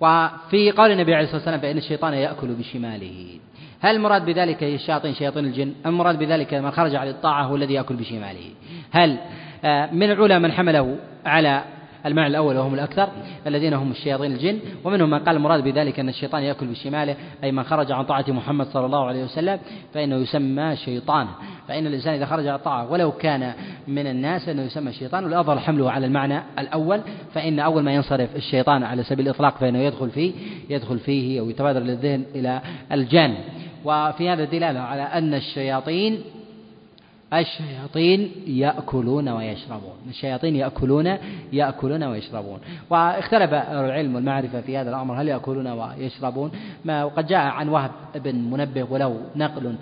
وفي 0.00 0.70
قول 0.70 0.90
النبي 0.90 1.14
عليه 1.14 1.24
الصلاة 1.24 1.38
والسلام 1.38 1.60
فإن 1.60 1.78
الشيطان 1.78 2.14
يأكل 2.14 2.46
بشماله. 2.46 3.38
هل 3.80 3.96
المراد 3.96 4.24
بذلك 4.24 4.62
الشياطين 4.62 5.14
شياطين 5.14 5.44
الجن؟ 5.44 5.72
أم 5.86 5.92
المراد 5.92 6.18
بذلك 6.18 6.54
من 6.54 6.70
خرج 6.70 6.94
على 6.94 7.10
الطاعة 7.10 7.42
هو 7.42 7.56
الذي 7.56 7.74
يأكل 7.74 7.96
بشماله؟ 7.96 8.50
هل 8.90 9.18
آه، 9.64 9.92
من 9.92 10.10
العلماء 10.10 10.38
من 10.38 10.52
حمله 10.52 10.96
على 11.26 11.62
المعنى 12.06 12.26
الأول 12.26 12.56
وهم 12.56 12.74
الأكثر 12.74 13.08
الذين 13.46 13.74
هم 13.74 13.90
الشياطين 13.90 14.32
الجن 14.32 14.58
ومنهم 14.84 15.10
من 15.10 15.18
قال 15.18 15.36
المراد 15.36 15.64
بذلك 15.64 16.00
أن 16.00 16.08
الشيطان 16.08 16.42
يأكل 16.42 16.66
بشماله 16.66 17.16
أي 17.44 17.52
من 17.52 17.62
خرج 17.62 17.92
عن 17.92 18.04
طاعة 18.04 18.24
محمد 18.28 18.66
صلى 18.66 18.86
الله 18.86 19.06
عليه 19.06 19.24
وسلم 19.24 19.58
فإنه 19.94 20.16
يسمى 20.16 20.76
شيطانا 20.76 21.30
فإن 21.68 21.86
الإنسان 21.86 22.14
إذا 22.14 22.26
خرج 22.26 22.46
عن 22.46 22.54
الطاعة 22.54 22.92
ولو 22.92 23.12
كان 23.12 23.52
من 23.88 24.06
الناس 24.06 24.48
أنه 24.48 24.62
يسمى 24.62 24.92
شيطان 24.92 25.24
والأفضل 25.24 25.58
حمله 25.58 25.90
على 25.90 26.06
المعنى 26.06 26.42
الأول 26.58 27.00
فإن 27.34 27.58
أول 27.60 27.82
ما 27.82 27.94
ينصرف 27.94 28.36
الشيطان 28.36 28.82
على 28.82 29.02
سبيل 29.02 29.26
الإطلاق 29.26 29.58
فإنه 29.58 29.78
يدخل 29.78 30.10
فيه 30.10 30.32
يدخل 30.70 30.98
فيه 30.98 31.40
أو 31.40 31.50
يتبادر 31.50 31.80
للذهن 31.80 32.24
إلى 32.34 32.60
الجان 32.92 33.34
وفي 33.86 34.28
هذا 34.30 34.44
دلالة 34.44 34.80
على 34.80 35.02
أن 35.02 35.34
الشياطين 35.34 36.20
الشياطين 37.32 38.30
يأكلون 38.46 39.28
ويشربون. 39.28 39.96
الشياطين 40.08 40.56
يأكلون 40.56 41.16
يأكلون 41.52 42.02
ويشربون. 42.04 42.58
واختلف 42.90 43.54
العلم 43.54 44.14
والمعرفة 44.14 44.60
في 44.60 44.76
هذا 44.76 44.90
الأمر. 44.90 45.20
هل 45.20 45.28
يأكلون 45.28 45.66
ويشربون؟ 45.66 46.50
ما 46.84 47.04
وقد 47.04 47.26
جاء 47.26 47.40
عن 47.40 47.68
وهب 47.68 47.90
بن 48.14 48.34
منبه 48.34 48.86
ولو 48.90 49.16
نقل 49.36 49.74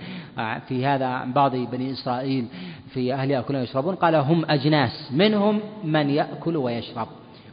في 0.68 0.86
هذا 0.86 1.07
عن 1.07 1.32
بعض 1.32 1.57
بني 1.57 1.92
إسرائيل 1.92 2.46
في 2.88 3.14
أهل 3.14 3.30
يأكلون 3.30 3.61
ويشربون؟ 3.61 3.94
قال 3.94 4.14
هم 4.14 4.44
أجناس. 4.50 5.12
منهم 5.12 5.61
من 5.84 6.11
يأكل 6.11 6.57
ويشرب. 6.57 7.09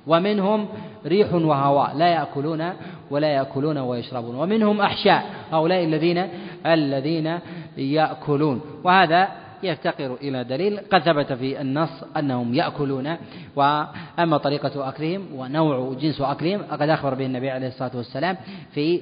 ومنهم 0.08 0.68
ريح 1.06 1.34
وهواء 1.34 1.97
لا 1.97 2.08
يأكلون 2.08 2.74
ولا 3.12 3.28
يأكلون 3.28 3.78
ويشربون. 3.78 4.36
ومنهم 4.36 4.82
أحشاء 4.82 5.26
هؤلاء 5.52 5.84
الذين 5.84 6.28
الذين 6.66 7.39
يأكلون. 7.78 8.62
وهذا 8.84 9.28
يفتقر 9.64 10.18
إلى 10.22 10.43
دليل 10.43 10.80
قد 10.91 10.99
ثبت 10.99 11.34
في 11.34 11.62
النص 11.62 12.04
أنهم 12.18 12.54
يأكلون. 12.54 13.18
وأما 13.56 14.38
طريقة 14.38 14.89
أكلهم 14.89 15.28
ونوع 15.36 15.93
جنس 16.02 16.22
أكلهم 16.22 16.64
فقد 16.64 16.89
أخبر 16.89 17.14
به 17.14 17.26
النبي 17.26 17.49
عليه 17.49 17.68
الصلاة 17.68 17.91
والسلام 17.95 18.38
في 18.72 19.02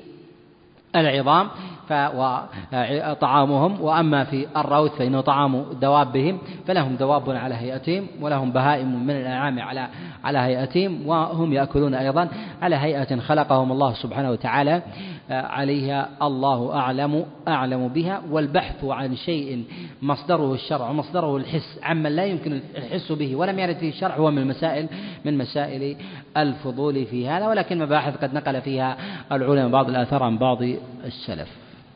العظام 0.95 1.47
وطعامهم 1.91 3.81
وأما 3.81 4.23
في 4.23 4.47
الروث 4.57 4.91
فإنه 4.91 5.21
طعام 5.21 5.65
دوابهم 5.81 6.37
فلهم 6.67 6.95
دواب 6.95 7.29
على 7.29 7.55
هيئتهم 7.55 8.07
ولهم 8.21 8.51
بهائم 8.51 9.03
من 9.03 9.09
الأنعام 9.09 9.59
على 9.59 9.87
على 10.23 10.39
هيئتهم 10.39 11.07
وهم 11.07 11.53
يأكلون 11.53 11.93
أيضا 11.93 12.29
على 12.61 12.75
هيئة 12.75 13.19
خلقهم 13.19 13.71
الله 13.71 13.93
سبحانه 13.93 14.31
وتعالى. 14.31 14.81
عليها 15.29 16.09
الله 16.21 16.75
أعلم 16.75 17.25
أعلم 17.47 17.87
بها 17.87 18.21
والبحث 18.29 18.83
عن 18.83 19.15
شيء 19.15 19.63
مصدره 20.01 20.53
الشرع 20.53 20.89
ومصدره 20.89 21.37
الحس 21.37 21.79
عمن 21.83 22.15
لا 22.15 22.25
يمكن 22.25 22.61
الحس 22.75 23.11
به 23.11 23.35
ولم 23.35 23.59
يرد 23.59 23.77
فيه 23.77 23.89
الشرع 23.89 24.15
هو 24.15 24.31
من 24.31 24.37
المسائل 24.37 24.87
من 25.25 25.37
مسائل 25.37 25.97
الفضول 26.37 27.05
في 27.05 27.27
هذا 27.27 27.47
ولكن 27.47 27.79
مباحث 27.79 28.17
قد 28.17 28.33
نقل 28.33 28.61
فيها 28.61 28.97
العلماء 29.31 29.69
بعض 29.69 29.89
الآثار 29.89 30.23
عن 30.23 30.37
بعض 30.37 30.61
السلف. 31.05 31.49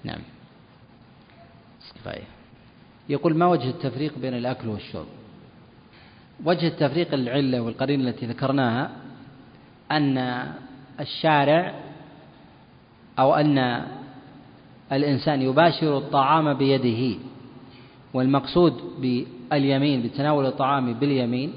نعم. 0.04 0.20
يقول 3.10 3.36
ما 3.36 3.46
وجه 3.46 3.70
التفريق 3.70 4.14
بين 4.22 4.34
الأكل 4.34 4.68
والشرب؟ 4.68 5.06
وجه 6.46 6.68
التفريق 6.68 7.14
العلة 7.14 7.62
والقرينة 7.62 8.10
التي 8.10 8.26
ذكرناها 8.26 8.92
أن 9.92 10.18
الشارع 11.00 11.74
أو 13.20 13.36
أن 13.36 13.84
الإنسان 14.92 15.42
يباشر 15.42 15.98
الطعام 15.98 16.54
بيده 16.54 17.16
والمقصود 18.14 18.74
باليمين 19.02 20.02
بتناول 20.02 20.46
الطعام 20.46 20.94
باليمين 20.94 21.54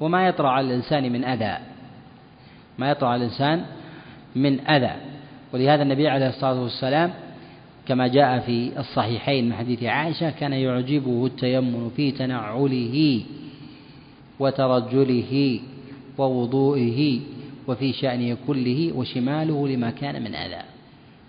وما 0.00 0.28
يطرأ 0.28 0.48
على 0.48 0.66
الإنسان 0.66 1.12
من 1.12 1.24
أذى. 1.24 1.58
ما 2.78 2.90
يطرأ 2.90 3.08
على 3.08 3.24
الإنسان 3.24 3.64
من 4.36 4.60
أذى. 4.60 4.94
ولهذا 5.52 5.82
النبي 5.82 6.08
عليه 6.08 6.28
الصلاة 6.28 6.62
والسلام 6.62 7.14
كما 7.86 8.06
جاء 8.06 8.38
في 8.38 8.78
الصحيحين 8.78 9.46
من 9.46 9.54
حديث 9.54 9.82
عائشة 9.82 10.30
كان 10.30 10.52
يعجبه 10.52 11.26
التيمن 11.26 11.90
في 11.96 12.10
تنعله 12.10 13.22
وترجله 14.38 15.60
ووضوئه 16.18 17.20
وفي 17.68 17.92
شأنه 17.92 18.36
كله 18.46 18.92
وشماله 18.94 19.68
لما 19.68 19.90
كان 19.90 20.22
من 20.22 20.34
أذى. 20.34 20.75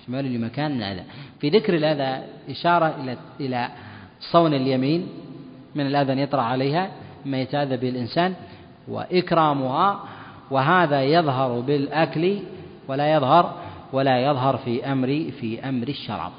شماله 0.08 0.30
لما 0.30 0.48
كان 0.48 0.72
من 0.72 0.84
أذى 0.84 1.04
في 1.40 1.50
ذكر 1.50 1.76
الأذى 1.76 2.26
إشارة 2.50 2.96
إلى 3.02 3.18
إلى 3.40 3.70
صون 4.20 4.54
اليمين 4.54 5.08
من 5.76 5.88
الأذى 5.88 6.14
أن 6.14 6.20
يطرأ 6.20 6.42
عليها 6.42 6.92
ما 7.26 7.42
يتأذى 7.42 7.78
به 7.78 7.90
الإنسان 7.90 8.36
وإكرامها 8.88 10.04
وهذا 10.52 11.04
يظهر 11.04 11.60
بالأكل 11.60 12.40
ولا 12.88 13.14
يظهر 13.14 13.62
ولا 13.94 14.20
يظهر 14.20 14.58
في 14.58 14.92
أمر 14.92 15.32
في 15.40 15.70
أمر 15.70 15.88
الشراب. 15.88 16.32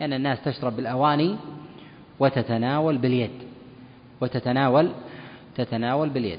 لأن 0.00 0.12
الناس 0.12 0.38
تشرب 0.44 0.76
بالأواني 0.76 1.36
وتتناول 2.18 2.98
باليد 2.98 3.30
وتتناول 4.20 4.92
تتناول 5.56 6.08
باليد. 6.08 6.38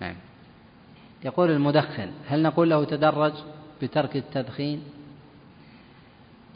نعم. 0.00 0.14
يقول 1.24 1.50
المدخن 1.50 2.10
هل 2.28 2.42
نقول 2.42 2.70
له 2.70 2.84
تدرج؟ 2.84 3.32
بترك 3.82 4.16
التدخين؟ 4.16 4.82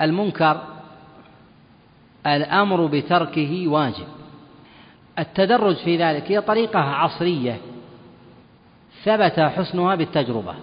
المنكر 0.00 0.62
الأمر 2.26 2.86
بتركه 2.86 3.68
واجب. 3.68 4.06
التدرج 5.18 5.76
في 5.76 5.96
ذلك 5.96 6.32
هي 6.32 6.40
طريقة 6.40 6.78
عصرية 6.78 7.56
ثبت 9.04 9.40
حسنها 9.40 9.94
بالتجربة 9.94 10.54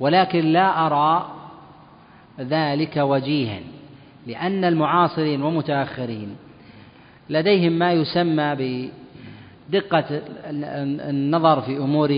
ولكن 0.00 0.40
لا 0.52 0.86
أرى 0.86 1.30
ذلك 2.40 2.96
وجيها 2.96 3.60
لأن 4.26 4.64
المعاصرين 4.64 5.42
والمتأخرين 5.42 6.36
لديهم 7.30 7.72
ما 7.72 7.92
يسمى 7.92 8.54
دقة 9.70 10.04
النظر 11.10 11.60
في 11.60 11.76
أمور 11.76 12.10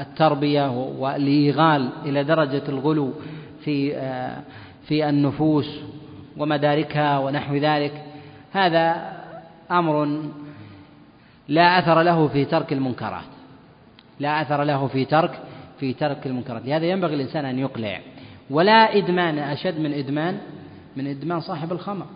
التربية 0.00 0.70
والإيغال 0.98 1.90
إلى 2.04 2.24
درجة 2.24 2.62
الغلو 2.68 3.12
في 3.64 3.92
في 4.88 5.08
النفوس 5.08 5.80
ومداركها 6.36 7.18
ونحو 7.18 7.56
ذلك 7.56 8.04
هذا 8.52 9.12
أمر 9.70 10.22
لا 11.48 11.78
أثر 11.78 12.02
له 12.02 12.28
في 12.28 12.44
ترك 12.44 12.72
المنكرات 12.72 13.24
لا 14.20 14.42
أثر 14.42 14.62
له 14.62 14.86
في 14.86 15.04
ترك 15.04 15.42
في 15.80 15.92
ترك 15.92 16.26
المنكرات 16.26 16.66
لهذا 16.66 16.86
ينبغي 16.86 17.14
الإنسان 17.14 17.44
أن 17.44 17.58
يقلع 17.58 18.00
ولا 18.50 18.96
إدمان 18.96 19.38
أشد 19.38 19.80
من 19.80 19.92
إدمان 19.92 20.38
من 20.96 21.06
إدمان 21.06 21.40
صاحب 21.40 21.72
الخمر. 21.72 22.06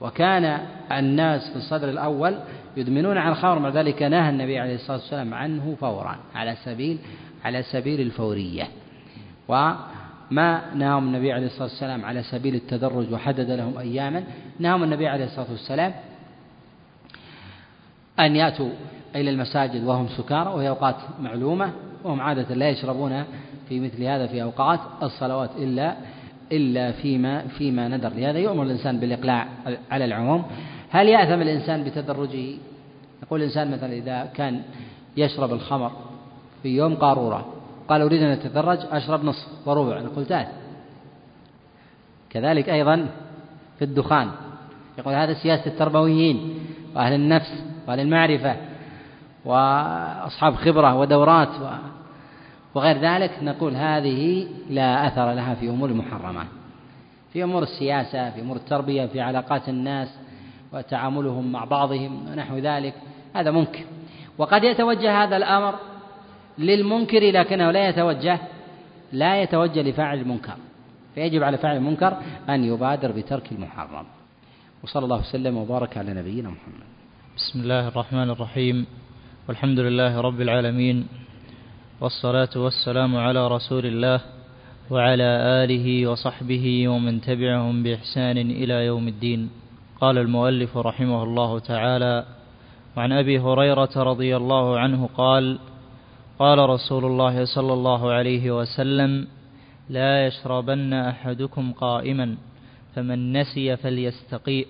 وكان 0.00 0.66
الناس 0.92 1.50
في 1.50 1.56
الصدر 1.56 1.88
الأول 1.88 2.38
يدمنون 2.76 3.16
على 3.16 3.30
الخمر 3.30 3.58
مع 3.58 3.68
ذلك 3.68 4.02
نهى 4.02 4.30
النبي 4.30 4.58
عليه 4.58 4.74
الصلاة 4.74 4.96
والسلام 4.96 5.34
عنه 5.34 5.76
فورا 5.80 6.16
على 6.34 6.56
سبيل 6.64 6.98
على 7.44 7.62
سبيل 7.62 8.00
الفورية. 8.00 8.68
وما 9.48 10.60
نهاهم 10.74 11.06
النبي 11.06 11.32
عليه 11.32 11.46
الصلاة 11.46 11.62
والسلام 11.62 12.04
على 12.04 12.22
سبيل 12.22 12.54
التدرج 12.54 13.12
وحدد 13.12 13.50
لهم 13.50 13.78
أياما. 13.78 14.24
نهاهم 14.58 14.82
النبي 14.82 15.08
عليه 15.08 15.24
الصلاة 15.24 15.50
والسلام 15.50 15.94
أن 18.20 18.36
يأتوا 18.36 18.70
إلى 19.16 19.30
المساجد 19.30 19.84
وهم 19.84 20.08
سكارى 20.08 20.48
وهي 20.50 20.68
أوقات 20.68 20.96
معلومة 21.20 21.72
وهم 22.04 22.20
عادة 22.20 22.54
لا 22.54 22.68
يشربون 22.68 23.24
في 23.68 23.80
مثل 23.80 24.02
هذا 24.02 24.26
في 24.26 24.42
أوقات 24.42 24.80
الصلوات 25.02 25.50
إلا 25.58 25.96
إلا 26.52 26.92
فيما 26.92 27.40
فيما 27.40 27.88
ندر. 27.88 28.08
لهذا 28.08 28.38
يؤمر 28.38 28.62
الإنسان 28.62 29.00
بالإقلاع 29.00 29.48
على 29.90 30.04
العموم. 30.04 30.44
هل 30.90 31.08
يأثم 31.08 31.42
الإنسان 31.42 31.84
بتدرجه؟ 31.84 32.54
يقول 33.22 33.40
الإنسان 33.40 33.70
مثلا 33.70 33.92
إذا 33.92 34.30
كان 34.34 34.62
يشرب 35.16 35.52
الخمر 35.52 35.92
في 36.62 36.68
يوم 36.68 36.94
قارورة 36.94 37.46
قال 37.88 38.02
أريد 38.02 38.22
أن 38.22 38.30
أتدرج 38.30 38.78
أشرب 38.90 39.24
نصف 39.24 39.68
وربع. 39.68 40.00
نقول 40.00 40.26
تات 40.26 40.48
كذلك 42.30 42.68
أيضا 42.68 43.06
في 43.78 43.84
الدخان. 43.84 44.30
يقول 44.98 45.14
هذا 45.14 45.34
سياسة 45.34 45.66
التربويين 45.66 46.54
وأهل 46.94 47.12
النفس 47.12 47.64
وأهل 47.88 48.00
المعرفة 48.00 48.56
وأصحاب 49.44 50.54
خبرة 50.54 50.94
ودورات 50.94 51.48
وغير 52.74 52.98
ذلك 52.98 53.30
نقول 53.42 53.74
هذه 53.76 54.46
لا 54.70 55.06
أثر 55.06 55.32
لها 55.32 55.54
في 55.54 55.68
أمور 55.68 55.88
المحرمات 55.88 56.46
في 57.32 57.44
أمور 57.44 57.62
السياسة 57.62 58.30
في 58.30 58.40
أمور 58.40 58.56
التربية 58.56 59.06
في 59.06 59.20
علاقات 59.20 59.68
الناس 59.68 60.08
وتعاملهم 60.72 61.52
مع 61.52 61.64
بعضهم 61.64 62.28
ونحو 62.28 62.58
ذلك 62.58 62.94
هذا 63.34 63.50
ممكن. 63.50 63.84
وقد 64.38 64.64
يتوجه 64.64 65.24
هذا 65.24 65.36
الأمر 65.36 65.74
للمنكر 66.58 67.30
لكنه 67.30 67.70
لا 67.70 67.88
يتوجه 67.88 68.38
لا 69.12 69.42
يتوجه 69.42 69.82
لفاعل 69.82 70.18
المنكر. 70.18 70.56
فيجب 71.14 71.42
على 71.42 71.58
فاعل 71.58 71.76
المنكر 71.76 72.16
أن 72.48 72.64
يبادر 72.64 73.12
بترك 73.12 73.52
المحرم. 73.52 74.06
وصلى 74.84 75.04
الله 75.04 75.20
وسلم 75.20 75.56
وبارك 75.56 75.98
على 75.98 76.14
نبينا 76.14 76.48
محمد. 76.48 76.86
بسم 77.36 77.60
الله 77.60 77.88
الرحمن 77.88 78.30
الرحيم. 78.30 78.86
والحمد 79.48 79.78
لله 79.78 80.20
رب 80.20 80.40
العالمين. 80.40 81.06
والصلاة 82.00 82.48
والسلام 82.56 83.16
على 83.16 83.48
رسول 83.48 83.86
الله 83.86 84.20
وعلى 84.90 85.30
آله 85.64 86.06
وصحبه 86.06 86.88
ومن 86.88 87.20
تبعهم 87.20 87.82
بإحسان 87.82 88.36
إلى 88.36 88.86
يوم 88.86 89.08
الدين. 89.08 89.50
قال 90.00 90.18
المؤلف 90.18 90.76
رحمه 90.76 91.22
الله 91.22 91.58
تعالى 91.58 92.24
وعن 92.96 93.12
أبي 93.12 93.38
هريرة 93.38 93.94
رضي 93.96 94.36
الله 94.36 94.78
عنه 94.78 95.08
قال 95.16 95.58
قال 96.38 96.58
رسول 96.58 97.04
الله 97.04 97.44
صلى 97.44 97.72
الله 97.72 98.12
عليه 98.12 98.50
وسلم 98.50 99.26
لا 99.88 100.26
يشربن 100.26 100.92
أحدكم 100.92 101.72
قائما 101.72 102.36
فمن 102.94 103.32
نسي 103.32 103.76
فليستقيء 103.76 104.66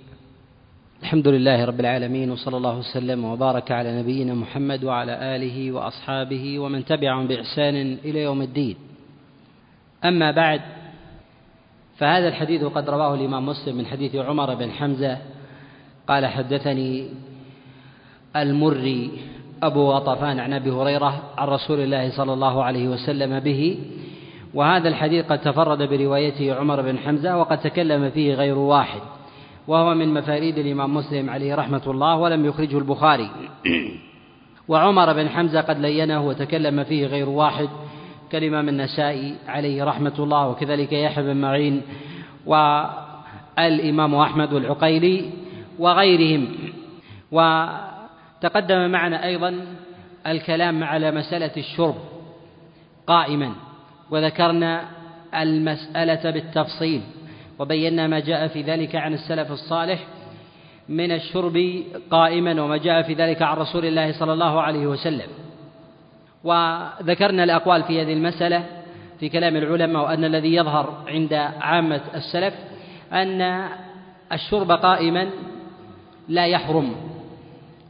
الحمد 1.03 1.29
لله 1.29 1.65
رب 1.65 1.81
العالمين 1.81 2.31
وصلى 2.31 2.57
الله 2.57 2.79
وسلم 2.79 3.25
وبارك 3.25 3.73
على 3.73 3.99
نبينا 4.01 4.35
محمد 4.35 4.85
وعلى 4.85 5.37
آله 5.37 5.73
وأصحابه 5.73 6.59
ومن 6.59 6.85
تبعهم 6.85 7.27
بإحسان 7.27 7.99
إلى 8.05 8.23
يوم 8.23 8.43
الدين. 8.43 8.77
أما 10.05 10.31
بعد 10.31 10.61
فهذا 11.99 12.29
الحديث 12.29 12.65
قد 12.65 12.91
رواه 12.91 13.15
الإمام 13.15 13.47
مسلم 13.47 13.77
من 13.77 13.87
حديث 13.87 14.15
عمر 14.15 14.55
بن 14.55 14.71
حمزة 14.71 15.19
قال 16.09 16.27
حدثني 16.27 17.09
المري 18.37 19.11
أبو 19.63 19.91
غطفان 19.91 20.41
عن 20.41 20.53
أبي 20.53 20.71
هريرة 20.71 21.23
عن 21.39 21.49
رسول 21.49 21.81
الله 21.81 22.17
صلى 22.17 22.33
الله 22.33 22.65
عليه 22.65 22.89
وسلم 22.89 23.41
به 23.41 23.79
وهذا 24.55 24.89
الحديث 24.89 25.25
قد 25.25 25.41
تفرد 25.41 25.83
بروايته 25.83 26.55
عمر 26.55 26.83
بن 26.83 26.99
حمزة 26.99 27.37
وقد 27.39 27.61
تكلم 27.61 28.11
فيه 28.11 28.35
غير 28.35 28.59
واحد. 28.59 29.01
وهو 29.69 29.95
من 29.95 30.15
مفاريد 30.15 30.59
الإمام 30.59 30.95
مسلم 30.95 31.31
عليه 31.31 31.55
رحمة 31.55 31.83
الله 31.87 32.17
ولم 32.17 32.47
يخرجه 32.47 32.79
البخاري. 32.79 33.31
وعمر 34.69 35.13
بن 35.13 35.29
حمزة 35.29 35.61
قد 35.61 35.79
لينه 35.79 36.27
وتكلم 36.27 36.85
فيه 36.85 37.07
غير 37.07 37.29
واحد 37.29 37.69
كالإمام 38.31 38.69
النسائي 38.69 39.35
عليه 39.49 39.85
رحمة 39.85 40.15
الله 40.19 40.49
وكذلك 40.49 40.93
يحيى 40.93 41.25
بن 41.25 41.37
معين 41.37 41.83
والإمام 42.47 44.15
أحمد 44.15 44.53
والعقيلي 44.53 45.31
وغيرهم. 45.79 46.49
وتقدم 47.33 48.91
معنا 48.91 49.25
أيضا 49.25 49.67
الكلام 50.27 50.85
على 50.85 51.11
مسألة 51.11 51.53
الشرب 51.57 51.95
قائما 53.07 53.53
وذكرنا 54.11 54.85
المسألة 55.35 56.31
بالتفصيل. 56.31 57.03
وبينا 57.59 58.07
ما 58.07 58.21
جاء 58.21 58.49
في 58.49 58.63
ذلك 58.63 58.97
عن 58.97 59.15
السلف 59.15 59.53
الصالح 59.53 60.01
من 60.89 61.13
الشرب 61.13 61.83
قائما 62.11 62.63
وما 62.63 62.77
جاء 62.77 63.03
في 63.03 63.15
ذلك 63.15 63.43
عن 63.43 63.57
رسول 63.57 63.85
الله 63.87 64.13
صلى 64.13 64.33
الله 64.33 64.61
عليه 64.61 64.87
وسلم. 64.87 65.29
وذكرنا 66.45 67.45
الأقوال 67.45 67.83
في 67.83 68.03
هذه 68.03 68.13
المسألة 68.13 68.65
في 69.21 69.29
كلام 69.29 69.57
العلماء 69.57 70.03
وأن 70.05 70.25
الذي 70.25 70.55
يظهر 70.55 71.05
عند 71.09 71.33
عامة 71.61 72.01
السلف 72.15 72.55
أن 73.13 73.69
الشرب 74.33 74.73
قائما 74.73 75.31
لا 76.29 76.47
يحرم 76.47 76.97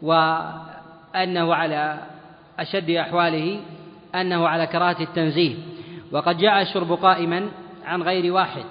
وأنه 0.03 1.55
على 1.55 1.99
أشد 2.59 2.91
أحواله 2.91 3.61
أنه 4.15 4.49
على 4.49 4.67
كراهة 4.67 5.01
التنزيه. 5.01 5.55
وقد 6.13 6.37
جاء 6.39 6.63
الشرب 6.63 6.93
قائما 6.93 7.49
عن 7.85 8.03
غير 8.03 8.33
واحد. 8.33 8.65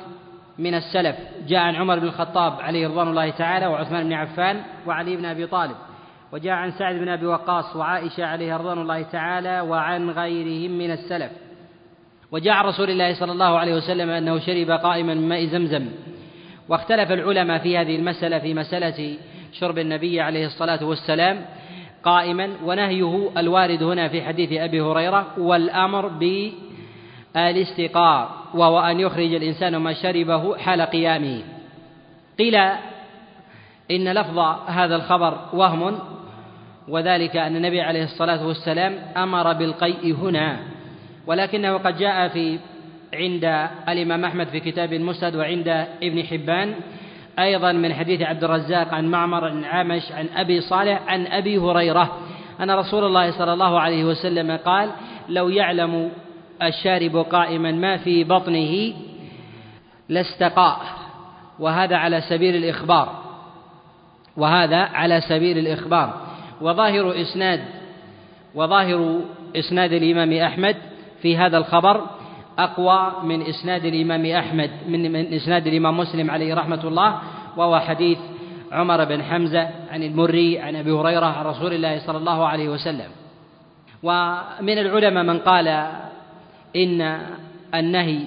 من 0.60 0.76
السلف. 0.76 1.16
جاء 1.48 1.60
عن 1.60 1.76
عمر 1.76 2.00
بن 2.00 2.08
الخطاب 2.08 2.62
عليه 2.62 2.88
رضوان 2.88 3.08
الله 3.08 3.30
تعالى 3.30 3.68
وعثمان 3.68 4.04
بن 4.04 4.14
عفان 4.14 4.62
وعلي 4.88 5.16
بن 5.16 5.26
أبي 5.26 5.48
طالب. 5.48 5.76
وجاء 6.32 6.54
عن 6.54 6.72
سعد 6.72 6.96
بن 6.96 7.10
أبي 7.10 7.26
وقاص 7.26 7.76
وعائشة 7.76 8.26
عليها 8.26 8.58
رضوان 8.58 8.82
الله 8.82 9.02
تعالى 9.02 9.62
وعن 9.62 10.10
غيرهم 10.10 10.72
من 10.72 10.92
السلف. 10.92 11.32
وجاء 12.32 12.54
عن 12.54 12.66
رسول 12.66 12.90
الله 12.90 13.14
صلى 13.14 13.32
الله 13.32 13.58
عليه 13.58 13.76
وسلم 13.76 14.10
أنه 14.10 14.40
شرب 14.40 14.72
قائما 14.72 15.14
من 15.14 15.30
ماء 15.30 15.46
زمزم. 15.46 15.88
واختلف 16.70 17.12
العلماء 17.12 17.60
في 17.60 17.78
هذه 17.78 17.96
المسألة 17.96 18.40
في 18.40 18.54
مسألة 18.54 19.18
شرب 19.54 19.78
النبي 19.78 20.22
عليه 20.22 20.46
الصلاة 20.46 20.86
والسلام 20.86 21.46
قائما. 22.04 22.50
ونهيه 22.64 23.30
الوارد 23.38 23.84
هنا 23.84 24.08
في 24.08 24.22
حديث 24.22 24.52
أبي 24.52 24.82
هريرة 24.82 25.28
والأمر 25.38 26.08
ب 26.08 26.52
الاستقار 27.36 28.30
وهو 28.54 28.80
أن 28.80 29.00
يخرج 29.00 29.34
الإنسان 29.34 29.78
ما 29.78 29.94
شربه 29.94 30.58
حال 30.58 30.82
قيامه. 30.82 31.42
قيل 32.40 32.56
إن 33.92 34.14
لفظ 34.14 34.40
هذا 34.68 34.96
الخبر 34.96 35.40
وهم 35.54 36.00
وذلك 36.88 37.38
أن 37.38 37.56
النبي 37.56 37.82
عليه 37.82 38.04
الصلاة 38.04 38.48
والسلام 38.48 38.94
أمر 39.18 39.54
بالقيء 39.54 40.16
هنا. 40.16 40.60
ولكنه 41.28 41.78
قد 41.78 41.98
جاء 41.98 42.28
في 42.28 42.60
عند 43.14 43.70
الإمام 43.90 44.26
أحمد 44.26 44.48
في 44.48 44.60
كتاب 44.60 44.94
المسند 44.94 45.36
وعند 45.36 45.68
ابن 46.04 46.24
حبان 46.24 46.76
أيضا 47.40 47.72
من 47.72 47.94
حديث 47.94 48.22
عبد 48.22 48.44
الرزاق 48.44 48.94
عن 48.94 49.08
معمر 49.08 49.46
عن 49.46 49.64
عامش 49.64 50.12
عن 50.12 50.30
أبي 50.36 50.62
صالح 50.62 51.02
عن 51.08 51.28
أبي 51.28 51.58
هريرة 51.58 52.18
أن 52.62 52.72
رسول 52.72 53.04
الله 53.04 53.32
صلى 53.32 53.54
الله 53.54 53.80
عليه 53.80 54.06
وسلم 54.06 54.58
قال 54.58 54.92
لو 55.30 55.50
يعلم 55.50 56.12
الشارب 56.64 57.18
قائما 57.18 57.72
ما 57.72 57.98
في 57.98 58.24
بطنه 58.24 58.94
لاستقاء 60.10 60.80
وهذا 61.60 61.98
على 61.98 62.22
سبيل 62.22 62.56
الإخبار 62.56 63.26
وهذا 64.38 64.78
على 64.78 65.22
سبيل 65.22 65.58
الإخبار. 65.58 66.22
وظاهر 66.62 67.22
إسناد 67.22 67.62
وظاهر 68.56 69.22
إسناد 69.56 69.94
الإمام 69.94 70.34
أحمد 70.34 70.76
في 71.22 71.38
هذا 71.38 71.58
الخبر 71.58 72.02
أقوى 72.60 73.14
من 73.24 73.42
إسناد 73.42 73.86
الإمام 73.86 74.26
أحمد 74.26 74.72
من, 74.88 75.12
من 75.12 75.34
إسناد 75.34 75.68
الإمام 75.68 75.98
مسلم 75.98 76.32
عليه 76.32 76.54
رحمة 76.56 76.88
الله 76.88 77.20
وهو 77.58 77.80
حديث 77.80 78.18
عمر 78.72 79.04
بن 79.06 79.24
حمزة 79.24 79.70
عن 79.92 80.04
المري 80.04 80.60
عن 80.60 80.76
أبي 80.76 80.92
هريرة 80.92 81.26
عن 81.26 81.46
رسول 81.46 81.74
الله 81.74 82.00
صلى 82.00 82.18
الله 82.18 82.48
عليه 82.48 82.70
وسلم. 82.70 83.10
ومن 84.04 84.78
العلماء 84.78 85.24
من 85.24 85.40
قال 85.40 85.92
إن 86.76 87.22
النهي 87.76 88.20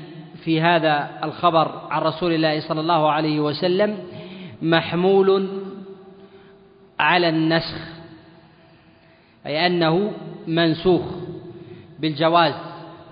في 0.45 0.61
هذا 0.61 1.11
الخبر 1.25 1.83
عن 1.91 2.03
رسول 2.03 2.33
الله 2.33 2.61
صلى 2.61 2.81
الله 2.81 3.11
عليه 3.11 3.41
وسلم 3.41 3.99
محمول 4.63 5.49
على 7.01 7.29
النسخ 7.29 7.79
أي 9.47 9.67
أنه 9.67 10.13
منسوخ 10.47 11.03
بالجواز. 11.99 12.55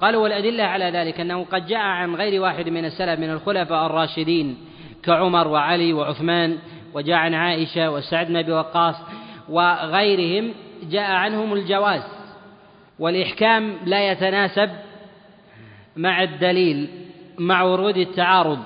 قالوا 0.01 0.23
والأدلة 0.23 0.65
على 0.65 0.91
ذلك 0.91 1.21
أنه 1.21 1.45
قد 1.45 1.67
جاء 1.67 1.81
عن 1.81 2.15
غير 2.15 2.43
واحد 2.43 2.69
من 2.69 2.85
السلف 2.85 3.21
من 3.21 3.31
الخلفاء 3.31 3.87
الراشدين 3.87 4.57
كعمر 5.05 5.49
وعلي 5.49 5.93
وعثمان 5.93 6.59
وجاء 6.95 7.17
عن 7.17 7.35
عائشة 7.35 7.91
وسعد 7.91 8.27
بن 8.27 8.37
أبي 8.37 8.53
وقاص 8.53 8.97
وغيرهم 9.49 10.55
جاء 10.91 11.11
عنهم 11.11 11.53
الجواز 11.53 12.03
والإحكام 12.99 13.77
لا 13.85 14.11
يتناسب 14.11 14.71
مع 15.97 16.23
الدليل 16.23 16.89
مع 17.39 17.63
ورود 17.63 17.97
التعارض 17.97 18.65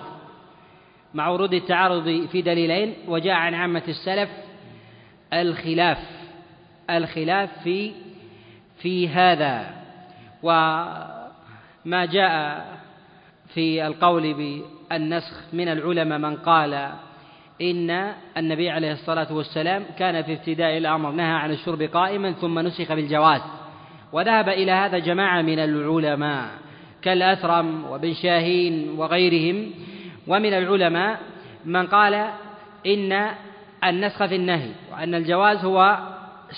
مع 1.14 1.28
ورود 1.28 1.54
التعارض 1.54 2.26
في 2.32 2.42
دليلين 2.42 2.94
وجاء 3.08 3.34
عن 3.34 3.54
عامة 3.54 3.82
السلف 3.88 4.30
الخلاف 5.32 5.98
الخلاف 6.90 7.50
في 7.64 7.92
في 8.78 9.08
هذا. 9.08 9.80
وما 10.42 12.04
جاء 12.12 12.66
في 13.54 13.86
القول 13.86 14.34
بالنسخ 14.34 15.42
من 15.52 15.68
العلماء 15.68 16.18
من 16.18 16.36
قال 16.36 16.92
إن 17.62 18.14
النبي 18.36 18.70
عليه 18.70 18.92
الصلاة 18.92 19.32
والسلام 19.32 19.84
كان 19.98 20.22
في 20.22 20.32
ابتداء 20.32 20.78
الأمر 20.78 21.10
نهى 21.10 21.32
عن 21.32 21.50
الشرب 21.50 21.82
قائما 21.82 22.32
ثم 22.32 22.58
نسخ 22.58 22.92
بالجواز. 22.92 23.40
وذهب 24.12 24.48
إلى 24.48 24.72
هذا 24.72 24.98
جماعة 24.98 25.42
من 25.42 25.58
العلماء. 25.58 26.50
كالأثرم 27.02 27.84
وبن 27.90 28.14
شاهين 28.14 28.98
وغيرهم 28.98 29.70
ومن 30.28 30.54
العلماء 30.54 31.20
من 31.64 31.86
قال 31.86 32.30
إن 32.86 33.30
النسخ 33.84 34.26
في 34.26 34.36
النهي 34.36 34.70
وأن 34.92 35.14
الجواز 35.14 35.64
هو 35.64 35.98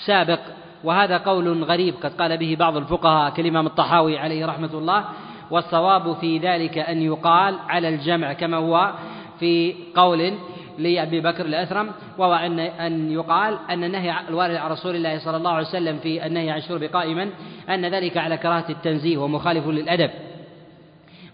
سابق 0.05 0.39
وهذا 0.83 1.17
قول 1.17 1.63
غريب 1.63 1.95
قد 2.03 2.13
قال 2.13 2.37
به 2.37 2.55
بعض 2.59 2.77
الفقهاء 2.77 3.33
كالإمام 3.33 3.65
الطحاوي 3.67 4.17
عليه 4.17 4.45
رحمة 4.45 4.69
الله 4.73 5.05
والصواب 5.51 6.15
في 6.15 6.37
ذلك 6.37 6.77
أن 6.77 7.01
يقال 7.01 7.55
على 7.67 7.89
الجمع 7.89 8.33
كما 8.33 8.57
هو 8.57 8.91
في 9.39 9.75
قول 9.95 10.33
لأبي 10.77 11.21
بكر 11.21 11.45
الأثرم 11.45 11.91
وهو 12.17 12.33
أن 12.33 12.59
أن 12.59 13.11
يقال 13.11 13.57
أن 13.69 13.83
النهي 13.83 14.15
الوارد 14.29 14.55
عن 14.55 14.71
رسول 14.71 14.95
الله 14.95 15.19
صلى 15.19 15.37
الله 15.37 15.51
عليه 15.51 15.67
وسلم 15.67 15.97
في 15.97 16.25
النهي 16.25 16.51
عن 16.51 16.57
الشرب 16.57 16.83
قائما 16.83 17.29
أن 17.69 17.85
ذلك 17.85 18.17
على 18.17 18.37
كراهة 18.37 18.65
التنزيه 18.69 19.17
ومخالف 19.17 19.67
للأدب. 19.67 20.09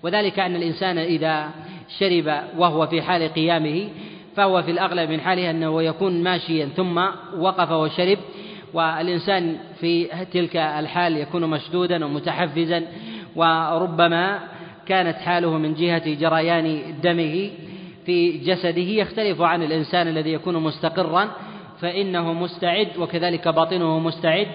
وذلك 0.04 0.40
أن 0.40 0.56
الإنسان 0.56 0.98
إذا 0.98 1.50
شرب 2.00 2.42
وهو 2.58 2.88
في 2.88 3.02
حال 3.02 3.34
قيامه 3.34 3.90
فهو 4.36 4.64
في 4.64 4.72
الأغلب 4.72 5.10
من 5.10 5.22
حاله 5.22 5.50
أنه 5.50 5.84
يكون 5.84 6.24
ماشيا 6.24 6.66
ثم 6.66 7.02
وقف 7.38 7.72
وشرب 7.72 8.18
والإنسان 8.74 9.58
في 9.80 10.08
تلك 10.34 10.56
الحال 10.56 11.18
يكون 11.18 11.46
مشدودا 11.46 12.06
ومتحفزا 12.06 12.84
وربما 13.36 14.40
كانت 14.86 15.18
حاله 15.18 15.58
من 15.58 15.74
جهة 15.74 16.14
جريان 16.14 16.96
دمه 17.04 17.50
في 18.06 18.38
جسده 18.38 18.82
يختلف 18.82 19.42
عن 19.42 19.64
الإنسان 19.64 20.08
الذي 20.08 20.34
يكون 20.34 20.56
مستقرا 20.56 21.32
فإنه 21.82 22.34
مستعد 22.34 22.88
وكذلك 22.98 23.48
باطنه 23.48 24.00
مستعد 24.00 24.48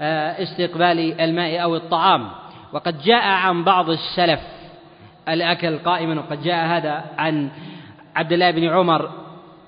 لاستقبال 0.00 1.20
الماء 1.20 1.62
أو 1.62 1.76
الطعام. 1.76 2.30
وقد 2.72 3.02
جاء 3.02 3.24
عن 3.24 3.64
بعض 3.64 3.90
السلف 3.90 4.40
الأكل 5.28 5.78
قائما 5.78 6.20
وقد 6.20 6.42
جاء 6.42 6.66
هذا 6.66 7.04
عن 7.18 7.48
عبد 8.16 8.32
الله 8.32 8.50
بن 8.50 8.64
عمر 8.68 9.10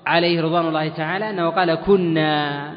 عليه 0.07 0.41
رضوان 0.41 0.67
الله 0.67 0.89
تعالى 0.89 1.29
أنه 1.29 1.49
قال 1.49 1.75
كنا 1.75 2.71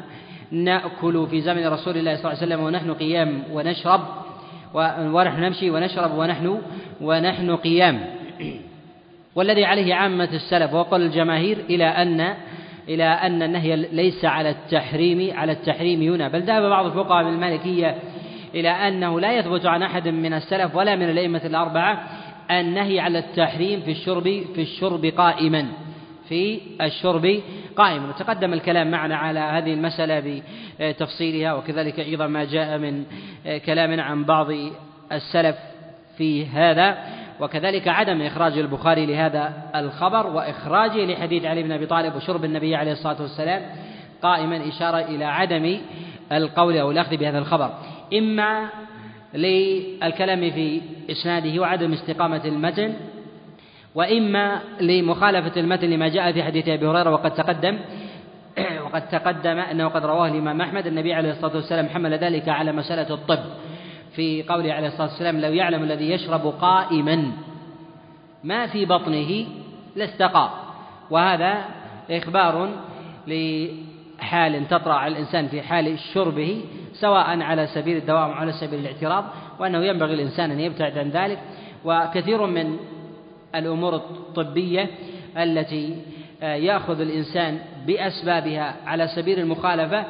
نأكل 0.51 1.27
في 1.29 1.41
زمن 1.41 1.67
رسول 1.67 1.97
الله 1.97 2.15
صلى 2.15 2.31
الله 2.31 2.41
عليه 2.41 2.47
وسلم 2.47 2.59
ونحن 2.59 2.93
قيام 2.93 3.43
ونشرب 3.51 4.01
ونحن 4.73 5.43
نمشي 5.43 5.71
ونشرب 5.71 6.17
ونحن 6.17 6.61
ونحن 7.01 7.55
قيام. 7.55 8.05
والذي 9.35 9.65
عليه 9.65 9.95
عامة 9.95 10.29
السلف 10.33 10.73
وقال 10.73 11.01
الجماهير 11.01 11.57
إلى 11.69 11.85
أن 11.85 12.33
إلى 12.89 13.03
أن 13.03 13.43
النهي 13.43 13.75
ليس 13.75 14.25
على 14.25 14.49
التحريم 14.49 15.37
على 15.37 15.51
التحريم 15.51 16.13
هنا 16.13 16.27
بل 16.27 16.41
ذهب 16.41 16.69
بعض 16.69 16.85
الفقهاء 16.85 17.23
من 17.23 17.33
المالكية 17.33 17.95
إلى 18.59 18.69
أنه 18.69 19.19
لا 19.19 19.37
يثبت 19.37 19.65
عن 19.65 19.83
أحد 19.83 20.07
من 20.07 20.33
السلف 20.33 20.75
ولا 20.75 20.95
من 20.95 21.09
الأئمة 21.09 21.41
الأربعة 21.45 22.03
النهي 22.51 22.99
على 22.99 23.19
التحريم 23.19 23.81
في 23.81 23.91
الشرب 23.91 24.23
في 24.55 24.61
الشرب 24.61 25.05
قائما 25.05 25.65
في 26.29 26.59
الشرب 26.81 27.41
قائما. 27.75 28.09
وتقدم 28.09 28.53
الكلام 28.53 28.91
معنا 28.91 29.15
على 29.17 29.39
هذه 29.39 29.73
المسألة 29.73 30.41
بتفصيلها 30.79 31.53
وكذلك 31.53 31.99
أيضا 31.99 32.27
ما 32.27 32.45
جاء 32.45 32.77
من 32.77 33.03
كلام 33.65 33.99
عن 33.99 34.23
بعض 34.23 34.47
السلف 35.11 35.55
في 36.17 36.45
هذا 36.45 36.97
وكذلك 37.39 37.87
عدم 37.87 38.21
إخراج 38.21 38.57
البخاري 38.57 39.05
لهذا 39.05 39.53
الخبر 39.75 40.27
وإخراجه 40.27 41.05
لحديث 41.05 41.45
علي 41.45 41.63
بن 41.63 41.71
أبي 41.71 41.85
طالب 41.85 42.15
وشرب 42.15 42.45
النبي 42.45 42.75
عليه 42.75 42.91
الصلاة 42.91 43.21
والسلام 43.21 43.61
قائما 44.21 44.67
إشارة 44.67 44.97
إلى 44.97 45.25
عدم 45.25 45.77
القول 46.31 46.77
أو 46.77 46.91
الأخذ 46.91 47.17
بهذا 47.17 47.39
الخبر. 47.39 47.71
إما 48.13 48.69
للكلام 49.33 50.51
في 50.51 50.81
إسناده 51.11 51.61
وعدم 51.61 51.93
استقامة 51.93 52.45
المتن 52.45 52.93
وإما 53.95 54.61
لمخالفة 54.81 55.59
المتن 55.59 55.89
لما 55.89 56.07
جاء 56.07 56.31
في 56.31 56.43
حديث 56.43 56.67
أبي 56.67 56.87
هريرة 56.87 57.11
وقد 57.11 57.33
تقدم 57.33 57.79
وقد 58.85 59.09
تقدم 59.09 59.57
أنه 59.57 59.87
قد 59.87 60.05
رواه 60.05 60.27
الإمام 60.27 60.61
أحمد 60.61 60.87
النبي 60.87 61.13
عليه 61.13 61.31
الصلاة 61.31 61.55
والسلام 61.55 61.89
حمل 61.89 62.13
ذلك 62.13 62.49
على 62.49 62.71
مسألة 62.71 63.13
الطب 63.13 63.39
في 64.15 64.43
قوله 64.43 64.73
عليه 64.73 64.87
الصلاة 64.87 65.07
والسلام 65.07 65.41
لو 65.41 65.53
يعلم 65.53 65.83
الذي 65.83 66.11
يشرب 66.11 66.53
قائما 66.61 67.31
ما 68.43 68.67
في 68.67 68.85
بطنه 68.85 69.45
لاستقى. 69.95 70.49
وهذا 71.09 71.65
إخبار 72.11 72.69
لحال 73.27 74.67
تطرأ 74.67 74.93
على 74.93 75.13
الإنسان 75.13 75.47
في 75.47 75.61
حال 75.61 75.99
شربه 76.13 76.61
سواء 76.99 77.41
على 77.41 77.67
سبيل 77.67 77.97
الدوام 77.97 78.23
أو 78.23 78.31
على 78.31 78.51
سبيل 78.51 78.79
الاعتراض 78.79 79.25
وأنه 79.59 79.85
ينبغي 79.85 80.13
الإنسان 80.13 80.51
أن 80.51 80.59
يبتعد 80.59 80.97
عن 80.97 81.09
ذلك. 81.09 81.39
وكثير 81.85 82.45
من 82.45 82.77
الأمور 83.55 83.95
الطبية 83.95 84.89
التي 85.37 85.97
يأخذ 86.41 87.01
الإنسان 87.01 87.59
بأسبابها 87.87 88.75
على 88.85 89.07
سبيل 89.07 89.39
المخالفة 89.39 90.05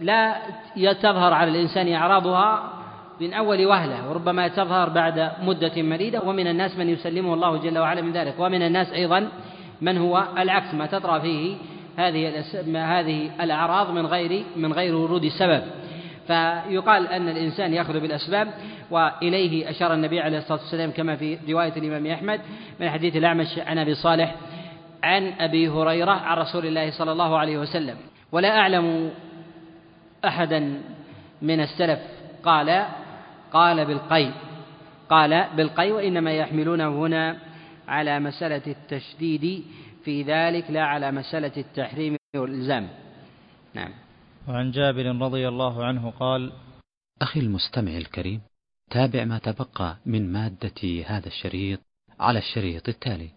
لا 0.00 0.36
تظهر 0.76 1.32
على 1.32 1.50
الإنسان 1.50 1.92
أعراضها 1.92 2.72
من 3.20 3.32
أول 3.32 3.66
وهلة 3.66 4.10
وربما 4.10 4.48
تظهر 4.48 4.88
بعد 4.88 5.30
مدة 5.42 5.82
مديدة 5.82 6.22
ومن 6.22 6.46
الناس 6.46 6.78
من 6.78 6.88
يسلمه 6.88 7.34
الله 7.34 7.56
جل 7.56 7.78
وعلا 7.78 8.00
من 8.02 8.12
ذلك. 8.12 8.34
ومن 8.38 8.62
الناس 8.62 8.92
أيضا 8.92 9.28
من 9.80 9.98
هو 9.98 10.24
العكس 10.38 10.74
ما 10.74 10.86
تطرأ 10.86 11.18
فيه 11.18 11.56
هذه 11.96 12.44
هذه 12.74 13.30
الأعراض 13.40 13.90
من 13.90 14.06
غير 14.06 14.44
من 14.56 14.72
غير 14.72 14.96
ورود 14.96 15.28
سبب 15.28 15.62
فيقال 16.26 17.06
أن 17.06 17.28
الإنسان 17.28 17.74
يأخذ 17.74 18.00
بالأسباب 18.00 18.48
وإليه 18.90 19.70
أشار 19.70 19.94
النبي 19.94 20.20
عليه 20.20 20.38
الصلاة 20.38 20.60
والسلام 20.60 20.90
كما 20.90 21.16
في 21.16 21.38
رواية 21.48 21.72
الإمام 21.76 22.06
أحمد 22.06 22.40
من 22.80 22.90
حديث 22.90 23.16
الأعمش 23.16 23.58
عن 23.58 23.78
أبي 23.78 23.94
صالح 23.94 24.34
عن 25.02 25.32
أبي 25.40 25.68
هريرة 25.68 26.10
عن 26.10 26.38
رسول 26.38 26.66
الله 26.66 26.90
صلى 26.90 27.12
الله 27.12 27.38
عليه 27.38 27.58
وسلم. 27.58 27.96
ولا 28.32 28.58
أعلم 28.58 29.10
أحدا 30.24 30.80
من 31.42 31.60
السلف 31.60 31.98
قال 32.42 32.86
قال 33.52 33.84
بالقي 33.84 34.30
قال 35.10 35.46
بالقي 35.56 35.92
وإنما 35.92 36.32
يحملونه 36.32 36.88
هنا 36.88 37.36
على 37.88 38.20
مسألة 38.20 38.62
التشديد 38.66 39.64
في 40.04 40.22
ذلك 40.22 40.70
لا 40.70 40.82
على 40.82 41.12
مسألة 41.12 41.52
التحريم 41.56 42.16
والإلزام. 42.36 42.88
نعم. 43.74 44.01
وعن 44.48 44.70
جابر 44.70 45.06
رضي 45.06 45.48
الله 45.48 45.84
عنه 45.84 46.10
قال 46.10 46.52
أخي 47.22 47.40
المستمع 47.40 47.96
الكريم 47.96 48.40
تابع 48.90 49.24
ما 49.24 49.38
تبقى 49.38 49.96
من 50.06 50.32
مادة 50.32 51.04
هذا 51.06 51.26
الشريط 51.26 51.80
على 52.20 52.38
الشريط 52.38 52.88
التالي 52.88 53.30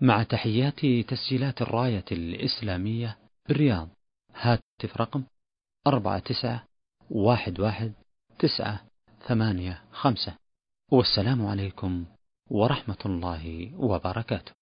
مع 0.00 0.22
تحيات 0.22 0.86
تسجيلات 1.08 1.62
الراية 1.62 2.04
الإسلامية 2.12 3.18
بالرياض 3.48 3.88
هاتف 4.34 4.96
رقم 4.96 5.24
أربعة 5.86 6.18
تسعة 6.18 6.64
واحد 7.10 7.60
واحد 7.60 7.92
تسعة 8.38 8.80
ثمانية 9.28 9.82
خمسة. 9.92 10.34
والسلام 10.92 11.46
عليكم 11.46 12.04
ورحمة 12.50 12.98
الله 13.06 13.70
وبركاته. 13.74 14.52